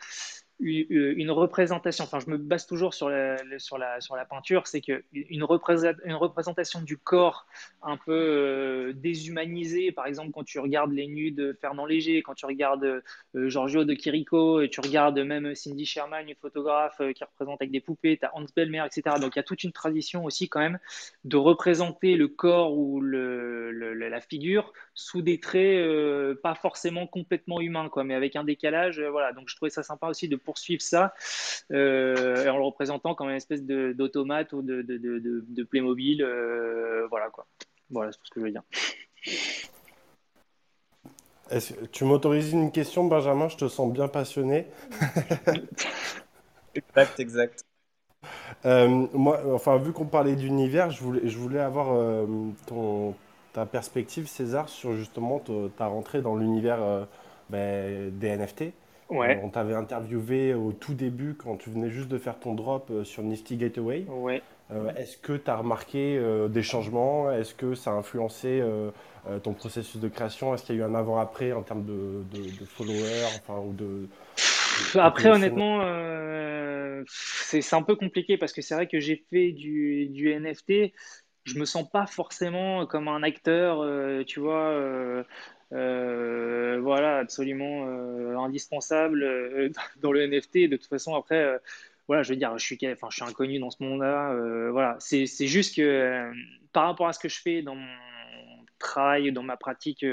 une 0.59 1.31
représentation, 1.31 2.03
enfin 2.03 2.19
je 2.19 2.29
me 2.29 2.37
base 2.37 2.65
toujours 2.65 2.93
sur 2.93 3.09
la, 3.09 3.37
sur 3.59 3.77
la, 3.77 4.01
sur 4.01 4.15
la 4.15 4.25
peinture, 4.25 4.67
c'est 4.67 4.81
qu'une 4.81 5.03
une 5.13 5.43
représentation 5.43 6.81
du 6.81 6.97
corps 6.97 7.45
un 7.81 7.95
peu 7.95 8.11
euh, 8.11 8.93
déshumanisée, 8.93 9.91
par 9.91 10.05
exemple 10.05 10.31
quand 10.31 10.43
tu 10.43 10.59
regardes 10.59 10.91
les 10.91 11.07
nus 11.07 11.31
de 11.31 11.57
Fernand 11.61 11.85
Léger, 11.85 12.21
quand 12.21 12.33
tu 12.33 12.45
regardes 12.45 12.83
euh, 12.83 13.49
Giorgio 13.49 13.85
de 13.85 13.93
Chirico, 13.93 14.61
et 14.61 14.69
tu 14.69 14.81
regardes 14.81 15.19
même 15.19 15.55
Cindy 15.55 15.85
Sherman, 15.85 16.27
une 16.27 16.35
photographe 16.35 16.99
euh, 16.99 17.13
qui 17.13 17.23
représente 17.23 17.61
avec 17.61 17.71
des 17.71 17.79
poupées, 17.79 18.17
tu 18.17 18.25
as 18.25 18.35
Hans 18.35 18.45
Belmer, 18.53 18.83
etc. 18.85 19.15
Donc 19.21 19.35
il 19.35 19.39
y 19.39 19.41
a 19.41 19.43
toute 19.43 19.63
une 19.63 19.71
tradition 19.71 20.25
aussi 20.25 20.49
quand 20.49 20.59
même 20.59 20.79
de 21.23 21.37
représenter 21.37 22.17
le 22.17 22.27
corps 22.27 22.77
ou 22.77 23.01
la 23.01 24.21
figure 24.21 24.73
sous 24.93 25.21
des 25.21 25.39
traits 25.39 26.39
pas 26.41 26.55
forcément 26.55 27.07
complètement 27.07 27.61
humains, 27.61 27.89
quoi, 27.89 28.03
mais 28.03 28.13
avec 28.13 28.35
un 28.35 28.43
décalage. 28.43 28.99
voilà, 28.99 29.31
donc 29.31 29.49
je 29.49 29.55
trouvais 29.55 29.69
ça 29.69 29.83
sympa 29.83 30.07
aussi 30.07 30.27
de 30.27 30.35
poursuivre 30.49 30.81
ça 30.81 31.13
euh, 31.71 32.49
en 32.49 32.57
le 32.57 32.63
représentant 32.63 33.13
comme 33.13 33.29
une 33.29 33.35
espèce 33.35 33.61
d'automate 33.63 34.51
ou 34.53 34.63
de, 34.63 34.81
de, 34.81 34.97
de, 34.97 35.45
de 35.47 35.63
Playmobil. 35.63 36.23
Euh, 36.23 37.05
voilà 37.09 37.29
quoi. 37.29 37.45
Voilà, 37.91 38.11
c'est 38.11 38.17
ce 38.23 38.31
que 38.31 38.39
je 38.39 38.45
veux 38.45 38.51
dire. 38.51 38.63
tu 41.91 42.03
m'autorises 42.03 42.51
une 42.51 42.71
question, 42.71 43.05
Benjamin? 43.05 43.47
Je 43.47 43.57
te 43.57 43.67
sens 43.67 43.93
bien 43.93 44.07
passionné. 44.07 44.65
exact, 46.73 47.19
exact. 47.19 47.63
Euh, 48.65 48.87
moi, 49.13 49.41
enfin, 49.53 49.77
vu 49.77 49.93
qu'on 49.93 50.07
parlait 50.07 50.35
d'univers, 50.35 50.89
je 50.89 51.03
voulais, 51.03 51.21
je 51.25 51.37
voulais 51.37 51.59
avoir 51.59 52.25
ton, 52.65 53.13
ta 53.53 53.67
perspective, 53.67 54.27
César, 54.27 54.67
sur 54.67 54.93
justement 54.95 55.43
ta 55.77 55.85
rentrée 55.85 56.23
dans 56.23 56.35
l'univers 56.35 57.07
ben, 57.51 58.09
des 58.17 58.35
NFT. 58.35 58.73
Ouais. 59.09 59.37
Euh, 59.37 59.41
on 59.43 59.49
t'avait 59.49 59.73
interviewé 59.73 60.53
au 60.53 60.71
tout 60.71 60.93
début 60.93 61.33
quand 61.33 61.57
tu 61.57 61.69
venais 61.69 61.89
juste 61.89 62.09
de 62.09 62.17
faire 62.17 62.39
ton 62.39 62.53
drop 62.53 62.89
euh, 62.91 63.03
sur 63.03 63.23
Nifty 63.23 63.57
Gateway. 63.57 64.05
Ouais. 64.07 64.41
Euh, 64.71 64.93
est-ce 64.95 65.17
que 65.17 65.33
tu 65.33 65.49
as 65.49 65.57
remarqué 65.57 66.21
des 66.49 66.61
changements? 66.61 67.31
Est-ce 67.31 67.55
que 67.55 67.73
ça 67.73 67.89
a 67.89 67.93
influencé 67.93 68.63
ton 69.41 69.53
processus 69.53 69.99
de 69.99 70.07
création? 70.07 70.53
Est-ce 70.53 70.63
qu'il 70.63 70.75
y 70.75 70.77
a 70.77 70.81
eu 70.81 70.85
un 70.85 70.93
avant-après 70.93 71.53
en 71.53 71.63
termes 71.63 71.85
de, 71.85 72.23
followers 72.65 73.25
enfin, 73.39 73.59
ou 73.59 73.73
de, 73.73 74.07
Après, 74.99 75.29
honnêtement, 75.29 75.81
c'est 77.07 77.73
un 77.73 77.81
peu 77.81 77.95
compliqué 77.95 78.37
parce 78.37 78.53
que 78.53 78.61
c'est 78.61 78.75
vrai 78.75 78.85
que 78.85 78.99
j'ai 78.99 79.25
fait 79.31 79.53
du, 79.53 80.07
du, 80.09 80.31
NFT. 80.31 80.93
Je 81.45 81.57
me 81.57 81.65
sens 81.65 81.89
pas 81.89 82.05
forcément 82.05 82.85
comme 82.85 83.07
un 83.07 83.23
acteur, 83.23 83.83
tu 84.27 84.39
vois 84.39 85.25
euh, 85.71 86.79
voilà, 86.81 87.19
absolument 87.19 87.87
euh, 87.87 88.37
indispensable 88.37 89.23
euh, 89.23 89.69
dans 90.01 90.11
le 90.11 90.25
NFT. 90.27 90.69
De 90.69 90.77
toute 90.77 90.87
façon, 90.87 91.15
après, 91.15 91.59
voilà, 92.07 92.23
je 92.23 92.29
veux 92.29 92.37
dire, 92.37 92.57
je 92.57 92.65
suis, 92.65 92.77
je 92.81 92.95
suis 93.09 93.23
inconnu 93.23 93.59
dans 93.59 93.69
ce 93.69 93.83
monde-là. 93.83 94.33
voilà, 94.71 94.97
c'est 94.99 95.25
juste 95.25 95.75
que 95.75 96.31
par 96.73 96.85
rapport 96.85 97.07
à 97.07 97.13
ce 97.13 97.19
que 97.19 97.29
je 97.29 97.39
fais 97.39 97.61
dans 97.61 97.75
mon 97.75 97.87
travail, 98.79 99.31
dans 99.31 99.43
ma 99.43 99.57
pratique 99.57 100.05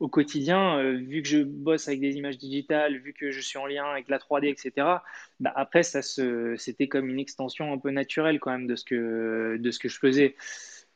au 0.00 0.08
quotidien, 0.08 0.82
vu 0.92 1.22
que 1.22 1.28
je 1.28 1.38
bosse 1.38 1.88
avec 1.88 2.00
des 2.00 2.16
images 2.16 2.36
digitales, 2.36 2.98
vu 2.98 3.14
que 3.14 3.30
je 3.30 3.40
suis 3.40 3.58
en 3.58 3.66
lien 3.66 3.84
avec 3.84 4.08
la 4.08 4.18
3D, 4.18 4.48
etc., 4.48 4.72
bah 5.40 5.52
après, 5.54 5.82
ça 5.82 6.02
c'était 6.02 6.88
comme 6.88 7.08
une 7.08 7.20
extension 7.20 7.72
un 7.72 7.78
peu 7.78 7.90
naturelle 7.90 8.38
quand 8.38 8.50
même 8.50 8.66
de 8.66 8.76
ce 8.76 8.84
que, 8.84 9.56
de 9.58 9.70
ce 9.70 9.78
que 9.78 9.88
je 9.88 9.98
faisais. 9.98 10.36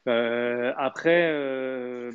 Euh, 0.09 0.73
après, 0.77 1.31
euh, 1.33 2.12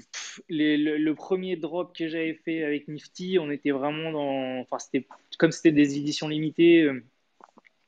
le, 0.50 1.12
premier 1.14 1.58
drop 1.58 1.96
que 1.96 2.08
j'avais 2.08 2.34
fait 2.34 2.64
avec 2.64 2.88
Nifty, 2.88 3.38
on 3.40 3.52
était 3.52 3.72
vraiment 3.72 4.12
dans. 4.12 4.60
Enfin, 4.60 4.80
c'était 4.80 5.08
comme 5.38 5.52
c'était 5.52 5.72
des 5.72 5.98
éditions 5.98 6.28
limitées. 6.28 6.84
Euh, 6.84 7.04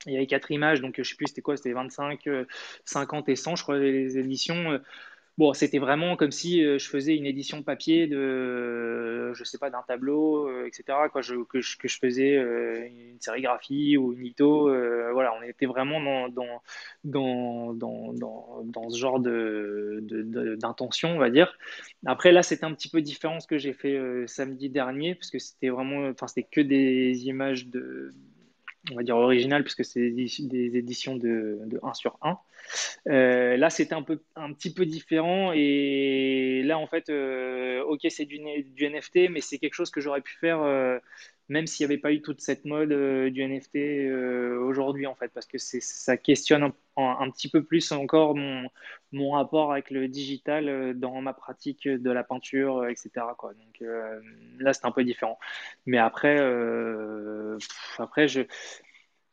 il 0.06 0.14
y 0.14 0.18
avait 0.18 0.28
quatre 0.28 0.52
images, 0.52 0.82
donc 0.82 0.96
je 0.98 1.04
sais 1.04 1.16
plus 1.16 1.28
c'était 1.28 1.42
quoi, 1.42 1.56
c'était 1.56 1.72
25, 1.72 2.28
50 2.84 3.30
et 3.30 3.38
100, 3.38 3.56
je 3.56 3.64
crois, 3.64 3.78
les 3.78 4.18
éditions. 4.18 4.78
Bon, 5.40 5.52
c'était 5.54 5.80
vraiment 5.80 6.16
comme 6.16 6.32
si 6.32 6.64
euh, 6.64 6.78
je 6.78 6.88
faisais 6.88 7.16
une 7.16 7.26
édition 7.26 7.64
papier 7.64 8.06
de, 8.06 9.34
je 9.34 9.44
sais 9.44 9.58
pas, 9.58 9.72
d'un 9.72 9.82
tableau, 9.82 10.48
euh, 10.48 10.68
etc. 10.68 11.10
Quoi, 11.12 11.22
je, 11.22 11.34
que, 11.44 11.60
je, 11.60 11.76
que 11.78 11.88
je 11.88 11.98
faisais 11.98 12.36
euh, 12.38 12.88
une 12.88 13.20
sérigraphie 13.20 13.98
ou 13.98 14.14
une 14.14 14.22
litho. 14.22 14.70
voilà, 15.12 15.34
on 15.40 15.42
était 15.42 15.66
vraiment 15.66 16.00
dans, 16.00 16.30
dans, 16.30 17.74
dans, 17.74 18.14
dans, 18.14 18.64
dans 18.64 18.90
ce 18.90 18.98
genre 19.00 19.20
de, 19.20 20.02
d'intention, 20.56 21.16
on 21.16 21.18
va 21.20 21.32
dire. 21.32 21.58
Après, 22.06 22.32
là, 22.32 22.44
c'était 22.44 22.66
un 22.66 22.74
petit 22.74 22.90
peu 22.90 23.02
différent 23.02 23.40
ce 23.40 23.48
que 23.48 23.58
j'ai 23.58 23.74
fait 23.74 24.00
samedi 24.28 24.70
dernier, 24.70 25.16
parce 25.16 25.32
que 25.32 25.40
c'était 25.40 25.70
vraiment, 25.70 26.10
enfin, 26.10 26.28
c'était 26.28 26.48
que 26.50 26.62
des 26.62 27.26
images 27.28 27.68
de 27.68 28.14
on 28.92 28.96
va 28.96 29.04
dire 29.04 29.16
original 29.16 29.64
puisque 29.64 29.86
c'est 29.86 30.12
des 30.12 30.78
éditions 30.78 31.16
de, 31.16 31.60
de 31.66 31.80
1 31.84 31.94
sur 31.94 32.18
1. 32.22 32.38
Euh, 33.08 33.58
là, 33.58 33.70
c'était 33.70 33.96
un, 33.96 34.06
un 34.36 34.54
petit 34.54 34.74
peu 34.74 34.86
différent 34.86 35.52
et 35.54 36.62
là, 36.64 36.78
en 36.78 36.88
fait, 36.88 37.10
euh, 37.10 37.82
ok, 37.84 38.02
c'est 38.10 38.26
du, 38.26 38.40
du, 38.40 38.90
NFT, 38.90 39.30
mais 39.30 39.42
c'est 39.42 39.58
quelque 39.58 39.74
chose 39.74 39.90
que 39.90 40.02
j'aurais 40.02 40.22
pu 40.22 40.34
faire 40.40 40.62
euh, 40.62 41.00
même 41.50 41.68
s'il 41.68 41.86
n'y 41.86 41.94
avait 41.94 42.02
pas 42.02 42.12
eu 42.12 42.22
toute 42.22 42.42
cette 42.42 42.66
mode 42.66 42.92
euh, 42.92 43.30
du 43.30 43.44
NFT 43.44 43.76
euh, 43.76 44.58
aujourd'hui, 44.60 45.08
en 45.08 45.16
fait, 45.16 45.30
parce 45.34 45.46
que 45.46 45.58
ça 45.58 46.18
questionne 46.18 46.72
un, 46.96 47.30
petit 47.32 47.50
peu 47.50 47.64
plus 47.64 47.92
encore 47.92 48.36
mon, 48.36 49.32
rapport 49.32 49.72
avec 49.72 49.90
le 49.90 50.08
digital 50.08 50.70
euh, 50.70 50.94
dans 50.94 51.22
ma 51.22 51.34
pratique 51.34 51.88
de 51.88 52.12
la 52.12 52.24
peinture, 52.24 52.88
etc. 52.88 53.12
Donc 53.42 53.84
là, 54.60 54.74
c'est 54.74 54.86
un 54.86 54.92
peu 54.92 55.04
différent. 55.04 55.38
Mais 55.86 55.98
après, 55.98 56.38
après 57.98 58.28
je. 58.28 58.42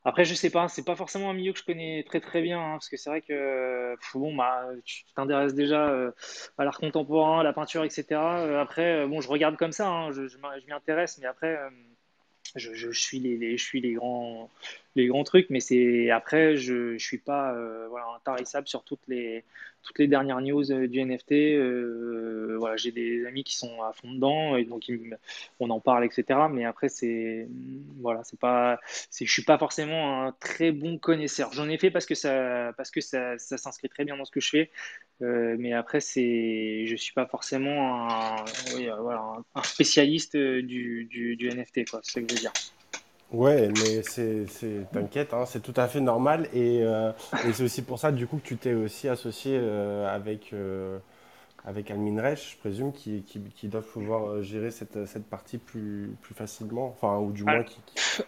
Après, 0.02 0.24
je 0.24 0.32
sais 0.34 0.48
pas, 0.48 0.66
c'est 0.68 0.84
pas 0.84 0.96
forcément 0.96 1.28
un 1.28 1.34
milieu 1.34 1.52
que 1.52 1.58
je 1.58 1.64
connais 1.64 2.02
très 2.04 2.20
très 2.20 2.40
bien, 2.40 2.58
hein, 2.58 2.72
parce 2.72 2.88
que 2.88 2.96
c'est 2.96 3.10
vrai 3.10 3.20
que 3.20 3.94
bon, 4.14 4.34
bah, 4.34 4.66
tu 4.82 5.04
t'intéresses 5.14 5.54
déjà 5.54 5.92
à 6.56 6.64
l'art 6.64 6.78
contemporain, 6.78 7.40
à 7.40 7.42
la 7.42 7.52
peinture, 7.52 7.84
etc. 7.84 8.18
après, 8.58 9.06
bon, 9.06 9.20
je 9.20 9.28
regarde 9.28 9.58
comme 9.58 9.72
ça, 9.72 9.88
hein, 9.90 10.10
je, 10.12 10.26
je 10.26 10.38
m'y 10.38 10.72
intéresse, 10.72 11.18
mais 11.18 11.26
après, 11.26 11.58
je, 12.56 12.74
je, 12.74 12.90
suis 12.90 13.20
les, 13.20 13.56
je 13.56 13.64
suis 13.64 13.80
les 13.80 13.94
grands 13.94 14.50
les 14.96 15.06
grands 15.06 15.24
trucs 15.24 15.50
mais 15.50 15.60
c'est 15.60 16.10
après 16.10 16.56
je 16.56 16.98
je 16.98 17.04
suis 17.04 17.18
pas 17.18 17.54
euh, 17.54 17.86
voilà 17.88 18.06
intarissable 18.16 18.66
sur 18.66 18.82
toutes 18.82 19.06
les 19.08 19.44
toutes 19.82 19.98
les 19.98 20.08
dernières 20.08 20.40
news 20.40 20.70
euh, 20.72 20.88
du 20.88 21.04
NFT 21.04 21.32
euh, 21.32 22.56
voilà 22.58 22.76
j'ai 22.76 22.90
des 22.90 23.24
amis 23.26 23.44
qui 23.44 23.56
sont 23.56 23.82
à 23.82 23.92
fond 23.92 24.12
dedans 24.12 24.56
et 24.56 24.64
donc 24.64 24.90
on 25.60 25.70
en 25.70 25.80
parle 25.80 26.04
etc 26.04 26.40
mais 26.50 26.64
après 26.64 26.88
c'est 26.88 27.48
voilà 28.00 28.22
pas 28.40 28.80
c'est 29.10 29.26
je 29.26 29.32
suis 29.32 29.44
pas 29.44 29.58
forcément 29.58 30.24
un 30.24 30.32
très 30.32 30.72
bon 30.72 30.98
connaisseur 30.98 31.52
j'en 31.52 31.68
ai 31.68 31.78
fait 31.78 31.90
parce 31.90 32.06
que 32.06 32.14
ça 32.14 32.72
ça, 33.00 33.38
ça 33.38 33.58
s'inscrit 33.58 33.88
très 33.88 34.04
bien 34.04 34.16
dans 34.16 34.24
ce 34.24 34.32
que 34.32 34.40
je 34.40 34.50
fais 34.50 34.70
mais 35.22 35.74
après, 35.74 36.00
c'est, 36.00 36.86
je 36.86 36.96
suis 36.96 37.12
pas 37.12 37.26
forcément 37.26 38.08
un, 38.10 38.36
voilà, 39.00 39.36
un 39.54 39.62
spécialiste 39.62 40.34
du, 40.34 41.04
du, 41.04 41.50
NFT. 41.50 41.80
C'est 41.86 42.04
ce 42.04 42.20
que 42.20 42.26
je 42.26 42.34
veux 42.34 42.40
dire. 42.40 42.52
Ouais, 43.30 43.68
mais 43.68 44.02
c'est, 44.02 44.46
t'inquiète, 44.92 45.32
hein, 45.34 45.46
c'est 45.46 45.62
tout 45.62 45.74
à 45.76 45.86
fait 45.86 46.00
normal 46.00 46.48
et, 46.52 46.80
euh, 46.82 47.12
et, 47.46 47.52
c'est 47.52 47.62
aussi 47.62 47.82
pour 47.82 47.98
ça 47.98 48.10
du 48.10 48.26
coup 48.26 48.38
que 48.38 48.46
tu 48.46 48.56
t'es 48.56 48.74
aussi 48.74 49.08
associé 49.08 49.56
euh, 49.60 50.12
avec 50.12 50.52
avec 51.64 51.90
Almin 51.90 52.20
Reich, 52.20 52.52
je 52.52 52.56
présume, 52.56 52.90
qui, 52.92 53.22
qui, 53.22 53.38
qui 53.54 53.68
doivent 53.68 53.86
pouvoir 53.86 54.42
gérer 54.42 54.70
cette, 54.70 55.04
cette 55.06 55.28
partie 55.28 55.58
plus, 55.58 56.16
plus 56.22 56.34
facilement, 56.34 56.88
enfin 56.88 57.18
ou 57.18 57.32
du 57.32 57.44
moins 57.44 57.62
qui. 57.62 57.78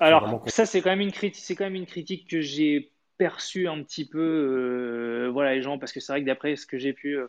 alors 0.00 0.44
ça 0.46 0.66
c'est 0.66 0.82
quand 0.82 0.90
même 0.90 1.00
une 1.00 1.12
critique, 1.12 1.42
c'est 1.42 1.54
quand 1.54 1.64
même 1.64 1.74
une 1.74 1.86
critique 1.86 2.28
que 2.28 2.40
j'ai 2.40 2.92
perçu 3.22 3.68
un 3.68 3.80
petit 3.82 4.04
peu 4.04 4.18
euh, 4.18 5.30
voilà, 5.32 5.54
les 5.54 5.62
gens, 5.62 5.78
parce 5.78 5.92
que 5.92 6.00
c'est 6.00 6.12
vrai 6.12 6.22
que 6.22 6.26
d'après 6.26 6.56
ce 6.56 6.66
que 6.66 6.76
j'ai 6.76 6.92
pu 6.92 7.16
euh, 7.16 7.28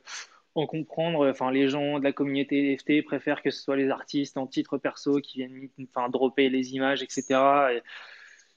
en 0.56 0.68
comprendre, 0.68 1.30
enfin, 1.30 1.52
les 1.52 1.70
gens 1.70 2.00
de 2.00 2.04
la 2.04 2.12
communauté 2.14 2.62
NFT 2.74 3.04
préfèrent 3.06 3.42
que 3.42 3.52
ce 3.52 3.62
soit 3.62 3.76
les 3.76 3.90
artistes 3.90 4.38
en 4.38 4.48
titre 4.48 4.78
perso 4.78 5.20
qui 5.20 5.40
viennent 5.40 5.70
enfin, 5.96 6.10
dropper 6.10 6.50
les 6.50 6.74
images, 6.76 7.02
etc. 7.04 7.82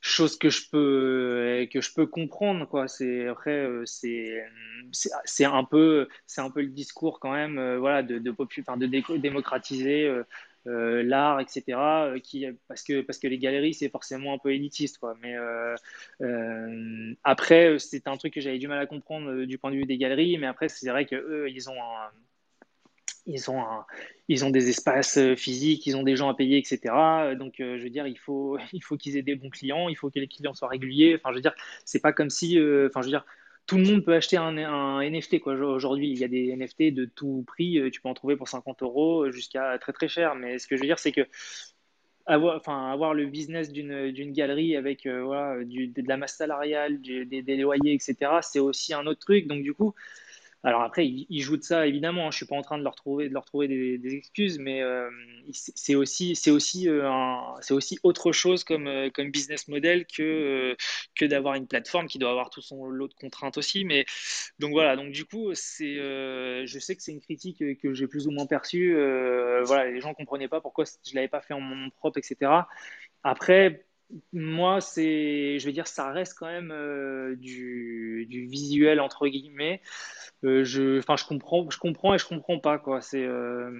chose 0.00 0.38
que 0.38 0.50
je 0.50 0.68
peux 0.70 1.66
que 1.72 1.80
je 1.80 1.92
peux 1.92 2.06
comprendre 2.06 2.68
quoi 2.68 2.87
c'est 2.87 3.26
après 3.26 3.50
euh, 3.50 3.85
c'est 3.87 4.44
c'est 4.92 5.44
un 5.44 5.64
peu 5.64 6.09
c'est 6.26 6.40
un 6.40 6.50
peu 6.50 6.61
le 6.61 6.68
discours 6.68 7.18
quand 7.18 7.32
même 7.32 7.76
voilà 7.78 8.02
de 8.02 8.18
de, 8.18 8.35
enfin, 8.61 8.76
de 8.76 8.87
démocratiser 9.16 10.09
euh, 10.66 11.02
l'art, 11.02 11.40
etc. 11.40 11.79
Euh, 11.79 12.18
qui, 12.18 12.46
parce, 12.68 12.83
que, 12.83 13.00
parce 13.00 13.18
que 13.18 13.29
les 13.29 13.38
galeries, 13.38 13.74
c'est 13.74 13.88
forcément 13.88 14.35
un 14.35 14.38
peu 14.38 14.52
élitiste. 14.52 14.98
Quoi. 14.98 15.14
Mais 15.22 15.35
euh, 15.37 17.14
après, 17.24 17.79
c'est 17.79 18.09
un 18.09 18.16
truc 18.16 18.35
que 18.35 18.40
j'avais 18.40 18.59
du 18.59 18.68
mal 18.68 18.79
à 18.79 18.87
comprendre 18.87 19.44
du 19.44 19.59
point 19.59 19.70
de 19.70 19.76
vue 19.76 19.85
des 19.85 19.98
galeries. 19.98 20.38
Mais 20.38 20.46
après, 20.46 20.68
c'est 20.68 20.88
vrai 20.90 21.07
qu'eux, 21.07 21.46
ils 21.48 21.70
ont 21.70 21.76
ils 23.29 23.50
ont, 23.50 23.64
ils 24.29 24.44
ont 24.44 24.50
des 24.50 24.69
espaces 24.69 25.19
physiques, 25.35 25.85
ils 25.87 25.96
ont 25.96 26.04
des 26.04 26.14
gens 26.14 26.29
à 26.29 26.35
payer, 26.35 26.58
etc. 26.58 27.35
Donc, 27.37 27.54
je 27.58 27.83
veux 27.83 27.90
dire, 27.90 28.06
il 28.06 28.19
faut, 28.19 28.56
il 28.73 28.83
faut 28.85 28.96
qu'ils 28.96 29.17
aient 29.17 29.23
des 29.23 29.35
bons 29.35 29.50
clients, 29.50 29.88
il 29.88 29.96
faut 29.96 30.10
que 30.10 30.21
les 30.21 30.29
clients 30.29 30.54
soient 30.54 30.69
réguliers. 30.69 31.17
Enfin, 31.17 31.31
je 31.31 31.37
veux 31.37 31.42
dire, 31.42 31.54
c'est 31.85 32.00
pas 32.00 32.12
comme 32.12 32.31
si, 32.31 32.56
enfin, 32.58 33.02
je 33.02 33.06
veux 33.06 33.10
dire, 33.10 33.25
tout 33.67 33.77
le 33.77 33.85
monde 33.85 34.04
peut 34.04 34.14
acheter 34.14 34.37
un, 34.37 34.52
NFT. 35.00 35.40
Aujourd'hui, 35.44 36.10
il 36.10 36.19
y 36.19 36.25
a 36.25 36.29
des 36.29 36.54
NFT 36.56 36.94
de 36.94 37.04
tout 37.04 37.44
prix. 37.46 37.79
Euh, 37.79 37.90
tu 37.90 38.00
peux 38.00 38.08
en 38.08 38.14
trouver 38.14 38.37
pour 38.37 38.48
50 38.48 38.83
euros 38.83 39.31
jusqu'à 39.31 39.79
très 39.79 39.92
très 39.92 40.08
cher. 40.08 40.35
Mais 40.35 40.58
ce 40.58 40.69
que 40.69 40.77
je 40.77 40.83
veux 40.83 40.87
dire, 40.87 40.98
c'est 40.98 41.12
que 41.12 41.27
avoir, 42.27 43.14
le 43.14 43.27
business 43.27 43.71
d'une 43.71 44.33
galerie 44.33 44.77
avec 44.77 45.02
du, 45.02 45.88
de 45.88 46.08
la 46.08 46.17
masse 46.17 46.37
salariale, 46.37 47.00
des, 47.00 47.25
des, 47.25 47.56
loyers, 47.56 47.94
etc., 47.94 48.38
c'est 48.42 48.58
aussi 48.58 48.94
un 48.94 49.06
autre 49.06 49.21
truc. 49.21 49.46
Donc, 49.46 49.62
du 49.62 49.75
coup, 49.75 49.94
alors 50.67 50.83
après, 50.83 51.06
ils, 51.06 51.40
jouent 51.42 51.58
de 51.58 51.62
ça, 51.62 51.87
évidemment. 51.87 52.27
Hein. 52.27 52.31
Je 52.33 52.38
suis 52.38 52.46
pas 52.46 52.56
en 52.56 52.62
train 52.62 52.77
de 52.77 52.83
leur 52.83 52.96
trouver, 52.96 53.29
de 53.29 53.35
leur 53.35 53.44
trouver 53.44 53.69
des, 53.69 54.17
excuses, 54.17 54.58
mais 54.58 54.83
euh, 54.83 55.08
c'est 55.52 55.94
aussi, 55.94 56.35
euh, 56.88 57.08
aussi 57.71 58.00
autre 58.02 58.33
chose 58.33 58.64
comme, 58.64 58.88
euh, 58.88 59.08
comme 59.08 59.31
business 59.31 59.69
model 59.69 60.06
que, 60.06 60.77
que 61.14 61.25
d'avoir 61.25 61.54
une 61.54 61.69
plateforme 61.69 62.08
qui 62.08 62.19
doit 62.19 62.31
avoir 62.31 62.50
tout 62.50 62.62
son 62.62 62.88
lot 62.88 63.06
de 63.06 63.14
contraintes 63.14 63.58
aussi. 63.58 63.85
Mais 63.85 64.06
donc 64.58 64.73
voilà. 64.73 64.96
Donc 64.96 65.12
du 65.12 65.25
coup, 65.25 65.54
c'est, 65.54 65.94
je 65.94 66.79
sais 66.81 66.96
que 66.96 67.02
c'est 67.02 67.12
une 67.12 67.21
critique 67.21 67.62
que 67.81 67.94
j'ai 67.94 68.08
plus 68.08 68.27
ou 68.27 68.33
moins 68.33 68.46
perçue. 68.46 68.92
voilà, 69.64 69.88
les 69.88 70.00
gens 70.00 70.14
comprenaient 70.14 70.48
pas 70.48 70.60
pourquoi 70.60 70.85
je 70.85 71.14
l'avais 71.14 71.29
pas 71.29 71.42
fait 71.42 71.54
en 71.54 71.60
mon 71.60 71.90
propre, 71.90 72.19
etc. 72.19 72.50
Après, 73.23 73.87
moi, 74.33 74.81
c'est, 74.81 75.59
je 75.59 75.67
veux 75.67 75.73
dire, 75.73 75.87
ça 75.87 76.13
reste 76.13 76.38
quand 76.38 76.46
même 76.46 76.73
du, 77.37 78.27
du, 78.29 78.46
visuel 78.46 79.00
entre 79.00 79.27
guillemets. 79.29 79.81
Euh, 80.44 80.65
je, 80.65 80.98
enfin, 80.98 81.17
je 81.17 81.25
comprends, 81.25 81.69
je 81.71 81.79
comprends 81.79 82.15
et 82.15 82.19
je 82.19 82.27
comprends 82.27 82.59
pas 82.59 82.79
quoi. 82.79 83.00
C'est 83.00 83.25
euh, 83.25 83.71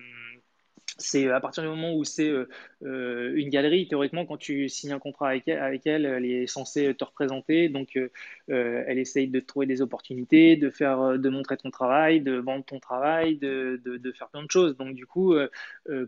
c'est 0.99 1.30
à 1.30 1.40
partir 1.40 1.62
du 1.62 1.68
moment 1.68 1.94
où 1.94 2.05
c'est 2.05 2.28
euh, 2.28 2.49
euh, 2.82 3.34
une 3.36 3.51
galerie, 3.51 3.86
théoriquement, 3.86 4.24
quand 4.24 4.38
tu 4.38 4.68
signes 4.68 4.92
un 4.92 4.99
contrat 4.99 5.28
avec 5.28 5.47
elle, 5.49 6.07
elle, 6.07 6.24
est 6.24 6.47
censée 6.47 6.94
te 6.94 7.05
représenter. 7.05 7.68
Donc, 7.68 7.97
euh, 7.97 8.84
elle 8.86 8.99
essaye 8.99 9.28
de 9.28 9.40
trouver 9.40 9.66
des 9.66 9.82
opportunités, 9.82 10.57
de 10.57 10.70
faire, 10.70 11.18
de 11.18 11.28
montrer 11.28 11.57
ton 11.59 11.70
travail, 11.70 12.20
de 12.20 12.36
vendre 12.36 12.64
ton 12.64 12.80
travail, 12.80 13.36
de, 13.36 13.80
faire 14.16 14.28
plein 14.28 14.42
de 14.42 14.51
choses. 14.51 14.76
Donc, 14.76 14.94
du 14.94 15.07
coup, 15.07 15.34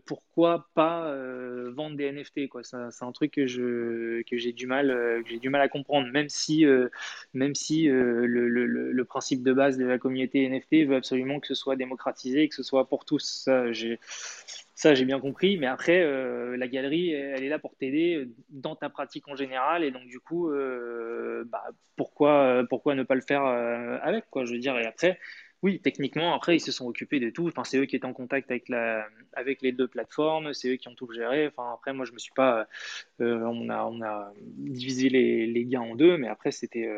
pourquoi 0.07 0.69
pas 0.75 1.13
vendre 1.71 1.97
des 1.97 2.11
NFT 2.11 2.49
C'est 2.63 3.05
un 3.05 3.13
truc 3.13 3.33
que 3.33 3.47
je 3.47 4.23
que 4.23 4.37
j'ai 4.37 4.53
du 4.53 4.67
mal 4.67 4.89
que 5.25 5.31
j'ai 5.31 5.39
du 5.39 5.51
mal 5.51 5.61
à 5.61 5.69
comprendre, 5.69 6.09
même 6.11 6.29
si 6.29 6.65
même 7.35 7.55
si 7.55 7.87
le, 7.87 8.27
le, 8.27 8.67
le, 8.67 9.05
principe 9.05 9.43
de 9.43 9.53
base 9.53 9.79
de 9.79 9.85
la 9.85 9.99
communauté 9.99 10.49
NFT 10.49 10.89
veut 10.89 10.97
absolument 10.97 11.41
que 11.41 11.47
ce 11.47 11.55
soit 11.55 11.77
démocratisé, 11.77 12.49
que 12.49 12.55
ce 12.55 12.63
soit 12.63 12.89
pour 12.89 13.05
tous. 13.05 13.49
Ça, 14.79 14.95
j'ai 14.95 15.05
bien 15.05 15.19
compris. 15.19 15.57
Mais 15.59 15.67
après, 15.67 16.01
euh, 16.03 16.57
la 16.57 16.69
galerie, 16.69 17.11
elle 17.11 17.43
est 17.43 17.49
là 17.49 17.59
pour 17.59 17.75
t'aider 17.77 18.15
euh, 18.15 18.29
dans 18.51 18.77
ta 18.77 18.89
pratique 18.89 19.27
en 19.27 19.35
général. 19.35 19.83
Et 19.83 19.91
donc, 19.91 20.07
du 20.07 20.21
coup, 20.21 20.51
euh, 20.51 21.43
bah, 21.49 21.65
pourquoi, 21.97 22.63
pourquoi 22.71 22.95
ne 22.95 23.03
pas 23.03 23.17
le 23.17 23.21
faire 23.21 23.45
avec 23.45 24.31
quoi, 24.31 24.45
Je 24.45 24.53
veux 24.53 24.61
dire, 24.61 24.79
et 24.79 24.87
après, 24.87 25.19
oui, 25.63 25.81
techniquement, 25.81 26.33
après, 26.33 26.55
ils 26.57 26.61
se 26.61 26.71
sont 26.71 26.87
occupés 26.87 27.19
de 27.19 27.29
tout. 27.29 27.49
Enfin, 27.49 27.65
c'est 27.65 27.79
eux 27.79 27.87
qui 27.87 27.97
étaient 27.97 28.05
en 28.05 28.13
contact 28.13 28.53
avec, 28.53 28.69
la, 28.69 29.05
avec 29.33 29.63
les 29.63 29.73
deux 29.73 29.89
plateformes. 29.89 30.55
C'est 30.55 30.71
eux 30.71 30.77
qui 30.77 30.87
ont 30.87 30.95
tout 30.95 31.11
géré. 31.13 31.49
Enfin, 31.49 31.73
après, 31.75 31.93
moi, 31.93 32.05
je 32.07 32.13
me 32.13 32.19
suis 32.19 32.33
pas. 32.33 32.69
on, 33.19 33.69
a, 33.71 33.85
on 33.85 34.01
a 34.01 34.33
divisé 34.37 35.09
les, 35.09 35.49
les 35.49 35.65
gains 35.65 35.81
en 35.81 35.97
deux. 35.97 36.17
Mais 36.19 36.29
après, 36.29 36.53
c'était 36.53 36.89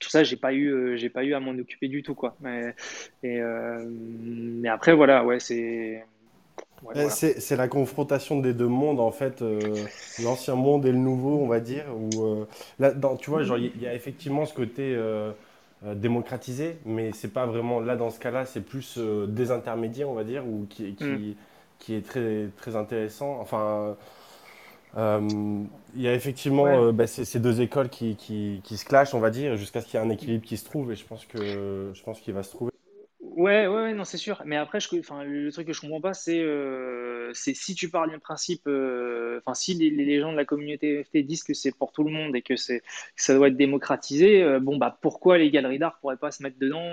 tout 0.00 0.10
ça, 0.10 0.24
j'ai 0.24 0.36
pas 0.36 0.52
eu, 0.52 0.98
pas 1.14 1.22
eu 1.22 1.34
à 1.34 1.38
m'en 1.40 1.52
occuper 1.52 1.86
du 1.86 2.02
tout, 2.02 2.16
quoi. 2.16 2.36
Mais, 2.40 2.74
mais 3.22 4.68
après, 4.68 4.94
voilà, 4.94 5.24
ouais, 5.24 5.38
c'est, 5.38 6.04
c'est 7.10 7.56
la 7.56 7.68
confrontation 7.68 8.40
des 8.40 8.52
deux 8.52 8.68
mondes, 8.68 9.00
en 9.00 9.10
fait, 9.10 9.42
euh, 9.42 9.60
l'ancien 10.22 10.54
monde 10.54 10.86
et 10.86 10.92
le 10.92 10.98
nouveau, 10.98 11.38
on 11.38 11.46
va 11.46 11.60
dire. 11.60 11.84
Où, 11.94 12.24
euh, 12.24 12.44
là, 12.78 12.92
dans, 12.92 13.16
tu 13.16 13.30
vois, 13.30 13.42
il 13.42 13.80
y, 13.80 13.86
a 13.86 13.94
effectivement 13.94 14.46
ce 14.46 14.54
côté 14.54 14.94
euh, 14.96 15.32
démocratisé, 15.94 16.78
mais 16.84 17.12
c'est 17.12 17.32
pas 17.32 17.46
vraiment 17.46 17.80
là 17.80 17.96
dans 17.96 18.10
ce 18.10 18.18
cas-là, 18.20 18.46
c'est 18.46 18.60
plus 18.60 18.98
des 18.98 19.50
intermédiaires, 19.50 20.08
on 20.08 20.14
va 20.14 20.24
dire, 20.24 20.46
ou 20.46 20.66
qui, 20.68 20.94
qui, 20.94 21.04
mm. 21.04 21.34
qui, 21.78 21.94
est 21.94 22.06
très, 22.06 22.48
très 22.56 22.76
intéressant. 22.76 23.38
Enfin, 23.40 23.96
il 24.96 26.02
y 26.02 26.08
a 26.08 26.14
effectivement 26.14 26.92
bah, 26.92 27.06
ces, 27.06 27.40
deux 27.40 27.60
écoles 27.60 27.88
qui, 27.88 28.16
se 28.64 28.84
clashent, 28.84 29.14
on 29.14 29.20
va 29.20 29.30
dire, 29.30 29.56
jusqu'à 29.56 29.80
ce 29.80 29.86
qu'il 29.86 29.98
y 29.98 30.02
ait 30.02 30.06
un 30.06 30.10
équilibre 30.10 30.44
qui 30.44 30.56
se 30.56 30.64
trouve, 30.64 30.92
et 30.92 30.96
je 30.96 31.04
pense 31.04 31.24
que 31.24 31.92
je 31.94 32.02
pense 32.02 32.20
qu'il 32.20 32.34
va 32.34 32.42
se 32.42 32.50
trouver. 32.50 32.70
Ouais, 33.40 33.66
ouais, 33.66 33.94
non, 33.94 34.04
c'est 34.04 34.18
sûr. 34.18 34.42
Mais 34.44 34.56
après, 34.56 34.80
le 34.92 35.50
truc 35.50 35.66
que 35.66 35.72
je 35.72 35.80
comprends 35.80 36.02
pas, 36.02 36.12
c'est 36.12 36.40
euh, 36.40 37.32
si 37.32 37.74
tu 37.74 37.88
parles 37.88 38.10
d'un 38.10 38.18
principe, 38.18 38.66
euh, 38.66 39.40
si 39.54 39.72
les, 39.72 40.20
gens 40.20 40.32
de 40.32 40.36
la 40.36 40.44
communauté 40.44 40.98
NFT 40.98 41.26
disent 41.26 41.42
que 41.42 41.54
c'est 41.54 41.72
pour 41.72 41.90
tout 41.90 42.04
le 42.04 42.10
monde 42.10 42.36
et 42.36 42.42
que 42.42 42.54
ça 42.56 43.34
doit 43.34 43.48
être 43.48 43.56
démocratisé, 43.56 44.42
euh, 44.42 44.60
bon, 44.60 44.76
bah, 44.76 44.98
pourquoi 45.00 45.38
les 45.38 45.50
galeries 45.50 45.78
d'art 45.78 45.98
pourraient 46.00 46.18
pas 46.18 46.30
se 46.32 46.42
mettre 46.42 46.58
dedans 46.58 46.84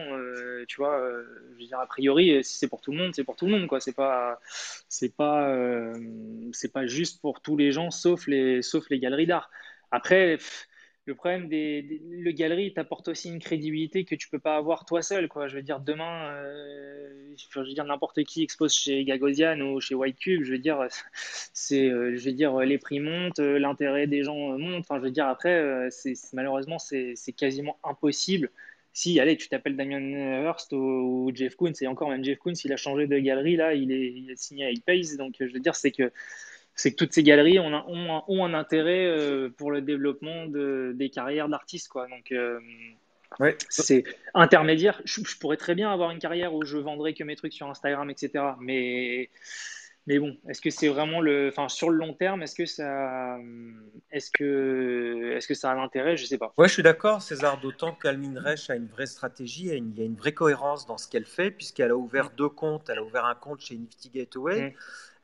Tu 0.70 0.78
vois, 0.78 1.02
je 1.56 1.60
veux 1.60 1.68
dire, 1.68 1.80
a 1.82 1.86
priori, 1.86 2.42
si 2.46 2.58
c'est 2.58 2.70
pour 2.70 2.80
tout 2.80 2.94
le 2.94 2.98
monde, 2.98 3.14
c'est 3.14 3.26
pour 3.26 3.36
tout 3.36 3.46
le 3.46 3.52
monde, 3.52 3.68
quoi. 3.68 3.82
C'est 3.82 3.96
pas, 3.96 4.40
c'est 4.88 5.14
pas, 5.14 5.54
c'est 6.54 6.72
pas 6.72 6.88
juste 6.88 7.20
pour 7.20 7.42
tous 7.42 7.58
les 7.58 7.74
gens, 7.74 7.92
sauf 7.92 8.26
les 8.28 8.62
galeries 9.00 9.28
d'art. 9.28 9.50
Après, 9.92 10.38
le 11.08 11.16
problème 11.16 11.48
des, 11.48 12.02
le 12.10 12.32
galerie 12.32 12.74
t'apporte 12.74 13.08
aussi 13.08 13.30
une 13.30 13.40
crédibilité 13.40 14.04
que 14.04 14.14
tu 14.14 14.30
peux 14.30 14.40
pas 14.40 14.58
avoir 14.58 14.86
toi 14.86 15.02
seul 15.02 15.30
quoi. 15.30 15.48
Je 15.48 15.56
veux 15.56 15.62
dire 15.62 15.80
demain 15.80 16.32
euh, 16.34 17.34
je 17.38 17.60
veux 17.60 17.74
dire 17.74 17.86
n'importe 17.86 18.24
qui 18.26 18.44
expose 18.44 18.74
chez 18.74 19.06
Gagosian 19.06 19.62
ou 19.62 19.80
chez 19.80 19.96
White 19.96 20.20
Cube 20.20 20.44
je 20.44 20.52
veux 20.52 20.60
dire 20.60 20.86
c'est 21.54 21.90
euh, 21.90 22.18
je 22.18 22.26
veux 22.26 22.34
dire 22.34 22.60
les 22.60 22.78
prix 22.78 23.00
montent 23.00 23.40
euh, 23.40 23.58
l'intérêt 23.58 24.06
des 24.06 24.24
gens 24.24 24.36
monte. 24.58 24.82
Enfin 24.82 24.98
je 24.98 25.04
veux 25.04 25.12
dire 25.12 25.28
après 25.28 25.88
c'est 25.92 26.14
malheureusement 26.34 26.78
c'est 26.78 27.16
quasiment 27.38 27.80
impossible. 27.86 28.52
Si 28.92 29.18
allez 29.22 29.38
tu 29.38 29.48
t'appelles 29.48 29.78
Damien 29.78 30.42
Hurst 30.44 30.74
ou, 30.74 31.32
Jeff 31.34 31.56
Koons 31.56 31.72
et 31.80 31.88
encore 31.88 32.10
même 32.10 32.24
Jeff 32.26 32.38
Koons 32.38 32.54
il 32.66 32.74
a 32.74 32.78
changé 32.78 33.08
de 33.08 33.18
galerie 33.18 33.56
là 33.56 33.74
il 33.74 33.94
est, 33.94 34.12
il 34.12 34.30
est 34.30 34.36
signé 34.36 34.66
avec 34.66 34.84
Pace 34.84 35.16
donc 35.16 35.36
je 35.40 35.54
veux 35.54 35.60
dire 35.60 35.76
c'est 35.76 35.92
que 35.92 36.12
c'est 36.78 36.92
que 36.92 36.96
toutes 36.96 37.12
ces 37.12 37.24
galeries 37.24 37.60
ont 37.60 37.74
un, 37.74 38.24
ont 38.28 38.46
un, 38.46 38.54
intérêt 38.54 39.08
euh, 39.08 39.50
pour 39.50 39.72
le 39.72 39.82
développement 39.82 40.46
de, 40.46 40.94
des 40.96 41.10
carrières 41.10 41.50
d'artistes. 41.50 41.88
Quoi. 41.88 42.08
Donc, 42.08 42.32
euh, 42.32 42.60
ouais. 43.40 43.58
c'est 43.68 44.04
intermédiaire. 44.36 45.02
Je, 45.04 45.22
pourrais 45.40 45.58
très 45.58 45.74
bien 45.74 45.92
avoir 45.92 46.12
une 46.12 46.20
carrière 46.20 46.54
où 46.54 46.64
je 46.64 46.78
vendrais 46.78 47.16
que 47.16 47.24
mes 47.24 47.36
trucs 47.36 47.54
sur 47.54 47.68
Instagram, 47.68 48.12
etc. 48.12 48.44
Mais, 48.60 49.32
mais 50.06 50.20
bon, 50.20 50.38
est-ce 50.48 50.62
que 50.62 50.70
c'est 50.70 50.88
vraiment 50.88 51.20
le. 51.20 51.48
Enfin, 51.48 51.68
sur 51.68 51.90
le 51.90 51.98
long 51.98 52.14
terme, 52.14 52.44
est-ce 52.44 52.54
que 52.54 52.68
ça, 52.68 53.40
est-ce 54.12 54.30
que, 54.30 55.34
est-ce 55.36 55.48
que 55.48 55.56
ça 55.56 55.72
a 55.72 55.76
l'intérêt? 55.76 56.16
Je 56.16 56.28
sais 56.28 56.38
pas. 56.38 56.54
Ouais, 56.60 56.68
je 56.68 56.74
suis 56.74 56.84
d'accord, 56.84 57.24
César, 57.24 57.60
d'autant 57.60 57.94
qu'Almin 57.94 58.40
Reich 58.40 58.70
a 58.70 58.76
une 58.76 58.88
vraie 58.88 59.08
stratégie, 59.08 59.70
et 59.70 59.78
il 59.78 59.98
y 59.98 60.04
a 60.04 60.06
une 60.06 60.16
vraie 60.16 60.34
cohérence 60.34 60.86
dans 60.86 61.00
ce 61.00 61.08
qu'elle 61.08 61.26
fait, 61.26 61.50
puisqu'elle 61.50 61.90
a 61.90 61.98
ouvert 61.98 62.30
deux 62.38 62.50
comptes. 62.50 62.88
Elle 62.88 63.00
a 63.00 63.04
ouvert 63.04 63.26
un 63.26 63.36
compte 63.36 63.62
chez 63.62 63.76
Nifty 63.76 64.12
Gateway. 64.12 64.70
Mm. 64.70 64.74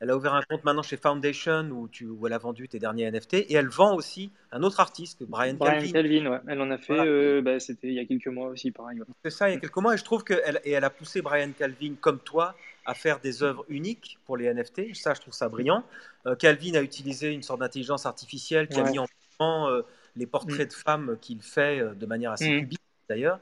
Elle 0.03 0.09
a 0.09 0.17
ouvert 0.17 0.33
un 0.33 0.41
compte 0.41 0.65
maintenant 0.65 0.83
chez 0.83 0.97
Foundation 0.97 1.69
où, 1.71 1.87
tu, 1.87 2.05
où 2.07 2.27
elle 2.27 2.33
a 2.33 2.37
vendu 2.37 2.67
tes 2.67 2.77
derniers 2.77 3.09
NFT 3.09 3.35
et 3.35 3.53
elle 3.53 3.69
vend 3.69 3.95
aussi 3.95 4.31
un 4.51 4.61
autre 4.61 4.81
artiste, 4.81 5.23
Brian, 5.23 5.53
Brian 5.53 5.79
Calvin. 5.93 6.25
ouais. 6.29 6.39
Elle 6.45 6.59
en 6.59 6.71
a 6.71 6.77
fait, 6.77 6.99
euh, 6.99 7.41
bah, 7.41 7.57
c'était 7.61 7.87
il 7.87 7.93
y 7.93 7.99
a 7.99 8.05
quelques 8.05 8.27
mois 8.27 8.49
aussi, 8.49 8.71
pareil. 8.71 8.99
C'est 9.23 9.31
ça, 9.31 9.49
il 9.49 9.53
y 9.53 9.55
a 9.55 9.61
quelques 9.61 9.77
mois 9.77 9.93
et 9.93 9.97
je 9.97 10.03
trouve 10.03 10.25
qu'elle 10.25 10.59
et 10.65 10.71
elle 10.71 10.83
a 10.83 10.89
poussé 10.89 11.21
Brian 11.21 11.51
Calvin 11.57 11.93
comme 12.01 12.19
toi 12.19 12.53
à 12.85 12.95
faire 12.95 13.21
des 13.21 13.43
œuvres 13.43 13.63
uniques 13.69 14.19
pour 14.25 14.35
les 14.35 14.53
NFT. 14.53 14.93
Ça, 14.93 15.13
je 15.13 15.21
trouve 15.21 15.33
ça 15.33 15.47
brillant. 15.47 15.85
Euh, 16.27 16.35
Calvin 16.35 16.75
a 16.75 16.81
utilisé 16.81 17.31
une 17.31 17.41
sorte 17.41 17.61
d'intelligence 17.61 18.05
artificielle 18.05 18.67
qui 18.67 18.81
a 18.81 18.83
mis 18.83 18.99
en 18.99 19.07
avant 19.39 19.69
euh, 19.69 19.83
les 20.17 20.25
portraits 20.25 20.67
mm. 20.67 20.69
de 20.69 20.73
femmes 20.73 21.17
qu'il 21.21 21.41
fait 21.41 21.81
de 21.95 22.05
manière 22.05 22.33
assez 22.33 22.63
mm. 22.63 22.69
d'ailleurs. 23.07 23.39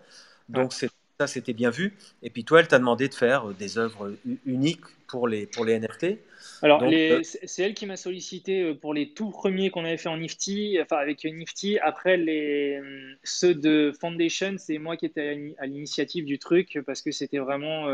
Donc 0.47 0.73
c'est 0.73 0.91
ça, 1.21 1.27
c'était 1.27 1.53
bien 1.53 1.69
vu. 1.69 1.93
Et 2.23 2.29
puis 2.31 2.43
toi, 2.43 2.61
elle 2.61 2.67
t'a 2.67 2.79
demandé 2.79 3.07
de 3.07 3.13
faire 3.13 3.45
des 3.49 3.77
œuvres 3.77 4.15
uniques 4.45 4.85
pour 5.07 5.27
les, 5.27 5.45
pour 5.45 5.65
les 5.65 5.79
NFT. 5.79 6.17
Alors, 6.63 6.81
euh, 6.83 7.21
c'est 7.23 7.63
elle 7.63 7.75
qui 7.75 7.85
m'a 7.85 7.97
sollicité 7.97 8.61
euh, 8.61 8.73
pour 8.73 8.93
les 8.93 9.09
tout 9.09 9.29
premiers 9.29 9.69
qu'on 9.69 9.85
avait 9.85 9.97
fait 9.97 10.09
en 10.09 10.17
Nifty, 10.17 10.79
enfin 10.81 10.97
avec 10.97 11.23
Nifty. 11.23 11.77
Après, 11.79 12.17
les, 12.17 12.79
euh, 12.81 13.13
ceux 13.23 13.53
de 13.53 13.91
Foundation, 13.99 14.55
c'est 14.57 14.79
moi 14.79 14.97
qui 14.97 15.05
étais 15.05 15.53
à 15.59 15.65
l'initiative 15.67 16.25
du 16.25 16.39
truc 16.39 16.79
parce 16.85 17.03
que 17.03 17.11
c'était 17.11 17.37
vraiment 17.37 17.87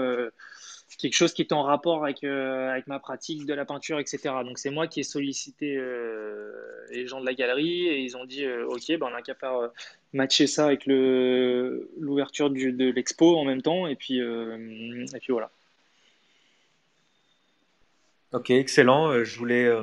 quelque 0.97 1.13
chose 1.13 1.33
qui 1.33 1.41
était 1.41 1.53
en 1.53 1.63
rapport 1.63 2.03
avec, 2.03 2.23
avec 2.23 2.87
ma 2.87 2.99
pratique 2.99 3.45
de 3.45 3.53
la 3.53 3.65
peinture, 3.65 3.99
etc. 3.99 4.35
Donc, 4.45 4.57
c'est 4.57 4.69
moi 4.69 4.87
qui 4.87 5.01
ai 5.01 5.03
sollicité 5.03 5.77
les 6.91 7.07
gens 7.07 7.19
de 7.19 7.25
la 7.25 7.33
galerie 7.33 7.87
et 7.87 7.99
ils 7.99 8.15
ont 8.15 8.25
dit 8.25 8.47
Ok, 8.47 8.87
ben, 8.87 9.03
on 9.03 9.13
a 9.13 9.21
qu'à 9.21 9.35
faire 9.35 9.69
matcher 10.13 10.47
ça 10.47 10.65
avec 10.65 10.85
de 12.31 12.91
l'expo 12.91 13.37
en 13.37 13.45
même 13.45 13.61
temps. 13.61 13.87
Et 13.87 13.95
puis, 13.95 14.19
et 14.19 15.19
puis 15.19 15.31
voilà. 15.31 15.49
Ok, 18.33 18.49
excellent. 18.49 19.09
Euh, 19.09 19.23
je 19.23 19.37
voulais. 19.37 19.65
Euh, 19.65 19.81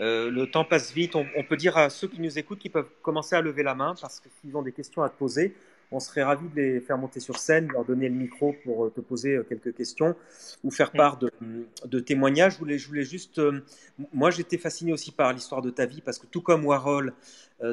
euh, 0.00 0.30
le 0.30 0.46
temps 0.50 0.64
passe 0.64 0.92
vite. 0.92 1.16
On, 1.16 1.42
peut 1.42 1.56
dire 1.56 1.76
à 1.76 1.88
ceux 1.88 2.06
qui 2.06 2.20
nous 2.20 2.38
écoutent 2.38 2.58
qu'ils 2.58 2.70
peuvent 2.70 2.88
commencer 3.02 3.34
à 3.34 3.40
lever 3.40 3.62
la 3.62 3.74
main 3.74 3.94
parce 4.00 4.20
que 4.20 4.28
s'ils 4.40 4.54
ont 4.56 4.62
des 4.62 4.72
questions 4.72 5.02
à 5.02 5.08
te 5.08 5.16
poser, 5.16 5.54
on 5.92 6.00
serait 6.00 6.22
ravis 6.22 6.48
de 6.48 6.56
les 6.56 6.80
faire 6.80 6.98
monter 6.98 7.20
sur 7.20 7.38
scène, 7.38 7.68
leur 7.72 7.84
donner 7.84 8.08
le 8.08 8.14
micro 8.14 8.54
pour 8.64 8.92
te 8.92 9.00
poser 9.00 9.40
quelques 9.48 9.74
questions 9.74 10.16
ou 10.64 10.70
faire 10.70 10.90
mm. 10.92 10.96
part 10.96 11.18
de, 11.18 12.00
témoignages. 12.00 12.54
Je 12.54 12.58
voulais, 12.58 12.78
je 12.78 12.88
voulais 12.88 13.04
juste. 13.04 13.40
moi, 14.12 14.30
j'étais 14.30 14.58
fasciné 14.58 14.92
aussi 14.92 15.12
par 15.12 15.32
l'histoire 15.32 15.62
de 15.62 15.70
ta 15.70 15.86
vie 15.86 16.00
parce 16.00 16.18
que 16.18 16.26
tout 16.26 16.42
comme 16.42 16.64
Warhol, 16.64 17.12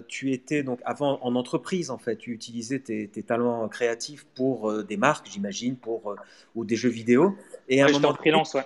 tu 0.08 0.32
étais 0.32 0.62
donc 0.62 0.80
avant 0.86 1.20
en 1.24 1.36
entreprise 1.36 1.90
en 1.90 1.98
fait. 1.98 2.18
Tu 2.18 2.32
utilisais 2.32 2.80
tes, 2.80 3.24
talents 3.24 3.68
créatifs 3.68 4.26
pour 4.36 4.84
des 4.84 4.98
marques, 4.98 5.28
j'imagine, 5.30 5.76
pour 5.76 6.16
ou 6.56 6.66
des 6.66 6.76
jeux 6.76 6.90
vidéo. 6.90 7.36
Et 7.68 7.82
à 7.82 7.88
un 7.88 7.92
moment, 7.92 8.10
en 8.10 8.16
freelance, 8.16 8.54
ouais 8.54 8.66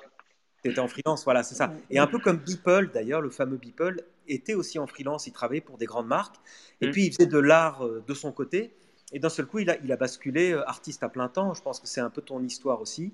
Tu 0.63 0.71
étais 0.71 0.79
en 0.79 0.87
freelance, 0.87 1.23
voilà, 1.23 1.43
c'est 1.43 1.55
ça. 1.55 1.73
Et 1.89 1.99
un 1.99 2.07
peu 2.07 2.19
comme 2.19 2.37
Beeple, 2.37 2.91
d'ailleurs, 2.93 3.21
le 3.21 3.29
fameux 3.29 3.57
Beeple 3.57 4.03
était 4.27 4.53
aussi 4.53 4.79
en 4.79 4.87
freelance, 4.87 5.27
il 5.27 5.33
travaillait 5.33 5.61
pour 5.61 5.77
des 5.77 5.85
grandes 5.85 6.07
marques. 6.07 6.35
Et 6.81 6.87
mm. 6.87 6.91
puis, 6.91 7.05
il 7.05 7.13
faisait 7.13 7.29
de 7.29 7.37
l'art 7.37 7.85
euh, 7.85 8.03
de 8.07 8.13
son 8.13 8.31
côté. 8.31 8.73
Et 9.13 9.19
d'un 9.19 9.29
seul 9.29 9.45
coup, 9.45 9.59
il 9.59 9.69
a, 9.69 9.95
basculé 9.95 10.51
euh, 10.51 10.67
artiste 10.67 11.03
à 11.03 11.09
plein 11.09 11.29
temps. 11.29 11.53
Je 11.53 11.61
pense 11.61 11.79
que 11.79 11.87
c'est 11.87 12.01
un 12.01 12.09
peu 12.09 12.21
ton 12.21 12.43
histoire 12.43 12.81
aussi. 12.81 13.13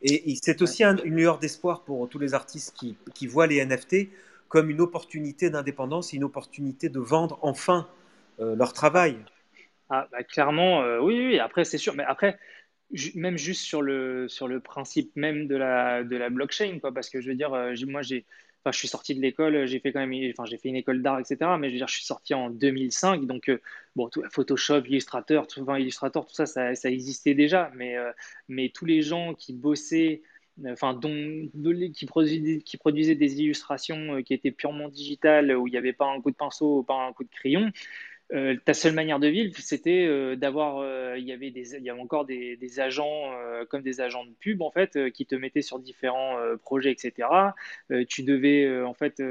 Et, 0.00 0.36
c'est 0.40 0.62
aussi 0.62 0.84
une 0.84 1.00
lueur 1.16 1.38
d'espoir 1.38 1.82
pour 1.82 2.08
tous 2.08 2.20
les 2.20 2.32
artistes 2.34 2.76
qui, 2.76 3.26
voient 3.26 3.48
les 3.48 3.64
NFT 3.64 4.10
comme 4.48 4.70
une 4.70 4.80
opportunité 4.80 5.50
d'indépendance, 5.50 6.12
une 6.12 6.22
opportunité 6.22 6.88
de 6.88 7.00
vendre 7.00 7.38
enfin 7.42 7.88
euh, 8.38 8.54
leur 8.54 8.72
travail. 8.72 9.16
Ah, 9.90 10.06
bah, 10.12 10.22
clairement, 10.22 10.82
oui, 11.00 11.26
oui. 11.26 11.38
Après, 11.40 11.64
c'est 11.64 11.78
sûr. 11.78 11.94
Mais 11.96 12.04
après, 12.04 12.38
même 13.14 13.36
juste 13.36 13.62
sur 13.62 13.82
le, 13.82 14.28
sur 14.28 14.48
le 14.48 14.60
principe 14.60 15.14
même 15.16 15.46
de 15.46 15.56
la, 15.56 16.04
de 16.04 16.16
la 16.16 16.30
blockchain, 16.30 16.78
quoi, 16.80 16.92
parce 16.92 17.10
que 17.10 17.20
je 17.20 17.28
veux 17.28 17.34
dire, 17.34 17.52
euh, 17.52 17.74
moi, 17.86 18.02
j'ai, 18.02 18.24
enfin, 18.62 18.72
je 18.72 18.78
suis 18.78 18.88
sorti 18.88 19.14
de 19.14 19.20
l'école, 19.20 19.66
j'ai 19.66 19.80
fait 19.80 19.92
quand 19.92 20.04
même, 20.04 20.30
enfin, 20.30 20.44
j'ai 20.44 20.58
fait 20.58 20.68
une 20.68 20.76
école 20.76 21.02
d'art, 21.02 21.20
etc. 21.20 21.38
Mais 21.58 21.68
je 21.68 21.74
veux 21.74 21.78
dire, 21.78 21.88
je 21.88 21.94
suis 21.94 22.04
sorti 22.04 22.34
en 22.34 22.50
2005, 22.50 23.26
donc 23.26 23.48
euh, 23.48 23.60
bon, 23.96 24.08
tout, 24.08 24.22
Photoshop, 24.30 24.82
Illustrator, 24.86 25.46
tout, 25.46 25.60
enfin, 25.62 25.78
Illustrator, 25.78 26.26
tout 26.26 26.34
ça, 26.34 26.46
ça, 26.46 26.74
ça 26.74 26.90
existait 26.90 27.34
déjà, 27.34 27.70
mais, 27.74 27.96
euh, 27.96 28.12
mais 28.48 28.70
tous 28.70 28.84
les 28.84 29.02
gens 29.02 29.34
qui 29.34 29.52
bossaient, 29.52 30.22
enfin, 30.66 30.94
dont, 30.94 31.48
qui, 31.94 32.06
produisaient, 32.06 32.60
qui 32.60 32.76
produisaient 32.76 33.14
des 33.14 33.40
illustrations 33.40 34.22
qui 34.22 34.34
étaient 34.34 34.50
purement 34.50 34.88
digitales, 34.88 35.56
où 35.56 35.66
il 35.68 35.70
n'y 35.70 35.78
avait 35.78 35.92
pas 35.92 36.06
un 36.06 36.20
coup 36.20 36.30
de 36.30 36.36
pinceau, 36.36 36.82
pas 36.82 37.06
un 37.06 37.12
coup 37.12 37.24
de 37.24 37.30
crayon, 37.30 37.70
euh, 38.34 38.56
ta 38.62 38.74
seule 38.74 38.92
manière 38.92 39.18
de 39.18 39.26
vivre, 39.26 39.54
c'était 39.58 40.04
euh, 40.06 40.36
d'avoir, 40.36 40.78
euh, 40.78 41.16
il 41.16 41.24
y 41.24 41.32
avait 41.32 41.50
des, 41.50 41.76
y 41.76 41.90
encore 41.90 42.26
des, 42.26 42.56
des 42.56 42.80
agents 42.80 43.32
comme 43.70 43.82
des 43.82 44.00
agents 44.00 44.24
de 44.24 44.32
pub 44.38 44.62
en 44.62 44.70
fait, 44.70 45.10
qui 45.12 45.24
te 45.26 45.34
mettaient 45.34 45.62
sur 45.62 45.78
différents 45.78 46.36
projets, 46.62 46.92
etc. 46.92 47.28
tu 48.08 48.22
devais 48.22 48.82
en 48.82 48.94
fait 48.94 49.22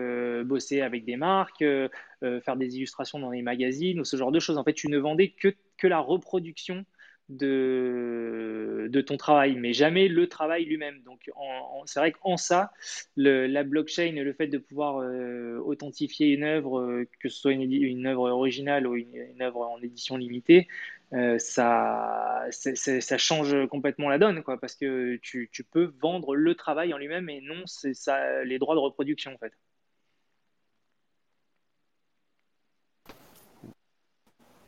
bosser 0.43 0.81
avec 0.81 1.05
des 1.05 1.15
marques, 1.15 1.63
faire 2.21 2.55
des 2.57 2.77
illustrations 2.77 3.19
dans 3.19 3.31
les 3.31 3.41
magazines 3.41 3.99
ou 3.99 4.05
ce 4.05 4.17
genre 4.17 4.31
de 4.31 4.39
choses. 4.39 4.57
En 4.57 4.63
fait, 4.63 4.73
tu 4.73 4.89
ne 4.89 4.97
vendais 4.97 5.29
que 5.29 5.53
que 5.77 5.87
la 5.87 5.99
reproduction 5.99 6.85
de, 7.29 9.01
ton 9.05 9.17
travail, 9.17 9.55
mais 9.55 9.73
jamais 9.73 10.07
le 10.07 10.27
travail 10.27 10.65
lui-même. 10.65 11.01
Donc, 11.03 11.29
c'est 11.85 11.99
vrai 11.99 12.11
qu'en 12.11 12.37
ça, 12.37 12.71
la 13.15 13.63
blockchain, 13.63 14.11
le 14.11 14.33
fait 14.33 14.47
de 14.47 14.57
pouvoir 14.57 14.99
euh, 14.99 15.59
authentifier 15.59 16.27
une 16.27 16.43
œuvre, 16.43 16.79
euh, 16.79 17.09
que 17.19 17.29
ce 17.29 17.39
soit 17.39 17.53
une, 17.53 18.07
œuvre 18.07 18.29
originale 18.29 18.87
ou 18.87 18.95
une, 18.95 19.41
œuvre 19.41 19.61
en 19.61 19.81
édition 19.81 20.17
limitée, 20.17 20.67
euh, 21.13 21.37
ça, 21.39 22.47
change 23.17 23.67
complètement 23.67 24.09
la 24.09 24.17
donne, 24.17 24.43
quoi, 24.43 24.59
parce 24.59 24.75
que 24.75 25.17
tu, 25.17 25.49
peux 25.71 25.93
vendre 26.01 26.35
le 26.35 26.55
travail 26.55 26.93
en 26.93 26.97
lui-même 26.97 27.29
et 27.29 27.41
non 27.41 27.65
ça, 27.65 28.43
les 28.43 28.59
droits 28.59 28.75
de 28.75 28.79
reproduction, 28.79 29.33
en 29.33 29.37
fait. 29.37 29.53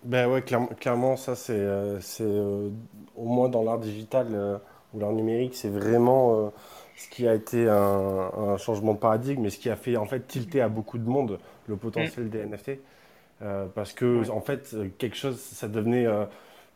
Ben 0.09 0.27
ouais, 0.27 0.41
clairement, 0.41 1.17
ça 1.17 1.35
c'est 1.35 1.53
euh, 1.53 1.99
euh, 2.21 2.69
au 3.15 3.25
moins 3.25 3.47
dans 3.47 3.61
l'art 3.61 3.77
digital 3.77 4.25
euh, 4.31 4.57
ou 4.91 4.99
l'art 4.99 5.11
numérique, 5.11 5.53
c'est 5.53 5.69
vraiment 5.69 6.51
ce 6.97 7.07
qui 7.09 7.27
a 7.27 7.35
été 7.35 7.69
un, 7.69 7.75
un 7.75 8.57
changement 8.57 8.95
de 8.95 8.97
paradigme 8.97 9.45
et 9.45 9.51
ce 9.51 9.59
qui 9.59 9.69
a 9.69 9.75
fait 9.75 9.97
en 9.97 10.05
fait 10.05 10.21
tilter 10.27 10.61
à 10.61 10.67
beaucoup 10.67 10.97
de 10.97 11.07
monde 11.07 11.37
le 11.67 11.75
potentiel 11.75 12.25
mm. 12.25 12.29
des 12.29 12.43
NFT. 12.43 12.71
parce 13.75 13.93
que 13.93 14.27
en 14.31 14.41
fait, 14.41 14.75
quelque 14.97 15.15
chose, 15.15 15.39
ça 15.39 15.67
devenait 15.67 16.07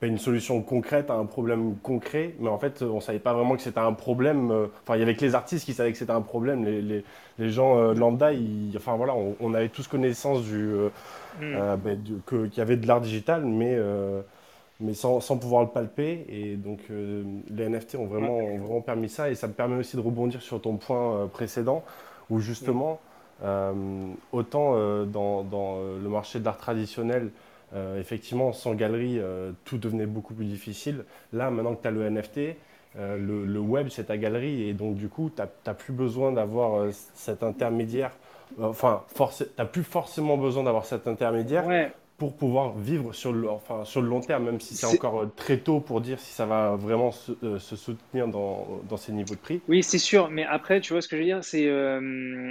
une 0.08 0.18
solution 0.18 0.62
concrète 0.62 1.10
à 1.10 1.14
un 1.16 1.26
problème 1.26 1.76
concret, 1.82 2.36
mais 2.40 2.50
en 2.50 2.58
fait, 2.58 2.82
on 2.82 3.00
savait 3.00 3.20
pas 3.20 3.34
vraiment 3.34 3.56
que 3.56 3.62
c'était 3.62 3.80
un 3.80 3.94
problème. 3.94 4.52
Euh, 4.52 4.68
enfin, 4.84 4.96
il 4.96 5.00
y 5.00 5.04
avait 5.04 5.16
que 5.16 5.26
les 5.26 5.36
artistes 5.36 5.66
qui 5.66 5.74
savaient 5.74 5.92
que 5.92 5.98
c'était 5.98 6.12
un 6.12 6.22
problème. 6.22 6.64
Les, 6.66 6.82
les, 6.82 7.04
les 7.40 7.50
gens 7.50 7.78
euh, 7.78 7.94
lambda, 7.94 8.32
enfin 8.76 8.96
voilà, 8.96 9.14
on, 9.40 9.54
avait 9.54 9.70
tous 9.70 9.88
connaissance 9.88 10.44
du, 10.44 10.74
euh, 10.74 10.90
mm. 11.42 11.80
ben, 11.84 12.00
qu'il 12.28 12.58
y 12.58 12.62
avait 12.62 12.78
de 12.78 12.88
l'art 12.88 13.02
digital, 13.02 13.46
mais 13.46 13.78
mais 14.80 14.94
sans, 14.94 15.22
sans, 15.22 15.38
pouvoir 15.38 15.64
le 15.64 15.70
palper. 15.70 16.26
Et 16.28 16.56
donc, 16.56 16.80
les 16.90 17.70
NFT 17.70 17.96
ont 17.96 18.06
vraiment, 18.06 18.38
ont 18.38 18.58
vraiment 18.58 18.82
permis 18.82 19.08
ça. 19.08 19.30
Et 19.30 19.36
ça 19.36 19.48
me 19.48 19.54
permet 19.54 19.78
aussi 19.78 19.96
de 19.96 20.02
rebondir 20.02 20.42
sur 20.42 20.60
ton 20.60 20.76
point 20.76 21.30
précédent, 21.32 21.84
où 22.30 22.40
justement, 22.40 23.00
autant 24.32 25.06
dans, 25.06 25.44
dans, 25.44 25.78
le 26.02 26.10
marché 26.10 26.40
de 26.40 26.46
l'art 26.46 26.58
traditionnel, 26.58 27.30
euh, 27.76 28.00
effectivement, 28.00 28.54
sans 28.54 28.74
galerie, 28.76 29.20
euh, 29.20 29.52
tout 29.66 29.78
devenait 29.78 30.06
beaucoup 30.06 30.34
plus 30.34 30.46
difficile. 30.46 31.06
Là, 31.32 31.50
maintenant 31.50 31.76
que 31.76 31.82
tu 31.82 31.88
as 31.88 31.92
le 31.92 32.08
NFT, 32.10 32.56
euh, 32.98 33.18
le, 33.18 33.60
web, 33.60 33.88
c'est 33.90 34.06
ta 34.06 34.18
galerie. 34.18 34.70
Et 34.70 34.74
donc, 34.74 34.96
du 34.96 35.10
coup, 35.10 35.32
tu 35.36 35.42
n'as 35.42 35.74
plus 35.74 35.94
besoin 35.94 36.32
d'avoir 36.32 36.92
cet 37.16 37.42
intermédiaire. 37.42 38.12
Enfin, 38.62 39.04
tu 39.16 39.44
n'as 39.58 39.66
plus 39.66 39.84
forcément 39.84 40.38
besoin 40.38 40.64
d'avoir 40.64 40.86
cet 40.86 41.08
intermédiaire 41.08 41.66
pour 42.18 42.36
pouvoir 42.36 42.78
vivre 42.78 43.14
sur 43.14 43.34
le, 43.34 43.50
enfin, 43.50 43.86
sur 43.86 44.02
le 44.02 44.08
long 44.08 44.22
terme, 44.22 44.46
même 44.46 44.60
si 44.60 44.76
c'est 44.76 44.86
encore 44.86 45.22
euh, 45.22 45.32
très 45.36 45.58
tôt 45.58 45.80
pour 45.80 46.00
dire 46.00 46.20
si 46.20 46.32
ça 46.32 46.46
va 46.46 46.76
vraiment 46.76 47.12
se, 47.12 47.32
euh, 47.44 47.60
se 47.60 47.76
soutenir 47.76 48.28
dans, 48.28 48.82
dans, 48.88 48.98
ces 48.98 49.12
niveaux 49.12 49.34
de 49.34 49.40
prix. 49.40 49.62
Oui, 49.68 49.84
c'est 49.84 49.98
sûr, 49.98 50.30
mais 50.30 50.46
après, 50.46 50.80
tu 50.80 50.94
vois 50.94 51.02
ce 51.02 51.08
que 51.08 51.16
je 51.16 51.22
veux 51.22 51.28
dire, 51.28 51.44
c'est 51.44 51.68
euh, 51.68 52.00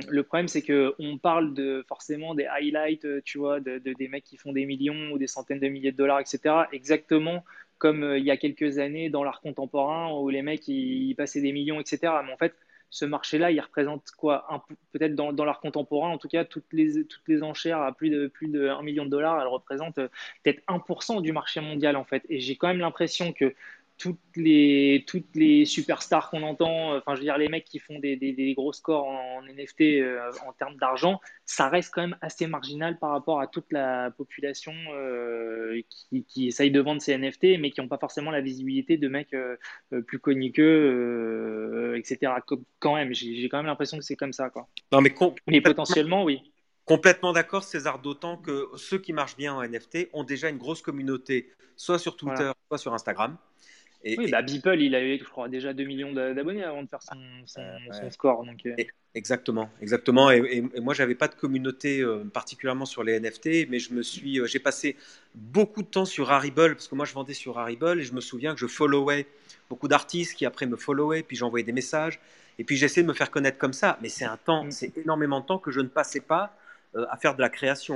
le 0.09 0.23
problème, 0.23 0.49
c'est 0.49 0.63
que 0.63 0.95
on 0.99 1.17
parle 1.17 1.55
de 1.55 1.85
forcément 1.89 2.35
des 2.35 2.47
highlights, 2.47 3.07
tu 3.25 3.39
vois, 3.39 3.61
de, 3.61 3.79
des 3.79 4.09
mecs 4.09 4.25
qui 4.25 4.37
font 4.37 4.53
des 4.53 4.67
millions 4.67 5.13
ou 5.13 5.19
des 5.19 5.29
centaines 5.29 5.61
de 5.61 5.69
milliers 5.69 5.93
de 5.93 5.97
dollars, 5.97 6.21
etc. 6.21 6.55
Exactement 6.73 7.45
comme 7.79 8.15
il 8.17 8.25
y 8.25 8.31
a 8.31 8.37
quelques 8.37 8.79
années 8.79 9.11
dans 9.11 9.25
l'art 9.25 9.41
contemporain 9.41 10.13
où 10.13 10.29
les 10.29 10.43
mecs 10.43 10.69
ils 10.69 11.15
passaient 11.17 11.41
des 11.41 11.51
millions, 11.51 11.81
etc. 11.81 12.13
Mais 12.25 12.33
en 12.33 12.37
fait, 12.37 12.55
ce 12.93 13.07
marché-là, 13.07 13.51
il 13.51 13.59
représente 13.59 14.11
quoi 14.19 14.47
Peut-être 14.93 15.15
dans, 15.15 15.33
l'art 15.45 15.61
contemporain, 15.61 16.11
en 16.11 16.19
tout 16.19 16.29
cas, 16.29 16.45
toutes 16.45 16.71
les, 16.73 17.07
toutes 17.07 17.27
les 17.27 17.43
enchères 17.43 17.81
à 17.81 17.91
plus 17.93 18.11
de, 18.11 18.27
plus 18.27 18.49
de 18.49 18.69
1 18.69 18.83
million 18.83 19.07
de 19.07 19.11
dollars, 19.11 19.41
elles 19.41 19.49
représentent 19.49 19.97
euh, 19.97 20.09
peut-être 20.45 20.63
1% 20.69 21.23
du 21.23 21.33
marché 21.33 21.63
mondial, 21.63 21.97
en 21.97 22.05
fait. 22.05 22.23
Et 22.29 22.39
j'ai 22.39 22.55
quand 22.55 22.69
même 22.69 22.81
l'impression 22.81 23.33
que 23.33 23.55
toutes 24.03 24.19
les, 24.35 25.05
toutes 25.07 25.37
les 25.37 25.65
superstars 25.65 26.29
qu'on 26.29 26.43
entend, 26.43 26.93
euh, 26.93 26.99
enfin, 26.99 27.15
je 27.15 27.21
veux 27.21 27.25
dire, 27.25 27.39
les 27.39 27.49
mecs 27.49 27.65
qui 27.65 27.79
font 27.79 28.01
des, 28.01 28.17
des, 28.17 28.55
gros 28.55 28.73
scores 28.73 29.07
en, 29.07 29.43
NFT 29.43 29.83
euh, 29.83 30.29
en 30.45 30.53
termes 30.53 30.75
d'argent, 30.75 31.21
ça 31.47 31.69
reste 31.69 31.95
quand 31.95 32.01
même 32.01 32.17
assez 32.21 32.49
marginal 32.49 32.99
par 32.99 33.11
rapport 33.11 33.41
à 33.41 33.47
toute 33.47 33.71
la 33.71 34.11
population 34.11 34.73
euh, 34.93 35.81
qui, 35.89 36.25
qui, 36.25 36.49
essaye 36.49 36.73
de 36.73 36.81
vendre 36.81 37.01
ces 37.01 37.17
NFT, 37.17 37.61
mais 37.61 37.71
qui 37.71 37.81
n'ont 37.81 37.87
pas 37.87 37.99
forcément 37.99 38.33
la 38.33 38.41
visibilité 38.41 38.97
de 38.97 39.07
mecs 39.07 39.37
plus 40.09 40.19
connus 40.19 40.51
qu'eux, 40.51 41.95
etc. 41.97 42.33
Quand 42.81 42.97
même, 42.97 43.15
j'ai 43.15 43.49
quand 43.49 43.59
même 43.59 43.67
l'impression 43.67 43.99
que 43.99 44.05
c'est 44.05 44.17
comme 44.17 44.33
ça. 44.33 44.51
Quoi. 44.51 44.67
Non, 44.91 45.01
mais, 45.01 45.15
mais 45.47 45.61
potentiellement, 45.61 46.25
oui. 46.25 46.53
Complètement 46.87 47.33
d'accord, 47.33 47.63
César, 47.63 48.01
d'autant 48.01 48.37
que 48.37 48.67
ceux 48.75 48.99
qui 48.99 49.13
marchent 49.13 49.37
bien 49.37 49.55
en 49.55 49.63
NFT 49.63 50.09
ont 50.13 50.25
déjà 50.25 50.49
une 50.49 50.59
grosse 50.59 50.83
communauté, 50.83 51.53
soit 51.77 52.01
sur 52.01 52.17
Twitter, 52.17 52.51
soit 52.69 52.79
sur 52.79 52.93
Instagram 52.93 53.39
oui, 54.05 54.31
bah, 54.31 54.43
Beeple, 54.43 54.81
il 54.81 54.95
avait, 54.95 55.19
je 55.19 55.25
crois, 55.25 55.49
déjà 55.49 55.73
2 55.73 55.85
millions 55.85 56.13
d'abonnés 56.13 56.65
avant 56.65 56.83
de 56.83 56.89
faire 56.89 57.03
son, 57.03 57.17
son, 57.47 58.11
score. 58.11 58.45
Donc, 58.45 58.67
euh. 58.67 58.75
Exactement, 59.15 59.71
exactement. 59.81 60.31
Et, 60.31 60.63
moi, 60.81 60.95
j'avais 60.95 61.15
pas 61.15 61.29
de 61.29 61.35
communauté 61.35 62.01
euh, 62.01 62.25
particulièrement 62.25 62.87
sur 62.87 63.05
les 63.05 63.21
NFT, 63.21 63.69
mais 63.69 63.79
je 63.79 63.93
me 63.93 64.03
suis, 64.03 64.41
euh, 64.41 64.47
j'ai 64.47 64.59
passé 64.59 64.97
beaucoup 65.35 65.83
de 65.83 65.89
temps 65.89 66.05
sur 66.05 66.31
Harible 66.31 66.75
parce 66.75 66.89
que 66.89 66.95
moi, 66.95 67.05
je 67.05 67.13
vendais 67.13 67.35
sur 67.35 67.59
Harible 67.59 68.01
et 68.01 68.05
je 68.05 68.15
me 68.15 68.21
souviens 68.21 68.55
que 68.55 68.61
je 68.61 68.67
followais 68.67 69.27
beaucoup 69.69 69.89
d'artistes 69.89 70.35
qui 70.35 70.47
après 70.47 70.67
me 70.67 70.77
followaient, 70.77 71.23
puis 71.23 71.37
j'envoyais 71.37 71.65
des 71.65 71.73
messages. 71.73 72.21
Et 72.59 72.65
puis 72.65 72.77
j'essayais 72.77 73.03
de 73.03 73.09
me 73.09 73.15
faire 73.15 73.31
connaître 73.31 73.59
comme 73.59 73.73
ça, 73.73 73.99
mais 74.03 74.09
c'est 74.09 74.25
un 74.25 74.37
temps, 74.37 74.65
mm. 74.65 74.71
c'est 74.71 74.99
énormément 74.99 75.41
de 75.41 75.47
temps 75.47 75.59
que 75.59 75.71
je 75.71 75.81
ne 75.81 75.89
passais 75.89 76.21
pas 76.21 76.45
euh, 76.45 76.49
à 76.95 77.17
faire 77.17 77.35
de 77.35 77.41
la 77.41 77.49
création. 77.49 77.95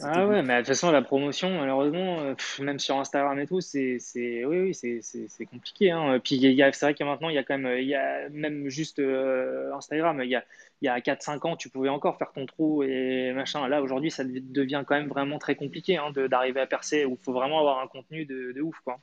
ah 0.00 0.26
ouais, 0.26 0.42
mais 0.42 0.54
de 0.54 0.58
toute 0.58 0.68
façon, 0.68 0.90
la 0.90 1.02
promotion, 1.02 1.50
malheureusement, 1.60 2.20
euh, 2.20 2.34
même 2.60 2.78
sur 2.78 2.98
Instagram 2.98 3.38
et 3.38 3.46
tout, 3.46 3.60
c'est, 3.60 3.98
c'est, 4.00 4.44
oui, 4.44 4.58
oui, 4.60 4.74
c'est, 4.74 5.00
c'est, 5.00 5.46
compliqué. 5.46 5.90
Hein. 5.90 6.18
Puis 6.22 6.36
il 6.36 6.52
y 6.52 6.62
a, 6.62 6.72
c'est 6.72 6.86
vrai 6.86 6.94
que 6.94 7.04
maintenant, 7.04 7.28
il 7.28 7.36
y 7.36 7.38
a 7.38 7.44
quand 7.44 7.56
même, 7.56 7.78
il 7.78 7.86
y 7.86 7.94
a 7.94 8.28
même 8.30 8.68
juste 8.68 8.98
euh, 8.98 9.72
Instagram, 9.74 10.20
il 10.22 10.30
y 10.30 10.34
a, 10.34 10.44
il 10.80 10.86
y 10.86 10.88
a 10.88 10.98
4-5 10.98 11.46
ans, 11.46 11.56
tu 11.56 11.68
pouvais 11.68 11.88
encore 11.88 12.18
faire 12.18 12.32
ton 12.32 12.46
trou 12.46 12.82
et 12.82 13.32
machin. 13.32 13.68
Là, 13.68 13.80
aujourd'hui, 13.80 14.10
ça 14.10 14.24
devient 14.24 14.82
quand 14.86 14.96
même 14.96 15.08
vraiment 15.08 15.38
très 15.38 15.54
compliqué 15.54 15.96
hein, 15.96 16.10
d'arriver 16.28 16.60
à 16.60 16.66
percer, 16.66 17.04
où 17.04 17.12
il 17.12 17.24
faut 17.24 17.32
vraiment 17.32 17.60
avoir 17.60 17.80
un 17.80 17.86
contenu 17.86 18.24
de, 18.24 18.52
de 18.52 18.60
ouf, 18.60 18.78
quoi. 18.84 18.98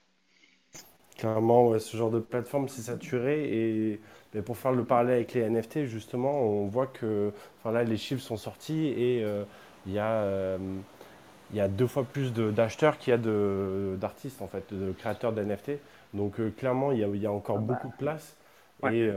Clairement, 1.18 1.78
ce 1.80 1.98
genre 1.98 2.12
de 2.12 2.20
plateforme, 2.20 2.68
c'est 2.70 2.82
saturé 2.82 3.44
et 3.44 4.00
mais 4.34 4.42
pour 4.42 4.58
faire 4.58 4.72
le 4.72 4.84
parallèle 4.84 5.16
avec 5.16 5.34
les 5.34 5.50
NFT, 5.50 5.86
justement, 5.86 6.42
on 6.42 6.68
voit 6.68 6.88
que 6.88 7.32
enfin 7.60 7.72
là, 7.72 7.84
les 7.84 7.98
chiffres 7.98 8.22
sont 8.22 8.38
sortis 8.38 8.88
et 8.88 9.24
euh, 9.24 9.44
il 9.88 9.94
y, 9.94 10.00
euh, 10.00 10.58
y, 11.54 11.60
a 11.60 11.68
deux 11.68 11.88
fois 11.88 12.04
plus 12.04 12.32
d'acheteurs 12.34 13.00
qu'il 13.00 13.12
y 13.12 13.14
a 13.14 13.18
d'artistes, 13.98 14.42
en 14.42 14.48
fait, 14.48 14.72
de 14.72 14.92
créateurs 14.92 15.34
d'NFT. 15.34 15.80
Donc 16.14 16.40
euh, 16.40 16.52
clairement, 16.56 16.92
il 16.92 17.00
y, 17.00 17.04
a, 17.04 17.08
il 17.08 17.22
y, 17.22 17.26
a, 17.26 17.32
encore 17.32 17.58
ah 17.58 17.62
bah. 17.62 17.74
beaucoup 17.74 17.88
de 17.88 17.98
place. 17.98 18.36
Et, 18.92 19.10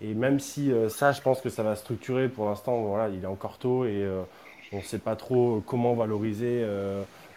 et, 0.00 0.14
même 0.14 0.40
si 0.40 0.72
ça, 0.88 1.12
je 1.12 1.20
pense 1.20 1.40
que 1.40 1.48
ça 1.48 1.62
va 1.62 1.76
structurer 1.76 2.28
pour 2.28 2.46
l'instant, 2.46 2.80
voilà, 2.82 3.08
il 3.08 3.22
est 3.22 3.28
encore 3.28 3.58
tôt 3.58 3.84
et 3.84 4.04
on 4.72 4.78
ne 4.78 4.82
sait 4.82 4.98
pas 4.98 5.14
trop 5.14 5.62
comment 5.64 5.94
valoriser 5.94 6.66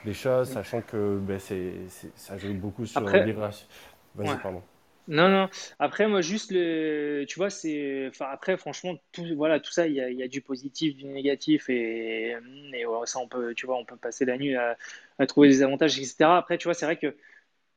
les 0.03 0.13
choses, 0.13 0.49
sachant 0.49 0.81
que 0.81 1.19
ben, 1.21 1.37
c'est 1.39 1.73
ça 2.15 2.37
joue 2.37 2.53
beaucoup 2.55 2.87
sur 2.87 3.01
l'iration. 3.01 3.67
Vas-y, 4.15 4.37
pardon. 4.37 4.63
Non, 5.09 5.29
non. 5.29 5.49
Après, 5.79 6.05
moi, 6.07 6.19
juste 6.21 6.51
le. 6.51 7.23
Tu 7.29 7.35
vois, 7.39 7.49
c'est. 7.49 8.07
Enfin, 8.09 8.25
après, 8.29 8.57
franchement, 8.57 8.95
tout, 9.13 9.23
voilà, 9.37 9.59
tout 9.61 9.71
ça, 9.71 9.87
il 9.87 9.93
y 9.93 10.01
a, 10.01 10.11
y 10.11 10.21
a 10.21 10.27
du 10.27 10.41
positif, 10.41 10.97
du 10.97 11.05
négatif, 11.05 11.69
et, 11.69 12.31
et 12.31 12.85
ça, 13.05 13.19
on 13.19 13.27
peut, 13.29 13.53
tu 13.55 13.65
vois, 13.65 13.77
on 13.77 13.85
peut 13.85 13.95
passer 13.95 14.25
la 14.25 14.37
nuit 14.37 14.55
à, 14.55 14.77
à 15.17 15.25
trouver 15.25 15.47
des 15.47 15.63
avantages, 15.63 15.97
etc. 15.97 16.37
Après, 16.37 16.57
tu 16.57 16.65
vois, 16.65 16.73
c'est 16.73 16.85
vrai 16.85 16.97
que 16.97 17.15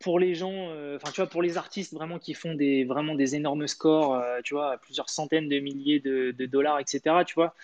pour 0.01 0.18
les 0.20 0.35
gens, 0.35 0.53
euh, 0.70 0.97
enfin, 0.97 1.12
tu 1.12 1.20
vois, 1.20 1.31
pour 1.31 1.43
les 1.43 1.59
artistes 1.59 1.95
vraiment 1.95 2.18
qui 2.18 2.35
font 2.35 2.55
des, 2.55 2.85
vraiment 2.85 3.14
des 3.16 3.37
énormes 3.37 3.66
scores, 3.68 4.14
euh, 4.16 4.41
tu 4.45 4.55
vois, 4.55 4.78
plusieurs 4.78 5.11
centaines 5.11 5.49
de 5.49 5.61
milliers 5.61 6.01
de, 6.01 6.33
de 6.33 6.47
dollars, 6.47 6.81
etc., 6.81 7.24
tu 7.24 7.35
vois, 7.35 7.55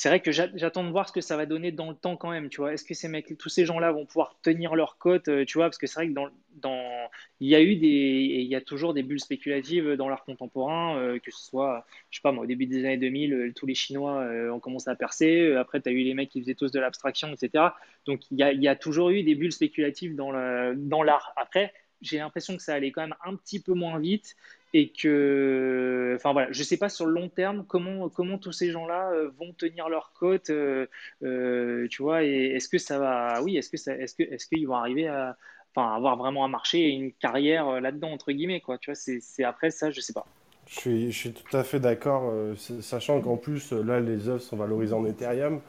c'est 0.00 0.08
vrai 0.08 0.20
que 0.20 0.32
j'attends 0.32 0.82
de 0.82 0.88
voir 0.88 1.06
ce 1.06 1.12
que 1.12 1.20
ça 1.20 1.36
va 1.36 1.44
donner 1.44 1.72
dans 1.72 1.90
le 1.90 1.94
temps 1.94 2.16
quand 2.16 2.30
même, 2.30 2.48
tu 2.48 2.62
vois. 2.62 2.72
Est-ce 2.72 2.84
que 2.84 2.94
ces 2.94 3.06
mecs, 3.06 3.36
tous 3.36 3.50
ces 3.50 3.66
gens-là 3.66 3.92
vont 3.92 4.06
pouvoir 4.06 4.38
tenir 4.40 4.74
leur 4.74 4.96
cote, 4.96 5.28
euh, 5.28 5.44
tu 5.44 5.58
vois, 5.58 5.66
parce 5.66 5.76
que 5.76 5.86
c'est 5.86 5.96
vrai 5.96 6.08
que 6.08 6.14
dans, 6.14 6.28
dans, 6.54 7.10
il 7.38 7.48
y 7.48 7.54
a 7.54 7.60
eu 7.60 7.76
des, 7.76 7.86
et 7.86 8.40
il 8.40 8.46
y 8.46 8.54
a 8.54 8.62
toujours 8.62 8.94
des 8.94 9.02
bulles 9.02 9.20
spéculatives 9.20 9.96
dans 9.96 10.08
l'art 10.08 10.24
contemporain, 10.24 10.96
euh, 10.96 11.18
que 11.18 11.30
ce 11.30 11.44
soit, 11.44 11.84
je 12.08 12.16
sais 12.16 12.22
pas 12.22 12.32
moi, 12.32 12.44
au 12.44 12.46
début 12.46 12.64
des 12.64 12.82
années 12.86 12.96
2000, 12.96 13.34
euh, 13.34 13.52
tous 13.54 13.66
les 13.66 13.74
Chinois 13.74 14.24
ont 14.50 14.58
commencé 14.58 14.88
à 14.88 14.94
percer, 14.94 15.54
après 15.56 15.82
tu 15.82 15.90
as 15.90 15.92
eu 15.92 16.02
les 16.02 16.14
mecs 16.14 16.30
qui 16.30 16.40
faisaient 16.40 16.54
tous 16.54 16.72
de 16.72 16.80
l'abstraction, 16.80 17.28
etc. 17.34 17.64
Donc 18.06 18.22
il 18.30 18.38
y 18.38 18.42
a, 18.42 18.52
il 18.52 18.62
y 18.62 18.68
a 18.68 18.76
toujours 18.76 19.10
eu 19.10 19.22
des 19.22 19.34
bulles 19.34 19.52
spéculatives 19.52 20.16
dans 20.16 20.30
l'art. 20.30 20.74
Dans 20.76 21.02
après, 21.36 21.74
j'ai 22.00 22.16
l'impression 22.16 22.56
que 22.56 22.62
ça 22.62 22.72
allait 22.72 22.90
quand 22.90 23.02
même 23.02 23.16
un 23.22 23.36
petit 23.36 23.60
peu 23.60 23.74
moins 23.74 23.98
vite 23.98 24.34
et 24.72 24.90
que, 24.90 26.14
enfin 26.16 26.32
voilà, 26.32 26.52
je 26.52 26.62
sais 26.62 26.76
pas 26.76 26.88
sur 26.88 27.06
le 27.06 27.12
long 27.12 27.28
terme 27.28 27.64
comment 27.66 28.08
comment 28.08 28.38
tous 28.38 28.52
ces 28.52 28.70
gens-là 28.70 29.10
euh, 29.12 29.30
vont 29.38 29.52
tenir 29.52 29.88
leur 29.88 30.12
cote, 30.12 30.50
euh, 30.50 30.86
euh, 31.22 31.88
tu 31.88 32.02
vois, 32.02 32.22
et 32.22 32.52
est-ce 32.54 32.68
que 32.68 32.78
ça 32.78 32.98
va, 32.98 33.42
oui, 33.42 33.56
est-ce 33.56 33.68
que 33.68 33.76
ça, 33.76 33.96
est-ce 33.96 34.14
que 34.14 34.22
est-ce 34.22 34.46
qu'ils 34.46 34.66
vont 34.68 34.76
arriver 34.76 35.08
à, 35.08 35.36
enfin 35.74 35.94
avoir 35.94 36.16
vraiment 36.16 36.44
un 36.44 36.48
marché 36.48 36.88
et 36.88 36.90
une 36.90 37.12
carrière 37.12 37.80
là-dedans 37.80 38.12
entre 38.12 38.32
guillemets 38.32 38.60
quoi, 38.60 38.78
tu 38.78 38.90
vois, 38.90 38.94
c'est, 38.94 39.44
après 39.44 39.70
ça, 39.70 39.90
je 39.90 40.00
sais 40.00 40.12
pas. 40.12 40.26
Je 40.68 40.78
suis, 40.78 41.12
je 41.12 41.18
suis 41.18 41.32
tout 41.32 41.56
à 41.56 41.64
fait 41.64 41.80
d'accord, 41.80 42.32
sachant 42.80 43.20
qu'en 43.20 43.36
plus 43.36 43.72
là 43.72 43.98
les 43.98 44.28
œuvres 44.28 44.42
sont 44.42 44.56
valorisées 44.56 44.94
en 44.94 45.04
Ethereum 45.04 45.60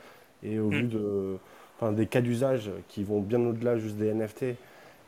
et 0.43 0.59
au 0.59 0.67
mm. 0.67 0.75
vu 0.75 0.83
de, 0.83 1.37
enfin, 1.75 1.91
des 1.91 2.05
cas 2.05 2.21
d'usage 2.21 2.69
qui 2.87 3.03
vont 3.03 3.19
bien 3.19 3.39
au-delà 3.39 3.77
juste 3.77 3.95
des 3.95 4.13
NFT. 4.13 4.55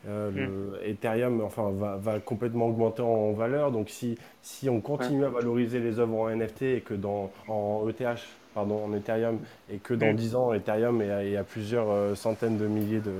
Euh, 0.08 0.30
le 0.30 0.46
hmm. 0.46 0.90
Ethereum 0.90 1.40
enfin, 1.40 1.70
va, 1.72 1.96
va, 1.96 2.20
complètement 2.20 2.66
augmenter 2.66 3.02
en, 3.02 3.32
valeur. 3.32 3.70
Donc 3.70 3.88
si, 3.88 4.18
si 4.42 4.68
on 4.68 4.80
continue 4.80 5.24
à 5.24 5.28
valoriser 5.28 5.80
les 5.80 5.98
œuvres 5.98 6.18
en 6.18 6.30
NFT 6.30 6.62
et 6.62 6.80
que 6.80 6.94
dans, 6.94 7.30
en 7.48 7.88
ETH, 7.88 8.20
pardon, 8.54 8.84
en 8.84 8.92
Ethereum, 8.94 9.38
et 9.70 9.78
que 9.78 9.94
dans 9.94 10.12
10 10.12 10.32
hmm. 10.32 10.36
ans, 10.36 10.52
Ethereum 10.52 11.00
est 11.02 11.36
à, 11.36 11.44
plusieurs 11.44 11.90
euh, 11.90 12.14
centaines 12.14 12.58
de 12.58 12.66
milliers 12.66 13.00
de, 13.00 13.12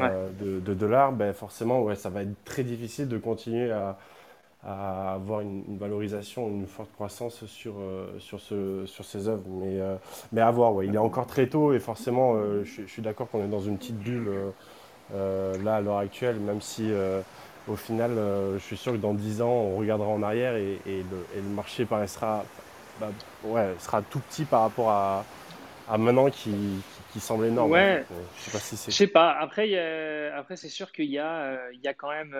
euh, 0.00 0.28
de, 0.40 0.74
dollars, 0.74 1.12
ben 1.12 1.32
forcément, 1.32 1.82
ouais, 1.82 1.94
ça 1.94 2.08
va 2.08 2.22
être 2.22 2.44
très 2.44 2.62
difficile 2.62 3.08
de 3.08 3.18
continuer 3.18 3.70
à, 3.70 3.98
à 4.64 5.12
avoir 5.12 5.40
une, 5.40 5.76
valorisation, 5.78 6.48
une 6.48 6.66
forte 6.66 6.90
croissance 6.94 7.44
sur, 7.44 7.74
sur, 8.18 8.40
ce, 8.40 8.86
sur 8.86 9.04
ces 9.04 9.28
œuvres. 9.28 9.44
Mais, 9.46 9.78
mais 10.32 10.40
à 10.40 10.50
voir, 10.50 10.74
ouais. 10.74 10.86
il 10.86 10.94
est 10.94 10.98
encore 10.98 11.26
très 11.26 11.48
tôt 11.48 11.74
et 11.74 11.78
forcément, 11.78 12.34
je, 12.64 12.64
je, 12.64 12.86
suis 12.86 13.02
d'accord 13.02 13.28
qu'on 13.28 13.44
est 13.44 13.48
dans 13.48 13.60
une 13.60 13.76
petite 13.76 13.98
bulle 13.98 14.28
euh, 14.28 14.50
là, 15.14 15.76
à 15.76 15.80
l'heure 15.80 15.98
actuelle, 15.98 16.36
même 16.36 16.60
si 16.60 16.90
euh, 16.90 17.20
au 17.66 17.76
final, 17.76 18.12
euh, 18.12 18.58
je 18.58 18.64
suis 18.64 18.76
sûr 18.76 18.92
que 18.92 18.98
dans 18.98 19.14
10 19.14 19.42
ans, 19.42 19.50
on 19.50 19.76
regardera 19.76 20.08
en 20.08 20.22
arrière 20.22 20.56
et, 20.56 20.78
le, 20.86 21.42
marché 21.54 21.84
paraîtra 21.84 22.44
bah, 23.00 23.10
ouais, 23.44 23.74
sera 23.78 24.02
tout 24.02 24.20
petit 24.20 24.44
par 24.44 24.62
rapport 24.62 24.90
à, 24.90 25.24
maintenant 25.98 26.30
qui, 26.30 26.82
semble 27.18 27.46
énorme. 27.46 27.72
Ouais. 27.72 28.04
je 28.36 28.42
sais 28.44 28.50
pas 28.52 28.58
si 28.58 28.76
c'est. 28.76 28.92
Je 28.92 28.96
sais 28.96 29.06
pas. 29.08 29.32
Après, 29.32 29.76
après 30.30 30.56
c'est 30.56 30.68
sûr 30.68 30.92
qu'il 30.92 31.10
y 31.10 31.18
a, 31.18 31.58
il 31.72 31.80
y 31.80 31.88
a 31.88 31.94
quand 31.94 32.10
même, 32.10 32.32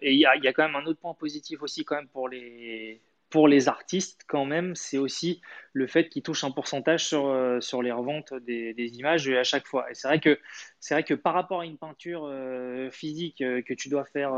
et 0.00 0.12
il 0.12 0.18
y 0.18 0.26
a, 0.26 0.36
il 0.36 0.44
y 0.44 0.48
a 0.48 0.52
quand 0.52 0.62
même 0.62 0.76
un 0.76 0.86
autre 0.86 1.00
point 1.00 1.14
positif 1.14 1.60
aussi 1.62 1.84
quand 1.84 1.96
même 1.96 2.06
pour 2.06 2.28
les, 2.28 3.00
pour 3.30 3.46
les 3.46 3.68
artistes, 3.68 4.22
quand 4.26 4.44
même, 4.44 4.74
c'est 4.74 4.98
aussi 4.98 5.40
le 5.72 5.86
fait 5.86 6.08
qu'ils 6.08 6.22
touchent 6.22 6.42
un 6.42 6.50
pourcentage 6.50 7.06
sur, 7.06 7.28
euh, 7.28 7.60
sur 7.60 7.80
les 7.80 7.92
reventes 7.92 8.34
des, 8.34 8.74
images 8.98 9.28
à 9.28 9.44
chaque 9.44 9.66
fois. 9.66 9.88
Et 9.88 9.94
c'est 9.94 10.08
vrai 10.08 10.18
que 10.18 10.38
c'est 10.80 10.94
vrai 10.94 11.04
que 11.04 11.14
par 11.14 11.32
rapport 11.32 11.60
à 11.60 11.64
une 11.64 11.78
peinture 11.78 12.24
euh, 12.24 12.90
physique 12.90 13.40
euh, 13.40 13.62
que 13.62 13.72
tu 13.72 13.88
dois 13.88 14.04
faire, 14.04 14.32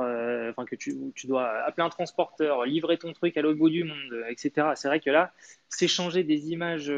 que 0.66 0.76
tu, 0.76 0.94
tu 1.14 1.26
dois 1.26 1.48
appeler 1.64 1.84
un 1.84 1.88
transporteur, 1.88 2.66
livrer 2.66 2.98
ton 2.98 3.12
truc 3.14 3.36
à 3.36 3.42
l'autre 3.42 3.58
bout 3.58 3.70
du 3.70 3.84
monde, 3.84 4.24
etc. 4.28 4.68
C'est 4.74 4.88
vrai 4.88 5.00
que 5.00 5.10
là, 5.10 5.32
s'échanger 5.70 6.22
des 6.22 6.50
images 6.52 6.92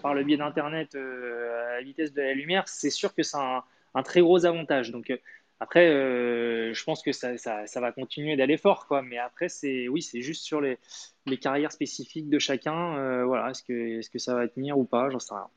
par 0.00 0.14
le 0.14 0.24
biais 0.24 0.38
d'Internet 0.38 0.94
à 0.94 1.74
la 1.76 1.82
vitesse 1.82 2.12
de 2.14 2.22
la 2.22 2.32
lumière, 2.32 2.66
c'est 2.66 2.90
sûr 2.90 3.14
que 3.14 3.22
c'est 3.22 3.36
un, 3.36 3.62
un, 3.94 4.02
très 4.02 4.22
gros 4.22 4.46
avantage. 4.46 4.90
Donc 4.90 5.12
après, 5.62 5.90
euh, 5.90 6.72
je 6.72 6.84
pense 6.84 7.02
que 7.02 7.12
ça, 7.12 7.36
ça, 7.36 7.80
va 7.80 7.92
continuer 7.92 8.34
d'aller 8.34 8.56
fort, 8.56 8.86
quoi. 8.86 9.02
Mais 9.02 9.18
après, 9.18 9.50
c'est 9.50 9.88
oui, 9.88 10.00
c'est 10.00 10.22
juste 10.22 10.42
sur 10.42 10.62
les, 10.62 10.78
les, 11.26 11.36
carrières 11.36 11.70
spécifiques 11.70 12.30
de 12.30 12.38
chacun. 12.38 12.96
Euh, 12.96 13.26
voilà, 13.26 13.50
est-ce 13.50 13.62
que, 13.62 13.98
est-ce 13.98 14.08
que 14.08 14.18
ça 14.18 14.34
va 14.34 14.48
tenir 14.48 14.78
ou 14.78 14.84
pas 14.84 15.10
J'en 15.10 15.18
sais 15.18 15.34
rien. 15.34 15.48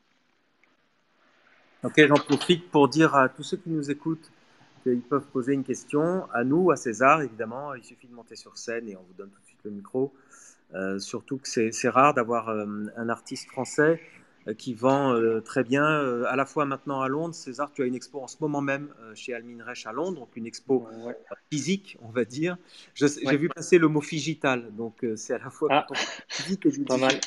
Ok, 1.84 2.06
j'en 2.06 2.16
profite 2.16 2.70
pour 2.70 2.90
dire 2.90 3.16
à 3.16 3.30
tous 3.30 3.44
ceux 3.44 3.58
qui 3.58 3.70
nous 3.70 3.90
écoutent 3.90 4.30
qu'ils 4.84 5.02
peuvent 5.02 5.28
poser 5.28 5.54
une 5.54 5.64
question 5.64 6.30
à 6.34 6.44
nous, 6.44 6.70
à 6.72 6.76
César, 6.76 7.22
évidemment. 7.22 7.74
Il 7.74 7.84
suffit 7.86 8.08
de 8.08 8.14
monter 8.14 8.36
sur 8.36 8.58
scène 8.58 8.90
et 8.90 8.98
on 8.98 9.04
vous 9.04 9.14
donne 9.18 9.30
tout 9.30 9.40
de 9.40 9.46
suite 9.46 9.62
le 9.64 9.72
micro. 9.72 10.14
Euh, 10.74 11.00
surtout 11.00 11.38
que 11.38 11.48
c'est 11.48 11.90
rare 11.90 12.14
d'avoir 12.14 12.50
un 12.50 13.10
artiste 13.10 13.48
français 13.50 14.02
qui 14.58 14.74
vend 14.74 15.14
euh, 15.14 15.40
très 15.40 15.64
bien, 15.64 15.86
euh, 15.86 16.26
à 16.28 16.36
la 16.36 16.46
fois 16.46 16.66
maintenant 16.66 17.02
à 17.02 17.08
Londres. 17.08 17.34
César, 17.34 17.72
tu 17.74 17.82
as 17.82 17.86
une 17.86 17.96
expo 17.96 18.20
en 18.20 18.28
ce 18.28 18.38
moment 18.42 18.62
même 18.62 18.90
chez 19.16 19.34
Almin 19.34 19.64
Reich 19.64 19.86
à 19.86 19.92
Londres, 19.92 20.20
donc 20.20 20.36
une 20.36 20.46
expo 20.46 20.88
physique, 21.52 21.98
on 22.02 22.10
va 22.10 22.26
dire. 22.26 22.58
J'ai 22.94 23.38
vu 23.38 23.50
passer 23.50 23.78
le 23.78 23.88
mot 23.88 24.02
figital, 24.02 24.74
donc 24.76 25.06
c'est 25.16 25.34
à 25.34 25.38
la 25.38 25.50
fois 25.50 25.70
ah. 25.72 25.88
physique 26.28 26.66
et 26.66 26.70
digital. 26.70 27.20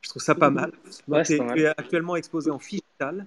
Je 0.00 0.08
trouve 0.08 0.22
ça 0.22 0.34
pas 0.34 0.50
mal. 0.50 0.72
tu, 1.24 1.34
es, 1.34 1.66
actuellement 1.66 2.16
exposé 2.16 2.50
en 2.50 2.58
figital. 2.58 3.26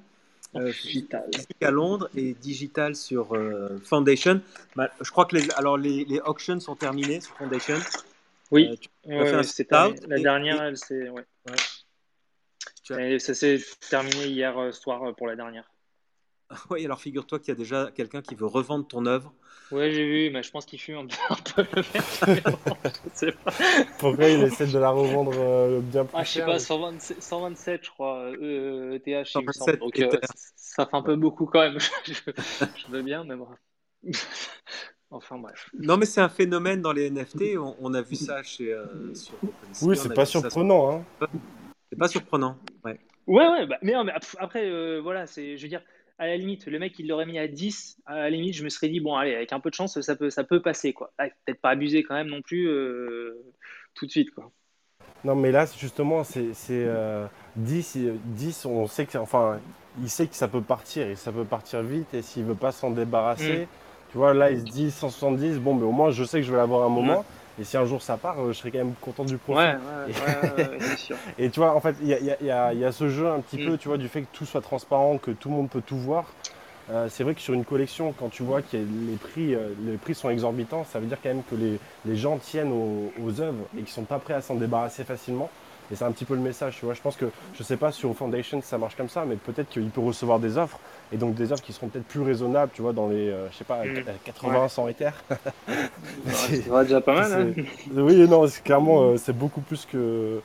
Phygital. 0.71 1.29
à 1.61 1.71
Londres 1.71 2.09
et 2.15 2.33
digital 2.33 2.95
sur 2.95 3.37
Foundation. 3.83 4.41
Bah, 4.75 4.89
je 5.01 5.11
crois 5.11 5.25
que 5.25 5.35
les, 5.35 5.51
alors 5.51 5.77
les, 5.77 6.05
les, 6.05 6.19
auctions 6.21 6.59
sont 6.59 6.75
terminées 6.75 7.21
sur 7.21 7.35
Foundation. 7.35 7.77
Oui, 8.49 8.79
c'est 9.43 9.71
la 9.71 10.19
dernière, 10.19 10.71
c'est 10.75 11.09
ouais. 11.09 11.25
Et 12.91 13.19
ça 13.19 13.33
s'est 13.33 13.59
terminé 13.89 14.27
hier 14.27 14.57
euh, 14.57 14.71
soir 14.71 15.03
euh, 15.03 15.13
pour 15.13 15.27
la 15.27 15.35
dernière. 15.35 15.69
Oui, 16.69 16.85
alors 16.85 17.01
figure-toi 17.01 17.39
qu'il 17.39 17.49
y 17.49 17.51
a 17.51 17.55
déjà 17.55 17.91
quelqu'un 17.93 18.21
qui 18.21 18.33
veut 18.33 18.45
revendre 18.45 18.87
ton 18.87 19.05
œuvre. 19.05 19.33
Oui, 19.69 19.91
j'ai 19.91 20.05
vu, 20.05 20.29
mais 20.31 20.43
je 20.43 20.51
pense 20.51 20.65
qu'il 20.65 20.79
fume 20.79 20.95
un 21.29 21.35
peu, 21.55 21.65
le 21.73 23.31
Pourquoi 23.99 24.29
il 24.29 24.43
essaie 24.43 24.67
de 24.67 24.79
la 24.79 24.91
revendre 24.91 25.33
euh, 25.35 25.81
bien 25.81 26.05
plus 26.05 26.17
ah, 26.17 26.23
Je 26.23 26.31
sais 26.31 26.45
pas, 26.45 26.57
127, 26.57 27.83
je 27.83 27.89
crois, 27.89 28.29
ETH, 28.31 29.03
il 29.05 29.45
me 29.45 29.51
semble. 29.51 29.77
Donc 29.79 30.01
ça 30.55 30.85
fait 30.85 30.95
un 30.95 31.01
peu 31.01 31.17
beaucoup 31.17 31.47
quand 31.47 31.59
même. 31.59 31.79
je, 32.05 32.91
veux 32.91 33.01
bien, 33.01 33.25
mais 33.25 33.35
bon. 33.35 33.49
Enfin 35.09 35.37
bref. 35.37 35.69
Non, 35.77 35.97
mais 35.97 36.05
c'est 36.05 36.21
un 36.21 36.29
phénomène 36.29 36.81
dans 36.81 36.93
les 36.93 37.09
NFT. 37.09 37.57
On, 37.57 37.93
a 37.93 38.01
vu 38.01 38.15
ça 38.15 38.41
chez. 38.43 38.73
sur 39.13 39.33
oui, 39.81 39.97
c'est 39.97 40.13
pas 40.13 40.25
surprenant. 40.25 41.03
Hein. 41.21 41.27
C'est 41.89 41.97
pas 41.97 42.07
surprenant. 42.07 42.57
Ouais, 42.83 42.99
ouais, 43.27 43.47
ouais 43.47 43.65
bah, 43.65 43.77
mais, 43.81 43.93
mais, 44.03 44.13
après, 44.39 44.65
euh, 44.65 44.99
voilà, 45.01 45.27
c'est, 45.27 45.57
je 45.57 45.61
veux 45.63 45.69
dire, 45.69 45.81
à 46.19 46.27
la 46.27 46.35
limite, 46.35 46.65
le 46.65 46.79
mec, 46.79 46.97
il 46.99 47.07
l'aurait 47.07 47.25
mis 47.25 47.39
à 47.39 47.47
10. 47.47 47.97
À 48.05 48.15
la 48.15 48.29
limite, 48.29 48.55
je 48.55 48.63
me 48.63 48.69
serais 48.69 48.89
dit, 48.89 48.99
bon, 48.99 49.15
allez, 49.15 49.35
avec 49.35 49.53
un 49.53 49.59
peu 49.59 49.69
de 49.69 49.75
chance, 49.75 49.99
ça 50.01 50.15
peut, 50.15 50.29
ça 50.29 50.43
peut 50.43 50.61
passer, 50.61 50.93
quoi. 50.93 51.11
Peut-être 51.17 51.61
pas 51.61 51.69
abuser 51.69 52.03
quand 52.03 52.15
même 52.15 52.27
non 52.27 52.41
plus 52.41 52.67
euh, 52.67 53.45
tout 53.93 54.05
de 54.05 54.11
suite, 54.11 54.31
quoi. 54.31 54.51
Non, 55.23 55.35
mais 55.35 55.51
là, 55.51 55.65
justement, 55.77 56.23
c'est, 56.23 56.51
10, 57.55 57.97
10, 58.25 58.65
euh, 58.65 58.69
on 58.69 58.87
sait 58.87 59.05
que, 59.05 59.17
enfin, 59.17 59.59
il 60.01 60.09
sait 60.09 60.27
que 60.27 60.35
ça 60.35 60.47
peut 60.47 60.61
partir 60.61 61.07
et 61.07 61.15
ça 61.15 61.31
peut 61.31 61.45
partir 61.45 61.81
vite. 61.81 62.13
Et 62.13 62.21
s'il 62.21 62.43
veut 62.43 62.55
pas 62.55 62.71
s'en 62.71 62.91
débarrasser, 62.91 63.63
mm. 63.63 63.67
tu 64.11 64.17
vois, 64.17 64.33
là, 64.33 64.51
il 64.51 64.59
se 64.59 64.65
dit 64.65 64.91
170, 64.91 65.59
bon, 65.59 65.75
mais 65.75 65.85
au 65.85 65.91
moins, 65.91 66.11
je 66.11 66.23
sais 66.23 66.39
que 66.39 66.45
je 66.45 66.51
vais 66.51 66.57
l'avoir 66.57 66.85
un 66.85 66.89
moment. 66.89 67.21
Mm. 67.21 67.25
Et 67.59 67.63
si 67.63 67.77
un 67.77 67.85
jour 67.85 68.01
ça 68.01 68.17
part, 68.17 68.39
euh, 68.39 68.53
je 68.53 68.59
serais 68.59 68.71
quand 68.71 68.77
même 68.79 68.93
content 69.01 69.25
du 69.25 69.37
profit. 69.37 69.59
Ouais, 69.59 69.75
ouais, 69.75 70.63
ouais, 70.63 70.77
c'est 70.79 70.97
sûr. 70.97 71.15
et 71.39 71.49
tu 71.49 71.59
vois, 71.59 71.73
en 71.73 71.79
fait, 71.79 71.95
il 72.01 72.07
y 72.07 72.13
a, 72.13 72.19
y, 72.19 72.51
a, 72.51 72.73
y 72.73 72.85
a, 72.85 72.91
ce 72.91 73.09
jeu 73.09 73.27
un 73.27 73.39
petit 73.39 73.61
mm. 73.61 73.65
peu, 73.65 73.77
tu 73.77 73.87
vois, 73.87 73.97
du 73.97 74.07
fait 74.07 74.21
que 74.21 74.27
tout 74.31 74.45
soit 74.45 74.61
transparent, 74.61 75.17
que 75.17 75.31
tout 75.31 75.49
le 75.49 75.55
monde 75.55 75.69
peut 75.69 75.81
tout 75.81 75.97
voir. 75.97 76.25
Euh, 76.89 77.07
c'est 77.09 77.23
vrai 77.23 77.35
que 77.35 77.41
sur 77.41 77.53
une 77.53 77.65
collection, 77.65 78.13
quand 78.17 78.29
tu 78.29 78.43
vois 78.43 78.61
que 78.61 78.77
les 78.77 79.15
prix, 79.15 79.55
euh, 79.55 79.73
les 79.85 79.97
prix 79.97 80.15
sont 80.15 80.29
exorbitants, 80.29 80.85
ça 80.85 80.99
veut 80.99 81.07
dire 81.07 81.17
quand 81.21 81.29
même 81.29 81.43
que 81.43 81.55
les, 81.55 81.79
les 82.05 82.15
gens 82.15 82.37
tiennent 82.37 82.71
aux, 82.71 83.11
aux 83.21 83.41
œuvres 83.41 83.65
et 83.75 83.81
qu'ils 83.81 83.89
sont 83.89 84.03
pas 84.03 84.19
prêts 84.19 84.35
à 84.35 84.41
s'en 84.41 84.55
débarrasser 84.55 85.03
facilement. 85.03 85.49
Et 85.91 85.95
c'est 85.95 86.05
un 86.05 86.11
petit 86.11 86.25
peu 86.25 86.35
le 86.35 86.41
message, 86.41 86.77
tu 86.79 86.85
vois. 86.85 86.93
Je 86.93 87.01
pense 87.01 87.15
que, 87.15 87.25
je 87.57 87.63
sais 87.63 87.77
pas 87.77 87.91
sur 87.91 88.13
Foundation 88.15 88.61
ça 88.61 88.77
marche 88.77 88.95
comme 88.95 89.09
ça, 89.09 89.25
mais 89.25 89.35
peut-être 89.35 89.69
qu'il 89.69 89.89
peut 89.89 90.01
recevoir 90.01 90.39
des 90.39 90.57
offres, 90.57 90.79
et 91.11 91.17
donc 91.17 91.35
des 91.35 91.51
offres 91.51 91.63
qui 91.63 91.73
seront 91.73 91.87
peut-être 91.87 92.07
plus 92.07 92.21
raisonnables, 92.21 92.71
tu 92.73 92.81
vois, 92.81 92.93
dans 92.93 93.07
les, 93.07 93.29
euh, 93.29 93.49
je 93.51 93.57
sais 93.57 93.63
pas, 93.63 93.81
80, 94.25 94.65
mm. 94.65 94.69
100 94.69 94.87
Ethers. 94.89 95.23
c'est 96.27 96.69
déjà 96.83 97.01
pas 97.01 97.13
mal, 97.13 97.53
hein 97.57 97.63
Oui, 97.93 98.27
non, 98.27 98.45
clairement, 98.63 99.01
euh, 99.01 99.17
c'est 99.17 99.35
beaucoup 99.35 99.61
plus 99.61 99.85
que, 99.85 100.41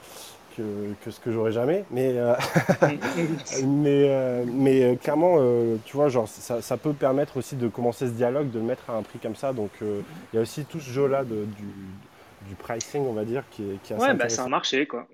que, 0.56 0.94
que 1.04 1.10
ce 1.10 1.20
que 1.20 1.32
j'aurais 1.32 1.52
jamais. 1.52 1.84
Mais, 1.90 2.12
euh, 2.16 2.34
mais, 3.64 4.06
euh, 4.08 4.44
mais 4.46 4.82
euh, 4.84 4.94
clairement, 4.96 5.38
tu 5.84 5.96
vois, 5.96 6.08
genre, 6.08 6.28
ça, 6.28 6.62
ça, 6.62 6.76
peut 6.76 6.92
permettre 6.92 7.36
aussi 7.36 7.56
de 7.56 7.68
commencer 7.68 8.06
ce 8.06 8.12
dialogue, 8.12 8.50
de 8.50 8.58
le 8.58 8.64
mettre 8.64 8.90
à 8.90 8.94
un 8.94 9.02
prix 9.02 9.18
comme 9.18 9.36
ça. 9.36 9.52
Donc 9.52 9.70
il 9.80 10.36
y 10.36 10.38
a 10.38 10.42
aussi 10.42 10.64
tout 10.64 10.80
ce 10.80 10.90
jeu-là 10.90 11.24
du, 11.24 11.34
du 12.48 12.54
pricing, 12.54 13.04
on 13.06 13.12
va 13.12 13.24
dire, 13.24 13.44
qui 13.50 13.62
est, 13.62 13.82
qui 13.82 13.92
est 13.92 13.96
assez 13.96 14.06
Ouais, 14.06 14.14
bah, 14.14 14.28
c'est 14.28 14.40
un 14.40 14.48
marché, 14.48 14.86
quoi. 14.86 15.06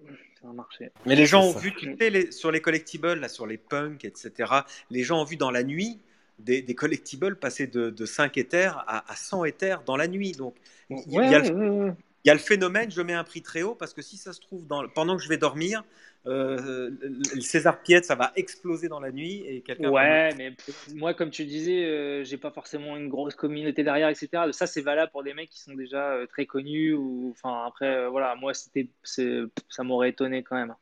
Un 0.48 0.54
marché. 0.54 0.90
Mais 1.04 1.14
les 1.14 1.26
gens 1.26 1.44
ont 1.44 1.52
vu, 1.52 1.74
tu 1.74 1.94
sais, 2.00 2.10
les, 2.10 2.32
sur 2.32 2.50
les 2.50 2.60
collectibles, 2.60 3.14
là, 3.14 3.28
sur 3.28 3.46
les 3.46 3.58
punks, 3.58 4.04
etc., 4.04 4.50
les 4.90 5.02
gens 5.02 5.20
ont 5.20 5.24
vu 5.24 5.36
dans 5.36 5.50
la 5.50 5.62
nuit 5.62 5.98
des, 6.38 6.62
des 6.62 6.74
collectibles 6.74 7.36
passer 7.36 7.66
de, 7.66 7.90
de 7.90 8.06
5 8.06 8.36
éthers 8.38 8.84
à, 8.86 9.10
à, 9.10 9.16
100 9.16 9.44
éthers 9.44 9.82
dans 9.84 9.96
la 9.96 10.08
nuit. 10.08 10.32
Donc, 10.32 10.54
il 10.88 11.12
y, 11.12 11.18
a 11.18 11.40
le, 11.40 11.46
il 11.46 11.94
y 12.28 12.30
a 12.30 12.34
le 12.34 12.40
phénomène, 12.40 12.90
je 12.90 13.02
mets 13.02 13.14
un 13.14 13.24
prix 13.24 13.42
très 13.42 13.62
haut 13.62 13.74
parce 13.74 13.92
que 13.92 14.02
si 14.02 14.16
ça 14.16 14.32
se 14.32 14.40
trouve, 14.40 14.66
dans, 14.66 14.86
pendant 14.88 15.16
que 15.16 15.22
je 15.22 15.28
vais 15.28 15.36
dormir, 15.36 15.82
euh, 16.26 16.90
le 17.02 17.40
César 17.40 17.80
Piette, 17.80 18.04
ça 18.04 18.14
va 18.14 18.32
exploser 18.36 18.88
dans 18.88 19.00
la 19.00 19.12
nuit 19.12 19.44
et 19.46 19.60
quelqu'un. 19.62 19.90
Ouais, 19.90 20.34
mais 20.36 20.52
moi, 20.94 21.14
comme 21.14 21.30
tu 21.30 21.44
disais, 21.44 21.84
euh, 21.84 22.24
j'ai 22.24 22.36
pas 22.36 22.50
forcément 22.50 22.96
une 22.96 23.08
grosse 23.08 23.34
communauté 23.34 23.82
derrière, 23.82 24.08
etc. 24.08 24.28
Ça, 24.52 24.66
c'est 24.66 24.82
valable 24.82 25.10
pour 25.10 25.22
des 25.22 25.32
mecs 25.32 25.48
qui 25.48 25.60
sont 25.60 25.74
déjà 25.74 26.12
euh, 26.12 26.26
très 26.26 26.44
connus 26.44 26.92
ou, 26.92 27.32
enfin, 27.32 27.64
après, 27.66 28.08
voilà, 28.08 28.34
moi, 28.34 28.52
c'était, 28.52 28.88
ça 29.04 29.82
m'aurait 29.84 30.10
étonné 30.10 30.42
quand 30.42 30.56
même. 30.56 30.74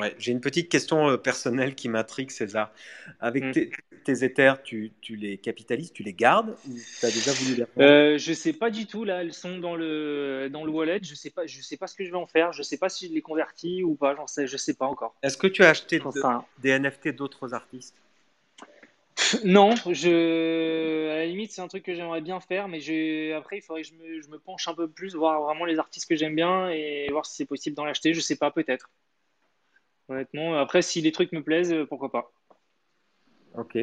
Ouais, 0.00 0.14
j'ai 0.18 0.32
une 0.32 0.40
petite 0.40 0.68
question 0.68 1.16
personnelle 1.18 1.74
qui 1.74 1.88
m'intrigue, 1.88 2.30
César. 2.30 2.72
Avec 3.20 3.44
mm. 3.44 3.52
tes, 3.52 3.70
tes, 4.04 4.24
éthers, 4.24 4.62
tu, 4.62 4.92
tu, 5.00 5.16
les 5.16 5.36
capitalises, 5.36 5.92
tu 5.92 6.02
les 6.02 6.14
gardes 6.14 6.56
ou 6.68 6.74
tu 6.74 7.06
as 7.06 7.10
déjà 7.10 7.32
voulu 7.32 7.54
les 7.56 7.84
euh, 7.84 8.18
Je 8.18 8.32
sais 8.32 8.52
pas 8.52 8.70
du 8.70 8.86
tout. 8.86 9.04
Là, 9.04 9.22
elles 9.22 9.34
sont 9.34 9.58
dans 9.58 9.76
le, 9.76 10.48
dans 10.50 10.64
le 10.64 10.70
wallet. 10.70 11.00
Je 11.02 11.14
sais 11.14 11.30
pas, 11.30 11.46
je 11.46 11.60
sais 11.60 11.76
pas 11.76 11.86
ce 11.86 11.94
que 11.94 12.04
je 12.04 12.10
vais 12.10 12.16
en 12.16 12.26
faire. 12.26 12.52
Je 12.52 12.62
sais 12.62 12.78
pas 12.78 12.88
si 12.88 13.08
je 13.08 13.12
les 13.12 13.22
convertis 13.22 13.82
ou 13.82 13.94
pas. 13.94 14.16
Sais, 14.26 14.46
je 14.46 14.56
sais 14.56 14.74
pas 14.74 14.86
encore. 14.86 15.14
Est-ce 15.22 15.36
que 15.36 15.46
tu 15.46 15.62
as 15.62 15.68
acheté 15.68 16.00
des 16.58 16.78
NFT 16.78 17.08
d'autres 17.08 17.54
artistes? 17.54 17.94
Non, 19.44 19.74
je, 19.90 21.10
à 21.10 21.16
la 21.16 21.26
limite, 21.26 21.52
c'est 21.52 21.60
un 21.60 21.68
truc 21.68 21.82
que 21.82 21.94
j'aimerais 21.94 22.20
bien 22.20 22.40
faire, 22.40 22.68
mais 22.68 22.80
je... 22.80 23.32
après, 23.34 23.58
il 23.58 23.60
faudrait 23.60 23.82
que 23.82 23.88
je 23.88 23.94
me, 23.94 24.22
je 24.22 24.28
me, 24.28 24.38
penche 24.38 24.66
un 24.66 24.74
peu 24.74 24.88
plus, 24.88 25.14
voir 25.14 25.42
vraiment 25.42 25.66
les 25.66 25.78
artistes 25.78 26.08
que 26.08 26.16
j'aime 26.16 26.34
bien 26.34 26.70
et 26.70 27.08
voir 27.10 27.26
si 27.26 27.36
c'est 27.36 27.44
possible 27.44 27.76
d'en 27.76 27.84
acheter. 27.84 28.14
Je 28.14 28.20
sais 28.20 28.36
pas, 28.36 28.50
peut-être. 28.50 28.90
Honnêtement, 30.10 30.58
après, 30.58 30.82
si 30.82 31.00
les 31.00 31.12
trucs 31.12 31.30
me 31.30 31.40
plaisent, 31.40 31.72
euh, 31.72 31.86
pourquoi 31.86 32.10
pas. 32.10 32.32
Ok. 33.56 33.78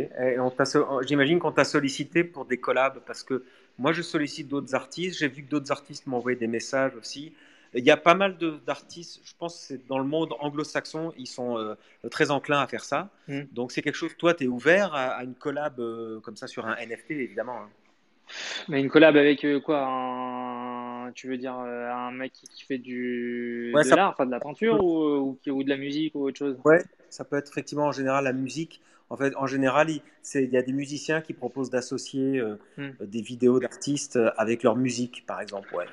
J'imagine 1.06 1.40
qu'on 1.40 1.54
t'a 1.54 1.64
sollicité 1.64 2.26
pour 2.26 2.46
des 2.46 2.58
collabs 2.58 3.00
parce 3.06 3.24
que 3.24 3.46
moi, 3.78 3.94
je 3.94 4.02
sollicite 4.02 4.50
d'autres 4.50 4.76
artistes. 4.76 5.20
J'ai 5.20 5.30
vu 5.30 5.44
que 5.44 5.50
d'autres 5.50 5.72
artistes 5.72 6.06
envoyé 6.08 6.38
des 6.38 6.48
messages 6.48 6.96
aussi. 6.96 7.34
Il 7.74 7.84
y 7.84 7.92
a 7.92 7.98
pas 7.98 8.16
mal 8.16 8.38
d'artistes, 8.66 9.22
je 9.24 9.34
pense 9.38 9.68
que 9.68 9.88
dans 9.88 10.00
le 10.00 10.06
monde 10.06 10.34
anglo-saxon, 10.40 11.14
ils 11.18 11.28
sont 11.28 11.58
euh, 11.58 11.76
très 12.10 12.32
enclins 12.32 12.62
à 12.62 12.68
faire 12.68 12.84
ça. 12.84 13.10
Mm. 13.28 13.42
Donc 13.52 13.72
c'est 13.72 13.82
quelque 13.82 13.96
chose, 13.96 14.16
toi, 14.18 14.34
tu 14.34 14.46
es 14.46 14.48
ouvert 14.48 14.94
à, 14.96 15.24
une 15.24 15.36
collab 15.36 15.80
euh, 15.80 16.20
comme 16.22 16.38
ça 16.38 16.48
sur 16.48 16.66
un 16.66 16.76
NFT, 16.76 17.12
évidemment. 17.12 17.62
Hein. 17.62 17.70
Mais 18.68 18.80
une 18.80 18.90
collab 18.90 19.16
avec 19.18 19.46
quoi 19.64 19.86
tu 21.14 21.28
veux 21.28 21.38
dire 21.38 21.58
euh, 21.60 21.92
un 21.92 22.12
mec 22.12 22.34
qui, 22.34 22.64
fait 22.64 22.78
du 22.78 23.72
de 23.74 23.96
l'art, 23.96 24.12
enfin 24.12 24.26
de 24.26 24.32
la 24.32 24.40
peinture 24.40 24.84
ou, 24.84 25.38
ou, 25.48 25.64
de 25.64 25.70
la 25.70 25.78
musique 25.78 26.16
ou 26.16 26.28
autre 26.28 26.38
chose? 26.38 26.58
Ouais, 26.66 26.84
ça 27.10 27.24
peut 27.24 27.38
être 27.38 27.52
effectivement 27.52 27.86
en 27.86 27.92
général 27.92 28.24
la 28.24 28.34
musique. 28.34 28.82
En 29.10 29.16
fait, 29.16 29.34
en 29.38 29.48
général, 29.48 29.90
il, 29.90 30.02
il 30.36 30.50
y 30.50 30.58
a 30.58 30.62
des 30.62 30.74
musiciens 30.74 31.22
qui 31.22 31.34
proposent 31.34 31.70
d'associer 31.70 32.40
euh, 32.40 32.60
hmm. 32.78 33.06
des 33.06 33.22
vidéos 33.22 33.60
d'artistes 33.60 34.20
avec 34.36 34.64
leur 34.64 34.76
musique, 34.76 35.26
par 35.26 35.40
exemple. 35.40 35.74
Ouais. 35.74 35.86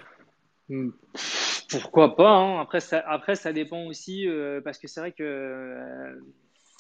Hmm. 0.69 0.91
Pourquoi 1.71 2.17
pas 2.17 2.31
hein. 2.31 2.61
après, 2.61 2.81
ça, 2.81 3.03
après, 3.07 3.37
ça 3.37 3.53
dépend 3.53 3.87
aussi, 3.87 4.29
euh, 4.29 4.61
parce 4.61 4.79
que 4.79 4.89
c'est 4.89 5.01
vrai 5.01 5.13
que 5.13 6.21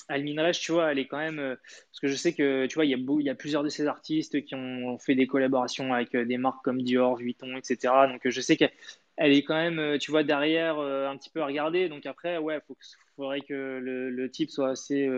Alminrech, 0.08 0.58
tu 0.58 0.72
vois, 0.72 0.92
elle 0.92 0.98
est 0.98 1.06
quand 1.06 1.18
même. 1.18 1.38
Euh, 1.38 1.56
parce 1.90 2.00
que 2.00 2.08
je 2.08 2.14
sais 2.14 2.32
que, 2.32 2.66
tu 2.66 2.74
vois, 2.74 2.84
il 2.84 2.90
y, 2.90 2.94
a 2.94 2.98
il 2.98 3.24
y 3.24 3.30
a 3.30 3.34
plusieurs 3.34 3.62
de 3.62 3.68
ces 3.68 3.86
artistes 3.86 4.44
qui 4.44 4.54
ont 4.54 4.98
fait 4.98 5.14
des 5.14 5.26
collaborations 5.26 5.92
avec 5.92 6.14
euh, 6.14 6.24
des 6.24 6.38
marques 6.38 6.64
comme 6.64 6.82
Dior, 6.82 7.16
Vuitton, 7.16 7.56
etc. 7.56 7.94
Donc, 8.08 8.20
je 8.24 8.40
sais 8.40 8.56
qu'elle 8.56 8.70
est 9.18 9.42
quand 9.42 9.54
même, 9.54 9.78
euh, 9.78 9.98
tu 9.98 10.10
vois, 10.10 10.22
derrière 10.22 10.78
un 10.78 11.16
petit 11.16 11.30
peu 11.30 11.42
à 11.42 11.46
regarder. 11.46 11.88
Donc, 11.88 12.06
après, 12.06 12.38
ouais, 12.38 12.60
il 12.68 12.74
faudrait 13.16 13.40
que 13.40 13.80
le, 13.82 14.10
le, 14.10 14.30
type 14.30 14.50
soit 14.50 14.70
assez. 14.70 15.08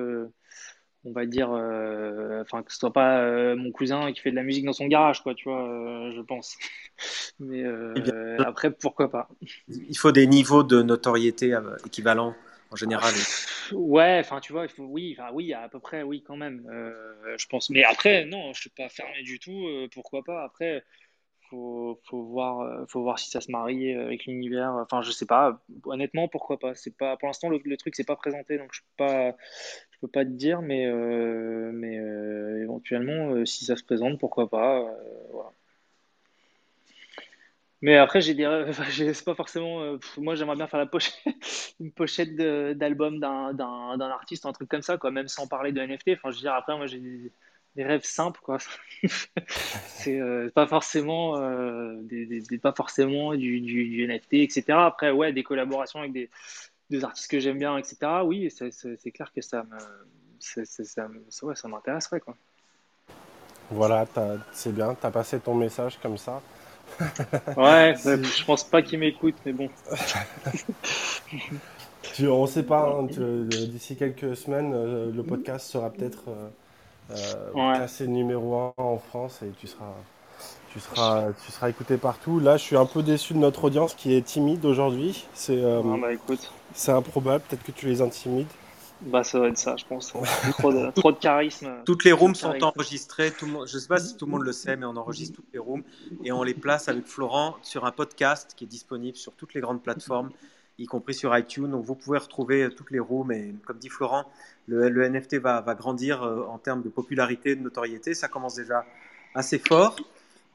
on 1.05 1.12
va 1.12 1.26
dire, 1.26 1.51
enfin, 1.51 2.62
que 2.62 2.72
ce 2.72 2.78
soit 2.78 2.93
pas 2.93 3.55
mon 3.55 3.70
cousin 3.72 4.12
qui 4.12 4.20
fait 4.20 4.30
de 4.30 4.37
la 4.37 4.43
musique 4.43 4.64
dans 4.64 4.72
son 4.72 4.87
garage, 4.87 5.22
quoi, 5.22 5.34
tu 5.34 5.49
vois, 5.49 6.11
je 6.14 6.20
pense. 6.20 6.57
Mais 7.41 7.64
après, 8.39 8.70
pourquoi 8.70 9.11
pas 9.11 9.28
Il 9.68 9.97
faut 9.97 10.12
des 10.12 10.26
niveaux 10.26 10.62
de 10.62 10.82
notoriété 10.82 11.59
équivalents 11.84 12.34
en 12.71 12.77
général. 12.77 13.14
Ouais, 13.73 14.19
enfin, 14.21 14.41
tu 14.41 14.53
vois, 14.53 14.64
il 14.64 14.69
faut, 14.69 14.85
oui, 14.85 15.17
oui, 15.33 15.53
à 15.53 15.69
peu 15.69 15.81
près, 15.81 16.03
oui, 16.03 16.23
quand 16.23 16.37
même, 16.37 16.67
euh, 16.71 17.37
je 17.37 17.47
pense. 17.47 17.71
Mais 17.71 17.85
après, 17.85 18.25
non, 18.25 18.53
je 18.53 18.61
suis 18.61 18.71
pas 18.71 18.89
fermé 18.89 19.23
du 19.23 19.39
tout. 19.39 19.67
Euh, 19.67 19.89
pourquoi 19.93 20.23
pas 20.25 20.45
Après, 20.45 20.85
faut, 21.51 22.01
faut 22.05 22.23
voir, 22.23 22.61
euh, 22.61 22.85
faut 22.89 23.03
voir 23.03 23.19
si 23.19 23.31
ça 23.31 23.41
se 23.41 23.51
marie 23.51 23.93
avec 23.93 24.27
l'univers. 24.27 24.73
Enfin, 24.73 25.03
je 25.03 25.11
sais 25.11 25.27
pas. 25.27 25.62
Honnêtement, 25.85 26.29
pourquoi 26.29 26.59
pas 26.59 26.75
C'est 26.75 26.97
pas, 26.97 27.17
pour 27.17 27.29
l'instant, 27.29 27.49
le, 27.49 27.61
le 27.64 27.77
truc 27.77 27.95
s'est 27.95 28.05
pas 28.05 28.17
présenté, 28.17 28.59
donc 28.59 28.71
je 28.73 28.81
peux 28.81 29.05
pas, 29.05 29.37
je 29.93 29.99
peux 30.01 30.09
pas 30.09 30.25
te 30.25 30.31
dire, 30.31 30.62
mais, 30.62 30.87
mais 31.73 31.95
éventuellement, 32.62 33.45
si 33.47 33.64
ça 33.64 33.77
se 33.77 33.85
présente, 33.85 34.19
pourquoi 34.19 34.49
pas 34.51 34.93
Voilà. 35.33 35.56
Mais 37.83 37.97
après, 37.97 38.20
j'ai 38.20 38.35
des 38.35 38.47
rêves, 38.47 38.81
c'est 38.91 39.24
pas 39.24 39.35
forcément. 39.35 39.83
Euh, 39.83 39.99
moi, 40.16 40.35
j'aimerais 40.35 40.57
bien 40.57 40.66
faire 40.66 40.81
la 40.81 40.87
pochette, 40.87 41.14
une 41.81 41.93
pochette 41.93 42.35
d'album 42.37 43.20
d'un, 43.20 44.01
artiste, 44.01 44.47
un 44.47 44.53
truc 44.53 44.68
comme 44.68 44.83
ça, 44.83 44.97
quoi, 44.97 45.11
même 45.11 45.29
sans 45.29 45.47
parler 45.47 45.72
de 45.72 45.81
NFT. 45.81 46.11
Enfin, 46.14 46.31
je 46.31 46.37
veux 46.37 46.43
dire, 46.43 46.55
après, 46.55 46.77
moi, 46.77 46.87
j'ai 46.87 47.01
des, 47.01 47.85
rêves 47.85 48.05
simples, 48.05 48.41
quoi. 48.43 48.57
c'est 49.47 50.18
euh, 50.18 50.51
pas 50.55 50.66
forcément, 50.66 51.37
euh, 51.37 51.97
des, 52.03 52.43
pas 52.59 52.72
forcément 52.72 53.35
du, 53.35 53.61
du, 53.61 54.07
NFT, 54.07 54.35
etc. 54.35 54.64
Après, 54.70 55.11
ouais, 55.11 55.33
des 55.33 55.43
collaborations 55.43 56.01
avec 56.01 56.12
des, 56.12 56.31
des 56.89 57.05
artistes 57.05 57.31
que 57.31 57.39
j'aime 57.39 57.59
bien, 57.59 57.77
etc. 57.77 57.99
Oui, 58.24 58.51
c'est, 58.51 59.11
clair 59.11 59.31
que 59.35 59.43
ça 59.43 59.66
ouais, 61.43 61.55
m'intéresserait. 61.64 62.22
Voilà, 63.70 64.07
c'est 64.53 64.74
bien, 64.74 64.95
tu 64.95 65.07
as 65.07 65.11
passé 65.11 65.39
ton 65.41 65.55
message 65.55 65.99
comme 66.01 66.16
ça. 66.16 66.41
ouais, 67.57 67.95
je 68.05 68.45
pense 68.45 68.64
pas 68.64 68.82
qu'il 68.82 68.99
m'écoute, 68.99 69.34
mais 69.45 69.53
bon. 69.53 69.68
tu, 72.14 72.28
on 72.28 72.47
sait 72.47 72.62
pas, 72.62 72.97
hein, 72.99 73.05
d'ici 73.05 73.97
quelques 73.97 74.37
semaines, 74.37 74.72
euh, 74.74 75.11
le 75.14 75.22
podcast 75.22 75.66
sera 75.70 75.91
peut-être 75.91 76.24
euh, 76.28 76.49
euh 77.11 77.74
classé 77.74 78.07
numéro 78.07 78.72
1 78.78 78.82
en 78.82 78.99
France 78.99 79.41
et 79.43 79.51
tu 79.61 79.66
seras, 79.66 79.93
tu, 80.72 80.80
seras, 80.80 81.32
tu 81.45 81.53
seras 81.53 81.68
écouté 81.68 81.97
partout. 81.99 82.41
Là, 82.41 82.57
je 82.57 82.62
suis 82.62 82.76
un 82.76 82.87
peu 82.87 83.03
déçu 83.03 83.34
de 83.34 83.39
notre 83.39 83.64
audience 83.64 83.95
qui 83.95 84.14
est 84.14 84.22
timide 84.22 84.64
aujourd'hui. 84.64 85.26
C'est 85.34 85.62
euh, 85.62 85.82
ah, 85.84 85.97
bah, 86.01 86.37
c'est 86.74 86.93
improbable, 86.93 87.45
peut-être 87.49 87.62
que 87.62 87.72
tu 87.72 87.87
les 87.87 88.01
intimides. 88.01 88.49
Bah, 89.03 89.22
ça 89.22 89.38
va 89.38 89.49
être 89.49 89.59
ça, 89.59 89.76
je 89.76 89.84
pense. 89.84 90.14
trop, 90.53 90.72
de, 90.72 90.90
trop 90.92 91.12
de 91.12 91.18
charisme. 91.18 91.70
Toutes 91.84 92.05
les 92.05 92.12
rooms 92.12 92.34
sont 92.34 92.62
enregistrées. 92.62 93.30
Tout 93.30 93.47
le 93.47 93.53
monde, 93.53 93.68
je 93.68 93.76
ne 93.76 93.80
sais 93.80 93.88
pas 93.88 93.99
si 93.99 94.16
tout 94.16 94.26
le 94.26 94.32
monde 94.32 94.42
le 94.42 94.53
sait, 94.53 94.76
mais 94.76 94.86
on 94.86 94.97
enregistre 94.97 95.36
toutes 95.36 95.53
les 95.53 95.59
rooms 95.59 95.82
et 96.24 96.32
on 96.32 96.42
les 96.42 96.55
place 96.55 96.88
avec 96.88 97.07
Florent 97.07 97.57
sur 97.62 97.84
un 97.84 97.92
podcast 97.92 98.55
qui 98.57 98.64
est 98.64 98.68
disponible 98.68 99.16
sur 99.16 99.32
toutes 99.34 99.55
les 99.55 99.61
grandes 99.61 99.82
plateformes, 99.82 100.30
y 100.78 100.86
compris 100.86 101.14
sur 101.14 101.36
iTunes. 101.36 101.70
Donc 101.70 101.84
vous 101.84 101.94
pouvez 101.94 102.18
retrouver 102.18 102.68
toutes 102.74 102.90
les 102.90 102.99
rooms. 102.99 103.32
Et 103.32 103.55
comme 103.66 103.78
dit 103.78 103.90
Florent, 103.90 104.24
le, 104.66 104.88
le 104.88 105.09
NFT 105.09 105.36
va, 105.36 105.61
va 105.61 105.74
grandir 105.74 106.22
euh, 106.22 106.44
en 106.49 106.59
termes 106.59 106.82
de 106.82 106.88
popularité, 106.88 107.55
de 107.55 107.62
notoriété. 107.62 108.14
Ça 108.14 108.28
commence 108.28 108.55
déjà 108.55 108.84
assez 109.34 109.59
fort. 109.59 109.97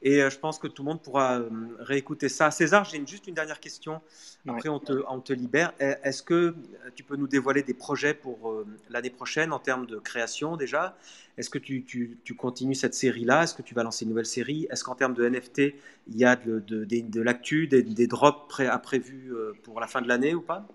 Et 0.02 0.20
euh, 0.20 0.30
je 0.30 0.38
pense 0.38 0.58
que 0.58 0.66
tout 0.66 0.82
le 0.82 0.88
monde 0.88 1.00
pourra 1.00 1.38
euh, 1.38 1.48
réécouter 1.78 2.28
ça. 2.28 2.50
César, 2.50 2.84
j'ai 2.84 3.04
juste 3.06 3.28
une 3.28 3.34
dernière 3.34 3.60
question. 3.60 4.00
Après, 4.48 4.68
on, 4.68 4.80
te, 4.80 4.92
on, 5.08 5.20
te, 5.20 5.32
libère. 5.32 5.72
Est-ce 5.78 6.24
que 6.24 6.34
euh, 6.34 6.54
tu 6.96 7.04
peux 7.04 7.14
nous 7.16 7.28
dévoiler 7.28 7.62
des 7.62 7.74
projets 7.74 8.12
pour 8.12 8.64
l'année 8.90 9.10
prochaine 9.10 9.52
en 9.52 9.60
termes 9.60 9.86
de 9.86 9.98
création 9.98 10.56
déjà? 10.56 10.96
Est-ce 11.38 11.48
que 11.48 11.58
tu, 11.58 11.84
tu, 11.84 12.18
tu, 12.24 12.34
continues 12.34 12.74
cette 12.74 12.94
série-là? 12.94 13.44
Est-ce 13.44 13.54
que 13.54 13.62
tu 13.62 13.74
vas 13.74 13.84
lancer 13.84 14.04
une 14.04 14.10
nouvelle 14.10 14.26
série? 14.26 14.66
Est-ce 14.70 14.82
qu'en 14.82 14.96
termes 14.96 15.14
de 15.14 15.28
NFT, 15.28 15.74
il 16.08 16.16
y 16.16 16.24
a 16.24 16.34
de, 16.34 16.58
de, 16.58 16.84
de, 16.84 17.20
l'actu, 17.22 17.68
des, 17.68 17.82
des, 17.84 18.06
drops 18.08 18.48
pré 18.48 18.66
à 18.66 18.78
prévus 18.78 19.32
pour 19.62 19.78
la 19.78 19.86
fin 19.86 20.02
de 20.02 20.08
l'année 20.08 20.34
ou 20.34 20.42
pas? 20.42 20.66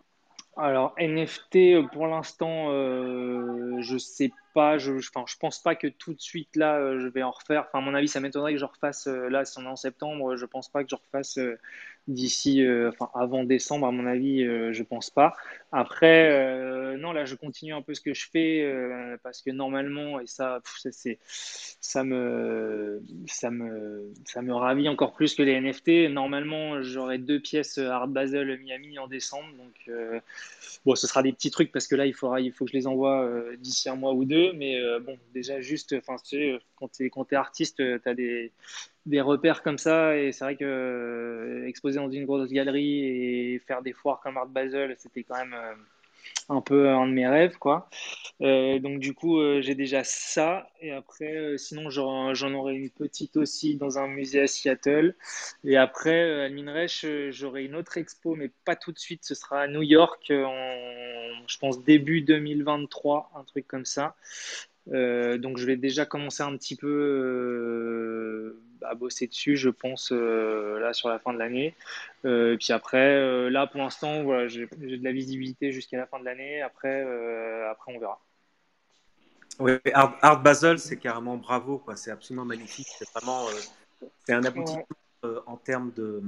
Alors 0.59 0.93
NFT, 0.97 1.87
pour 1.91 2.07
l'instant, 2.07 2.71
euh, 2.71 3.77
je 3.81 3.97
sais 3.97 4.31
pas, 4.53 4.77
je, 4.77 4.97
je, 4.99 5.09
je 5.25 5.37
pense 5.37 5.59
pas 5.61 5.75
que 5.75 5.87
tout 5.87 6.13
de 6.13 6.19
suite 6.19 6.55
là, 6.55 6.77
euh, 6.77 6.99
je 6.99 7.07
vais 7.07 7.23
en 7.23 7.31
refaire. 7.31 7.65
Enfin, 7.67 7.79
à 7.79 7.81
mon 7.81 7.93
avis, 7.93 8.07
ça 8.07 8.19
m'étonnerait 8.19 8.53
que 8.53 8.59
je 8.59 8.65
refasse 8.65 9.07
euh, 9.07 9.29
là, 9.29 9.45
si 9.45 9.57
on 9.59 9.63
est 9.63 9.67
en 9.67 9.75
septembre, 9.75 10.35
je 10.35 10.45
pense 10.45 10.69
pas 10.69 10.83
que 10.83 10.89
je 10.89 10.95
refasse 10.95 11.37
euh, 11.37 11.57
d'ici, 12.07 12.65
enfin, 12.87 13.09
avant 13.13 13.43
décembre, 13.43 13.85
à 13.87 13.91
mon 13.91 14.05
avis, 14.05 14.41
je 14.45 14.83
pense 14.83 15.09
pas. 15.09 15.33
Après, 15.71 16.97
non, 16.97 17.11
là, 17.11 17.25
je 17.25 17.35
continue 17.35 17.73
un 17.73 17.81
peu 17.81 17.93
ce 17.93 18.01
que 18.01 18.13
je 18.13 18.27
fais 18.31 19.17
parce 19.23 19.41
que 19.41 19.51
normalement, 19.51 20.19
et 20.19 20.27
ça, 20.27 20.61
c'est, 20.91 21.19
ça 21.21 22.03
me, 22.03 23.01
ça 23.27 23.51
me, 23.51 24.11
ça 24.25 24.41
me 24.41 24.53
ravit 24.53 24.89
encore 24.89 25.13
plus 25.13 25.35
que 25.35 25.43
les 25.43 25.59
NFT. 25.59 26.09
Normalement, 26.09 26.81
j'aurai 26.81 27.17
deux 27.17 27.39
pièces 27.39 27.77
Art 27.77 28.07
Basel 28.07 28.59
Miami 28.59 28.97
en 28.99 29.07
décembre, 29.07 29.49
donc 29.57 29.95
bon, 30.85 30.95
ce 30.95 31.07
sera 31.07 31.21
des 31.21 31.33
petits 31.33 31.51
trucs 31.51 31.71
parce 31.71 31.87
que 31.87 31.95
là, 31.95 32.05
il 32.05 32.13
faudra, 32.13 32.39
il 32.39 32.51
faut 32.51 32.65
que 32.65 32.71
je 32.71 32.77
les 32.77 32.87
envoie 32.87 33.29
d'ici 33.59 33.89
un 33.89 33.95
mois 33.95 34.13
ou 34.13 34.25
deux 34.25 34.47
mais 34.53 34.79
euh, 34.79 34.99
bon, 34.99 35.17
déjà 35.33 35.61
juste, 35.61 35.89
tu 35.89 36.01
quand 36.07 36.21
tu 36.91 37.05
es, 37.05 37.09
es, 37.09 37.35
artiste, 37.35 37.79
euh, 37.79 37.99
tu 38.01 38.09
as 38.09 38.13
des, 38.13 38.51
des, 39.05 39.21
repères 39.21 39.63
comme 39.63 39.77
ça, 39.77 40.17
et 40.17 40.31
c'est 40.31 40.43
vrai 40.43 40.55
que 40.55 40.65
euh, 40.65 41.67
exposer 41.67 41.97
dans 41.97 42.09
une 42.09 42.25
grosse 42.25 42.49
galerie 42.49 43.03
et 43.53 43.59
faire 43.59 43.81
des 43.81 43.93
foires 43.93 44.19
comme 44.21 44.37
Art 44.37 44.47
Basel, 44.47 44.95
c'était 44.97 45.23
quand 45.23 45.37
même 45.37 45.55
un 46.49 46.61
peu 46.61 46.89
un 46.89 47.07
de 47.07 47.11
mes 47.11 47.27
rêves, 47.27 47.57
quoi. 47.57 47.89
donc 48.39 48.99
du 48.99 49.13
coup, 49.13 49.39
j'ai 49.61 49.75
déjà 49.75 50.03
ça, 50.03 50.69
et 50.81 50.91
après, 50.91 51.57
sinon 51.57 51.89
j'en 51.89 52.53
aurai 52.53 52.75
une 52.75 52.89
petite 52.89 53.35
aussi 53.37 53.75
dans 53.75 53.99
un 53.99 54.07
musée 54.07 54.41
à 54.41 54.47
Seattle, 54.47 55.15
et 55.63 55.77
après, 55.77 56.45
à 56.45 56.49
Minreich, 56.49 57.05
j'aurai 57.31 57.65
une 57.65 57.75
autre 57.75 57.97
expo, 57.97 58.35
mais 58.35 58.49
pas 58.65 58.75
tout 58.75 58.91
de 58.91 58.99
suite, 58.99 59.25
ce 59.25 59.35
sera 59.35 59.61
à 59.61 59.67
New 59.67 59.83
York 59.83 60.31
en 60.31 61.07
je 61.47 61.57
pense 61.57 61.83
début 61.83 62.21
2023, 62.21 63.31
un 63.35 63.43
truc 63.43 63.67
comme 63.67 63.85
ça. 63.85 64.15
Euh, 64.93 65.37
donc 65.37 65.57
je 65.57 65.65
vais 65.65 65.75
déjà 65.75 66.05
commencer 66.05 66.43
un 66.43 66.55
petit 66.55 66.75
peu 66.75 66.87
euh, 66.87 68.61
à 68.83 68.95
bosser 68.95 69.27
dessus, 69.27 69.57
je 69.57 69.69
pense, 69.69 70.11
euh, 70.11 70.79
là 70.79 70.93
sur 70.93 71.09
la 71.09 71.19
fin 71.19 71.33
de 71.33 71.39
l'année. 71.39 71.75
et 72.23 72.57
puis 72.59 72.73
après, 72.73 73.49
là 73.49 73.67
pour 73.67 73.81
l'instant, 73.81 74.23
voilà, 74.23 74.47
j'ai 74.47 74.67
de 74.67 75.03
la 75.03 75.11
visibilité 75.11 75.71
jusqu'à 75.71 75.97
la 75.97 76.07
fin 76.07 76.19
de 76.19 76.25
l'année. 76.25 76.61
Après, 76.61 77.01
après, 77.69 77.93
on 77.95 77.99
verra. 77.99 78.19
Oui, 79.59 79.73
Art, 79.93 80.41
Basel, 80.41 80.77
c'est 80.77 80.97
carrément 80.97 81.37
bravo. 81.37 81.83
C'est 81.95 82.11
absolument 82.11 82.45
magnifique. 82.45 82.87
C'est 82.97 83.09
vraiment, 83.11 83.47
c'est 84.25 84.33
un 84.33 84.43
aboutissement 84.43 84.85
en 85.45 85.57
termes 85.57 85.91
de, 85.95 86.21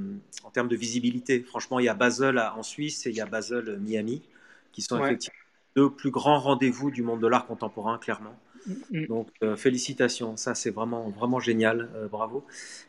en 0.43 0.49
termes 0.49 0.67
de 0.67 0.75
visibilité. 0.75 1.41
Franchement, 1.41 1.79
il 1.79 1.85
y 1.85 1.89
a 1.89 1.93
Basel 1.93 2.39
en 2.39 2.63
Suisse 2.63 3.05
et 3.05 3.09
il 3.09 3.15
y 3.15 3.21
a 3.21 3.25
Basel 3.25 3.79
Miami 3.79 4.23
qui 4.71 4.81
sont 4.81 5.03
effectivement 5.03 5.35
deux 5.75 5.89
plus 5.89 6.11
grands 6.11 6.39
rendez-vous 6.39 6.91
du 6.91 7.03
monde 7.03 7.21
de 7.21 7.27
l'art 7.27 7.45
contemporain, 7.45 7.97
clairement. 7.97 8.37
Mm, 8.65 8.73
mm. 8.91 9.05
Donc 9.07 9.29
euh, 9.43 9.55
félicitations, 9.55 10.37
ça 10.37 10.55
c'est 10.55 10.69
vraiment 10.69 11.09
vraiment 11.09 11.39
génial, 11.39 11.89
euh, 11.95 12.07
bravo. 12.07 12.45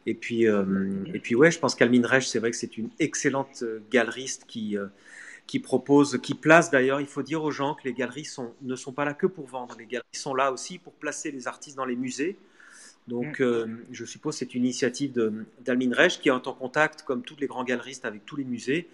Et 0.06 0.14
puis 0.14 0.46
euh, 0.46 0.64
et 1.12 1.18
puis 1.18 1.34
ouais, 1.34 1.50
je 1.50 1.58
pense 1.58 1.74
qu'Almine 1.74 2.06
Reich, 2.06 2.26
c'est 2.26 2.38
vrai 2.38 2.50
que 2.50 2.56
c'est 2.56 2.78
une 2.78 2.90
excellente 2.98 3.64
galeriste 3.90 4.44
qui 4.46 4.76
qui 5.46 5.58
propose, 5.58 6.18
qui 6.22 6.34
place 6.34 6.70
d'ailleurs, 6.70 7.00
il 7.00 7.08
faut 7.08 7.22
dire 7.22 7.42
aux 7.42 7.50
gens 7.50 7.74
que 7.74 7.82
les 7.84 7.92
galeries 7.92 8.24
sont, 8.24 8.52
ne 8.62 8.76
sont 8.76 8.92
pas 8.92 9.04
là 9.04 9.14
que 9.14 9.26
pour 9.26 9.46
vendre, 9.46 9.74
les 9.78 9.86
galeries 9.86 10.06
sont 10.12 10.34
là 10.34 10.52
aussi 10.52 10.78
pour 10.78 10.92
placer 10.92 11.32
les 11.32 11.48
artistes 11.48 11.76
dans 11.76 11.86
les 11.86 11.96
musées. 11.96 12.36
Donc 13.08 13.40
mm. 13.40 13.78
je 13.90 14.04
suppose 14.04 14.36
c'est 14.36 14.54
une 14.54 14.64
initiative 14.64 15.12
d'Almine 15.64 15.92
Reich 15.94 16.20
qui 16.20 16.28
est 16.28 16.32
en 16.32 16.40
contact, 16.40 17.02
comme 17.02 17.22
tous 17.22 17.36
les 17.40 17.48
grands 17.48 17.64
galeristes, 17.64 18.04
avec 18.04 18.24
tous 18.26 18.36
les 18.36 18.44
musées 18.44 18.88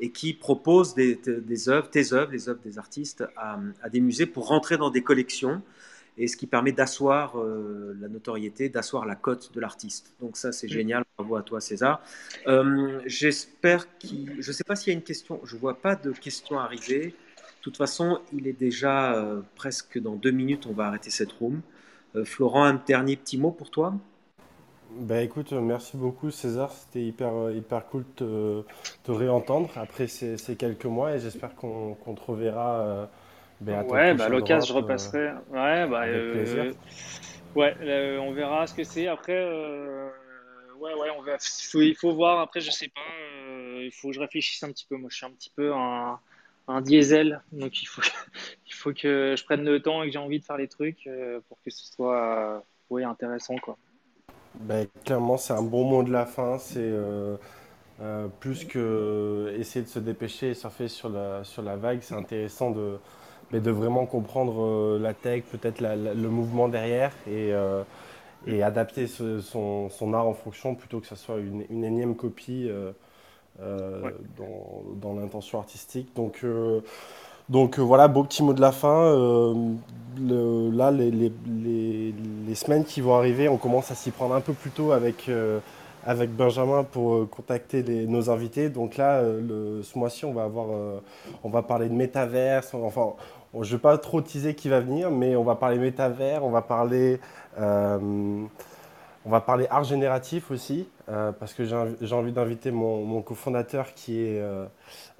et 0.00 0.10
qui 0.10 0.32
propose 0.32 0.94
des, 0.94 1.14
des, 1.16 1.68
œuvres, 1.68 1.88
tes 1.90 2.12
œuvres, 2.12 2.32
les 2.32 2.48
œuvres 2.48 2.60
des 2.64 2.78
artistes, 2.78 3.24
à, 3.36 3.60
des 3.90 4.00
musées 4.00 4.26
pour 4.26 4.48
rentrer 4.48 4.78
dans 4.78 4.90
des 4.90 5.02
collections, 5.02 5.62
et 6.18 6.28
ce 6.28 6.36
qui 6.36 6.46
permet 6.46 6.72
d'asseoir 6.72 7.38
euh, 7.38 7.96
la 8.00 8.08
notoriété, 8.08 8.68
d'asseoir 8.68 9.06
la 9.06 9.14
cote 9.14 9.52
de 9.54 9.60
l'artiste. 9.60 10.14
Donc 10.20 10.36
ça, 10.36 10.52
c'est 10.52 10.68
génial. 10.68 11.04
Bravo 11.16 11.36
à 11.36 11.42
toi, 11.42 11.60
César. 11.60 12.02
Euh, 12.46 13.00
j'espère 13.06 13.86
qu'il... 13.98 14.36
Je 14.40 14.48
ne 14.48 14.52
sais 14.52 14.64
pas 14.64 14.76
s'il 14.76 14.92
y 14.92 14.96
a 14.96 14.98
une 14.98 15.04
question. 15.04 15.40
Je 15.44 15.54
ne 15.54 15.60
vois 15.60 15.80
pas 15.80 15.96
de 15.96 16.12
questions 16.12 16.58
arriver. 16.58 17.06
De 17.06 17.62
toute 17.62 17.76
façon, 17.76 18.20
il 18.32 18.46
est 18.48 18.58
déjà 18.58 19.14
euh, 19.14 19.40
presque 19.54 19.98
dans 19.98 20.14
deux 20.14 20.30
minutes. 20.30 20.66
On 20.66 20.72
va 20.72 20.86
arrêter 20.86 21.10
cette 21.10 21.32
room. 21.32 21.60
Florent, 22.24 22.64
un 22.64 22.82
dernier 22.84 23.14
petit 23.14 23.38
mot 23.38 23.52
pour 23.52 23.70
toi? 23.70 23.94
Bah 24.90 25.22
écoute, 25.22 25.52
merci 25.52 25.96
beaucoup 25.96 26.32
César, 26.32 26.72
c'était 26.72 27.04
hyper, 27.04 27.52
hyper 27.52 27.86
cool 27.86 28.04
de 28.16 28.64
te, 29.04 29.12
réentendre 29.12 29.70
après 29.76 30.08
ces, 30.08 30.36
ces, 30.36 30.56
quelques 30.56 30.86
mois 30.86 31.14
et 31.14 31.20
j'espère 31.20 31.54
qu'on 31.54 31.94
te 31.94 32.20
reverra. 32.20 33.08
Euh, 33.62 33.64
ben, 33.64 33.82
ouais, 33.84 34.14
bah, 34.14 34.28
l'occasion, 34.28 34.74
je 34.74 34.80
repasserai. 34.80 35.32
ouais, 35.50 35.86
bah, 35.86 36.00
avec 36.00 36.32
plaisir. 36.32 36.74
ouais, 37.54 38.18
on 38.18 38.32
verra 38.32 38.66
ce 38.66 38.74
que 38.74 38.84
c'est. 38.84 39.06
Après, 39.06 39.44
ouais, 40.78 40.94
ouais, 40.94 41.10
on 41.18 41.22
va, 41.22 41.34
il, 41.34 41.68
faut, 41.70 41.80
il 41.80 41.96
faut 41.96 42.14
voir. 42.14 42.40
Après, 42.40 42.60
je 42.60 42.70
sais 42.70 42.88
pas, 42.88 43.00
il 43.82 43.92
faut 43.92 44.08
que 44.08 44.14
je 44.14 44.20
réfléchisse 44.20 44.62
un 44.62 44.70
petit 44.70 44.86
peu. 44.88 44.96
Moi, 44.96 45.08
je 45.10 45.16
suis 45.16 45.26
un 45.26 45.30
petit 45.32 45.52
peu 45.54 45.72
un, 45.74 46.18
un 46.68 46.80
diesel, 46.80 47.42
donc 47.52 47.82
il 47.82 47.86
faut, 47.86 48.02
il 48.66 48.74
faut 48.74 48.92
que 48.92 49.34
je 49.36 49.44
prenne 49.44 49.64
le 49.64 49.80
temps 49.80 50.02
et 50.02 50.06
que 50.06 50.12
j'ai 50.12 50.18
envie 50.18 50.40
de 50.40 50.44
faire 50.44 50.58
les 50.58 50.68
trucs 50.68 51.08
pour 51.48 51.58
que 51.62 51.70
ce 51.70 51.92
soit 51.92 52.62
ouais, 52.90 53.04
intéressant, 53.04 53.56
quoi. 53.56 53.76
Ben, 54.54 54.86
clairement, 55.04 55.36
c'est 55.36 55.52
un 55.52 55.62
bon 55.62 55.84
mot 55.84 56.02
de 56.02 56.10
la 56.10 56.26
fin. 56.26 56.58
C'est 56.58 56.78
euh, 56.80 57.36
euh, 58.00 58.28
plus 58.40 58.64
que 58.64 59.54
essayer 59.58 59.84
de 59.84 59.90
se 59.90 59.98
dépêcher 59.98 60.50
et 60.50 60.54
surfer 60.54 60.88
sur 60.88 61.08
la, 61.08 61.44
sur 61.44 61.62
la 61.62 61.76
vague. 61.76 62.00
C'est 62.02 62.14
intéressant 62.14 62.70
de, 62.70 62.98
mais 63.52 63.60
de 63.60 63.70
vraiment 63.70 64.06
comprendre 64.06 64.62
euh, 64.62 64.98
la 64.98 65.14
tech, 65.14 65.42
peut-être 65.44 65.80
le 65.80 66.28
mouvement 66.28 66.68
derrière 66.68 67.12
et, 67.28 67.52
et 68.46 68.62
adapter 68.62 69.06
son, 69.06 69.88
son, 69.88 70.14
art 70.14 70.26
en 70.26 70.34
fonction 70.34 70.74
plutôt 70.74 71.00
que 71.00 71.06
ce 71.06 71.16
soit 71.16 71.38
une, 71.38 71.64
une 71.70 71.84
énième 71.84 72.16
copie 72.16 72.70
dans, 73.58 74.82
dans 75.00 75.14
l'intention 75.14 75.58
artistique. 75.58 76.14
Donc, 76.16 76.44
donc 77.50 77.80
euh, 77.80 77.82
voilà, 77.82 78.06
beau 78.06 78.22
petit 78.22 78.44
mot 78.44 78.52
de 78.54 78.60
la 78.60 78.70
fin. 78.70 79.02
Euh, 79.02 79.54
là, 80.72 80.92
les, 80.92 82.54
semaines 82.54 82.84
qui 82.84 83.00
vont 83.00 83.16
arriver, 83.16 83.48
on 83.48 83.56
commence 83.56 83.90
à 83.90 83.94
s'y 83.96 84.12
prendre 84.12 84.34
un 84.34 84.40
peu 84.40 84.52
plus 84.52 84.70
tôt 84.70 84.92
avec, 84.92 85.28
euh, 85.28 85.58
avec 86.06 86.30
Benjamin 86.30 86.84
pour 86.84 87.28
contacter 87.28 87.82
nos 88.06 88.30
invités. 88.30 88.68
Donc 88.68 88.96
là, 88.96 89.22
ce 89.82 89.98
mois-ci, 89.98 90.24
on 90.24 90.32
va 90.32 90.44
avoir, 90.44 90.66
on 91.42 91.48
va 91.50 91.62
parler 91.62 91.88
de 91.88 91.94
métaverse. 91.94 92.72
Enfin, 92.74 93.14
je 93.54 93.58
ne 93.58 93.64
vais 93.64 93.78
pas 93.78 93.98
trop 93.98 94.20
teaser 94.20 94.54
qui 94.54 94.68
va 94.68 94.80
venir, 94.80 95.10
mais 95.10 95.36
on 95.36 95.44
va 95.44 95.54
parler 95.54 95.78
métavers, 95.78 96.44
on 96.44 96.50
va 96.50 96.62
parler, 96.62 97.20
on 97.58 98.48
va 99.26 99.40
parler 99.40 99.66
art 99.70 99.84
génératif 99.84 100.50
aussi, 100.50 100.88
parce 101.06 101.52
que 101.54 101.64
j'ai 101.64 102.14
envie 102.14 102.32
d'inviter 102.32 102.70
mon, 102.70 103.22
cofondateur 103.22 103.92
qui 103.94 104.20
est 104.20 104.40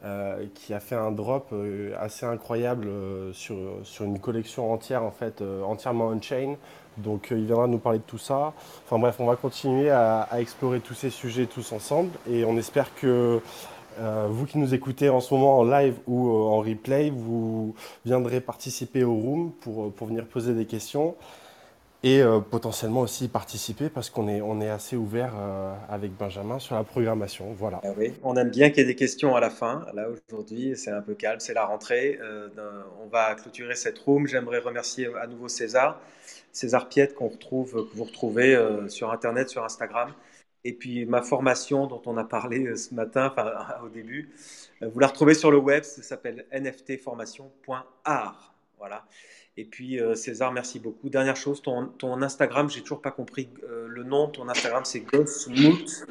euh, 0.03 0.47
qui 0.55 0.73
a 0.73 0.81
fait 0.81 0.95
un 0.95 1.11
drop 1.11 1.49
euh, 1.53 1.95
assez 2.01 2.25
incroyable 2.25 2.87
euh, 2.89 3.35
sur, 3.35 3.57
sur 3.83 4.07
une 4.07 4.19
collection 4.19 4.73
entière, 4.73 5.03
en 5.03 5.11
fait, 5.11 5.43
entièrement 5.43 6.07
on-chain. 6.07 6.57
Donc 6.97 7.29
il 7.31 7.45
viendra 7.45 7.67
nous 7.67 7.79
parler 7.79 7.99
de 7.99 8.05
tout 8.05 8.17
ça. 8.17 8.55
Enfin 8.87 8.99
bref, 8.99 9.17
on 9.19 9.27
va 9.27 9.37
continuer 9.37 9.91
à, 9.91 10.27
explorer 10.39 10.81
tous 10.81 10.95
ces 10.95 11.11
sujets 11.11 11.45
tous 11.45 11.73
ensemble 11.73 12.13
et 12.27 12.47
on 12.47 12.57
espère 12.57 12.95
que 12.95 13.41
vous 14.29 14.47
qui 14.47 14.59
nous 14.59 14.75
écoutez 14.75 15.09
en 15.09 15.21
ce 15.21 15.35
moment 15.35 15.59
en 15.59 15.65
live 15.65 15.95
ou 16.07 16.31
en 16.31 16.59
replay, 16.59 17.11
vous 17.11 17.75
viendrez 18.05 18.41
participer 18.41 19.05
au 19.05 19.15
room 19.15 19.53
pour, 19.61 19.93
pour 19.93 20.07
venir 20.07 20.27
poser 20.27 20.55
des 20.55 20.67
questions 20.67 21.15
et 22.03 22.23
euh, 22.23 22.41
potentiellement 22.41 23.01
aussi 23.01 23.29
participer 23.29 23.91
parce 23.91 24.09
qu'on 24.09 24.27
est, 24.29 24.41
on 24.41 24.61
est 24.61 24.71
assez 24.71 24.97
ouvert 24.97 25.35
euh, 25.39 25.75
avec 25.89 26.17
Benjamin 26.17 26.59
sur 26.59 26.75
la 26.75 26.85
programmation. 26.85 27.53
Voilà. 27.59 27.81
Ah 27.85 27.89
on 28.23 28.37
aime 28.37 28.51
bien 28.51 28.71
qu'il 28.71 28.79
y 28.79 28.81
ait 28.83 28.87
des 28.87 28.95
questions 28.95 29.37
à 29.37 29.41
la 29.41 29.51
fin. 29.51 29.87
Là, 29.93 30.07
aujourd'hui, 30.09 30.77
c'est 30.77 30.91
un 30.91 31.03
peu 31.03 31.15
calme, 31.15 31.41
c'est 31.41 31.53
la 31.53 31.67
rentrée. 31.67 32.19
Euh, 32.23 32.49
on 33.05 33.09
va 33.09 33.35
clôturer 33.35 33.75
cette 33.75 33.99
room. 33.99 34.27
J'aimerais 34.27 34.61
remercier 34.61 35.09
à 35.21 35.27
nouveau 35.27 35.49
César, 35.49 36.01
César 36.53 36.89
Piette, 36.89 37.15
qu'on 37.15 37.29
retrouve, 37.29 37.73
que 37.91 37.97
vous 37.97 38.05
retrouvez 38.05 38.59
sur 38.89 39.13
Internet, 39.13 39.51
sur 39.51 39.65
Instagram. 39.65 40.13
Et 40.65 40.75
puis 40.75 41.07
ma 41.07 41.23
formation 41.23 41.87
dont 41.87 42.03
on 42.07 42.17
a 42.17 42.25
parlé 42.25 42.77
ce 42.77 42.95
matin, 42.95 43.31
enfin 43.31 43.53
au 43.85 43.89
début, 43.89 44.31
vous 44.81 44.99
la 44.99 45.07
retrouvez 45.07 45.35
sur 45.35 45.51
le 45.51 45.59
web, 45.59 45.85
ça 45.85 46.03
s'appelle 46.03 46.47
nftformation.art. 46.53 48.55
Voilà. 48.79 49.05
Et 49.57 49.65
puis 49.65 50.01
euh, 50.01 50.15
César, 50.15 50.53
merci 50.53 50.81
beaucoup. 50.81 51.11
Dernière 51.11 51.37
chose, 51.37 51.61
ton, 51.61 51.87
ton 51.87 52.23
Instagram, 52.23 52.71
j'ai 52.71 52.81
toujours 52.81 53.03
pas 53.03 53.11
compris 53.11 53.51
euh, 53.65 53.87
le 53.89 54.05
nom. 54.05 54.29
Ton 54.29 54.49
Instagram, 54.49 54.85
c'est 54.85 55.01
Go 55.01 55.27
Smooth. 55.27 56.07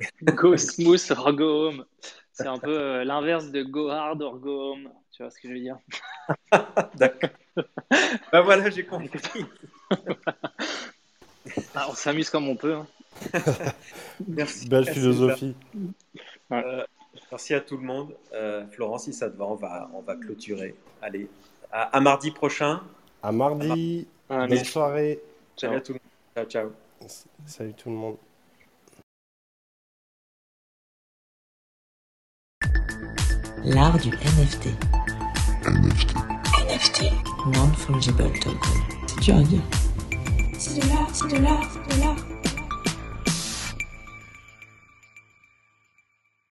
go 0.22 0.56
Smooth 0.56 1.10
or 1.10 1.32
Go 1.32 1.68
Home. 1.68 1.84
C'est 2.32 2.46
un 2.46 2.58
peu 2.58 2.78
euh, 2.78 3.04
l'inverse 3.04 3.50
de 3.50 3.62
Go 3.62 3.88
Hard 3.88 4.20
or 4.20 4.38
Go 4.38 4.72
Home. 4.72 4.90
Tu 5.12 5.22
vois 5.22 5.30
ce 5.30 5.40
que 5.40 5.48
je 5.48 5.54
veux 5.54 5.60
dire? 5.60 5.78
D'accord. 6.96 7.30
ben 8.32 8.40
voilà, 8.42 8.68
j'ai 8.68 8.84
compris. 8.84 9.46
Ah, 11.74 11.86
on 11.88 11.94
s'amuse 11.94 12.28
comme 12.28 12.48
on 12.48 12.56
peut. 12.56 12.74
Hein. 12.74 12.86
merci. 14.28 14.68
Belle 14.68 14.86
philosophie. 14.86 15.54
merci 17.30 17.54
à 17.54 17.60
tout 17.60 17.76
le 17.76 17.84
monde. 17.84 18.14
Florence, 18.70 19.04
si 19.04 19.12
ça 19.12 19.30
te 19.30 19.36
va, 19.36 19.46
on 19.46 19.54
va, 19.54 19.90
on 19.94 20.00
va 20.00 20.16
clôturer. 20.16 20.74
Allez, 21.02 21.28
à, 21.76 22.00
mardi 22.00 22.30
prochain. 22.30 22.82
À 23.22 23.32
mardi. 23.32 24.06
Ah, 24.30 24.46
Bonne 24.46 24.64
soirée. 24.64 25.20
Salut 25.56 25.76
à 25.76 25.80
tout 25.80 25.92
le 25.92 25.98
monde. 25.98 26.46
Ciao, 26.48 26.70
ciao. 26.70 26.72
Salut 27.46 27.74
tout 27.74 27.90
le 27.90 27.96
monde. 27.96 28.16
L'art 33.64 33.98
du 33.98 34.10
NFT. 34.10 34.68
NFT. 36.68 37.04
Non-fungible 37.46 38.32
token. 38.38 38.58
C'est 39.06 39.20
dur 39.20 39.36
à 39.36 39.42
dire. 39.42 39.62
C'est 40.58 40.80
de 40.80 40.88
l'art, 40.88 41.10
c'est 41.12 41.28
de 41.28 41.42
l'art, 41.42 41.70
c'est 41.72 41.96
de 41.96 42.00
l'art. 42.02 42.33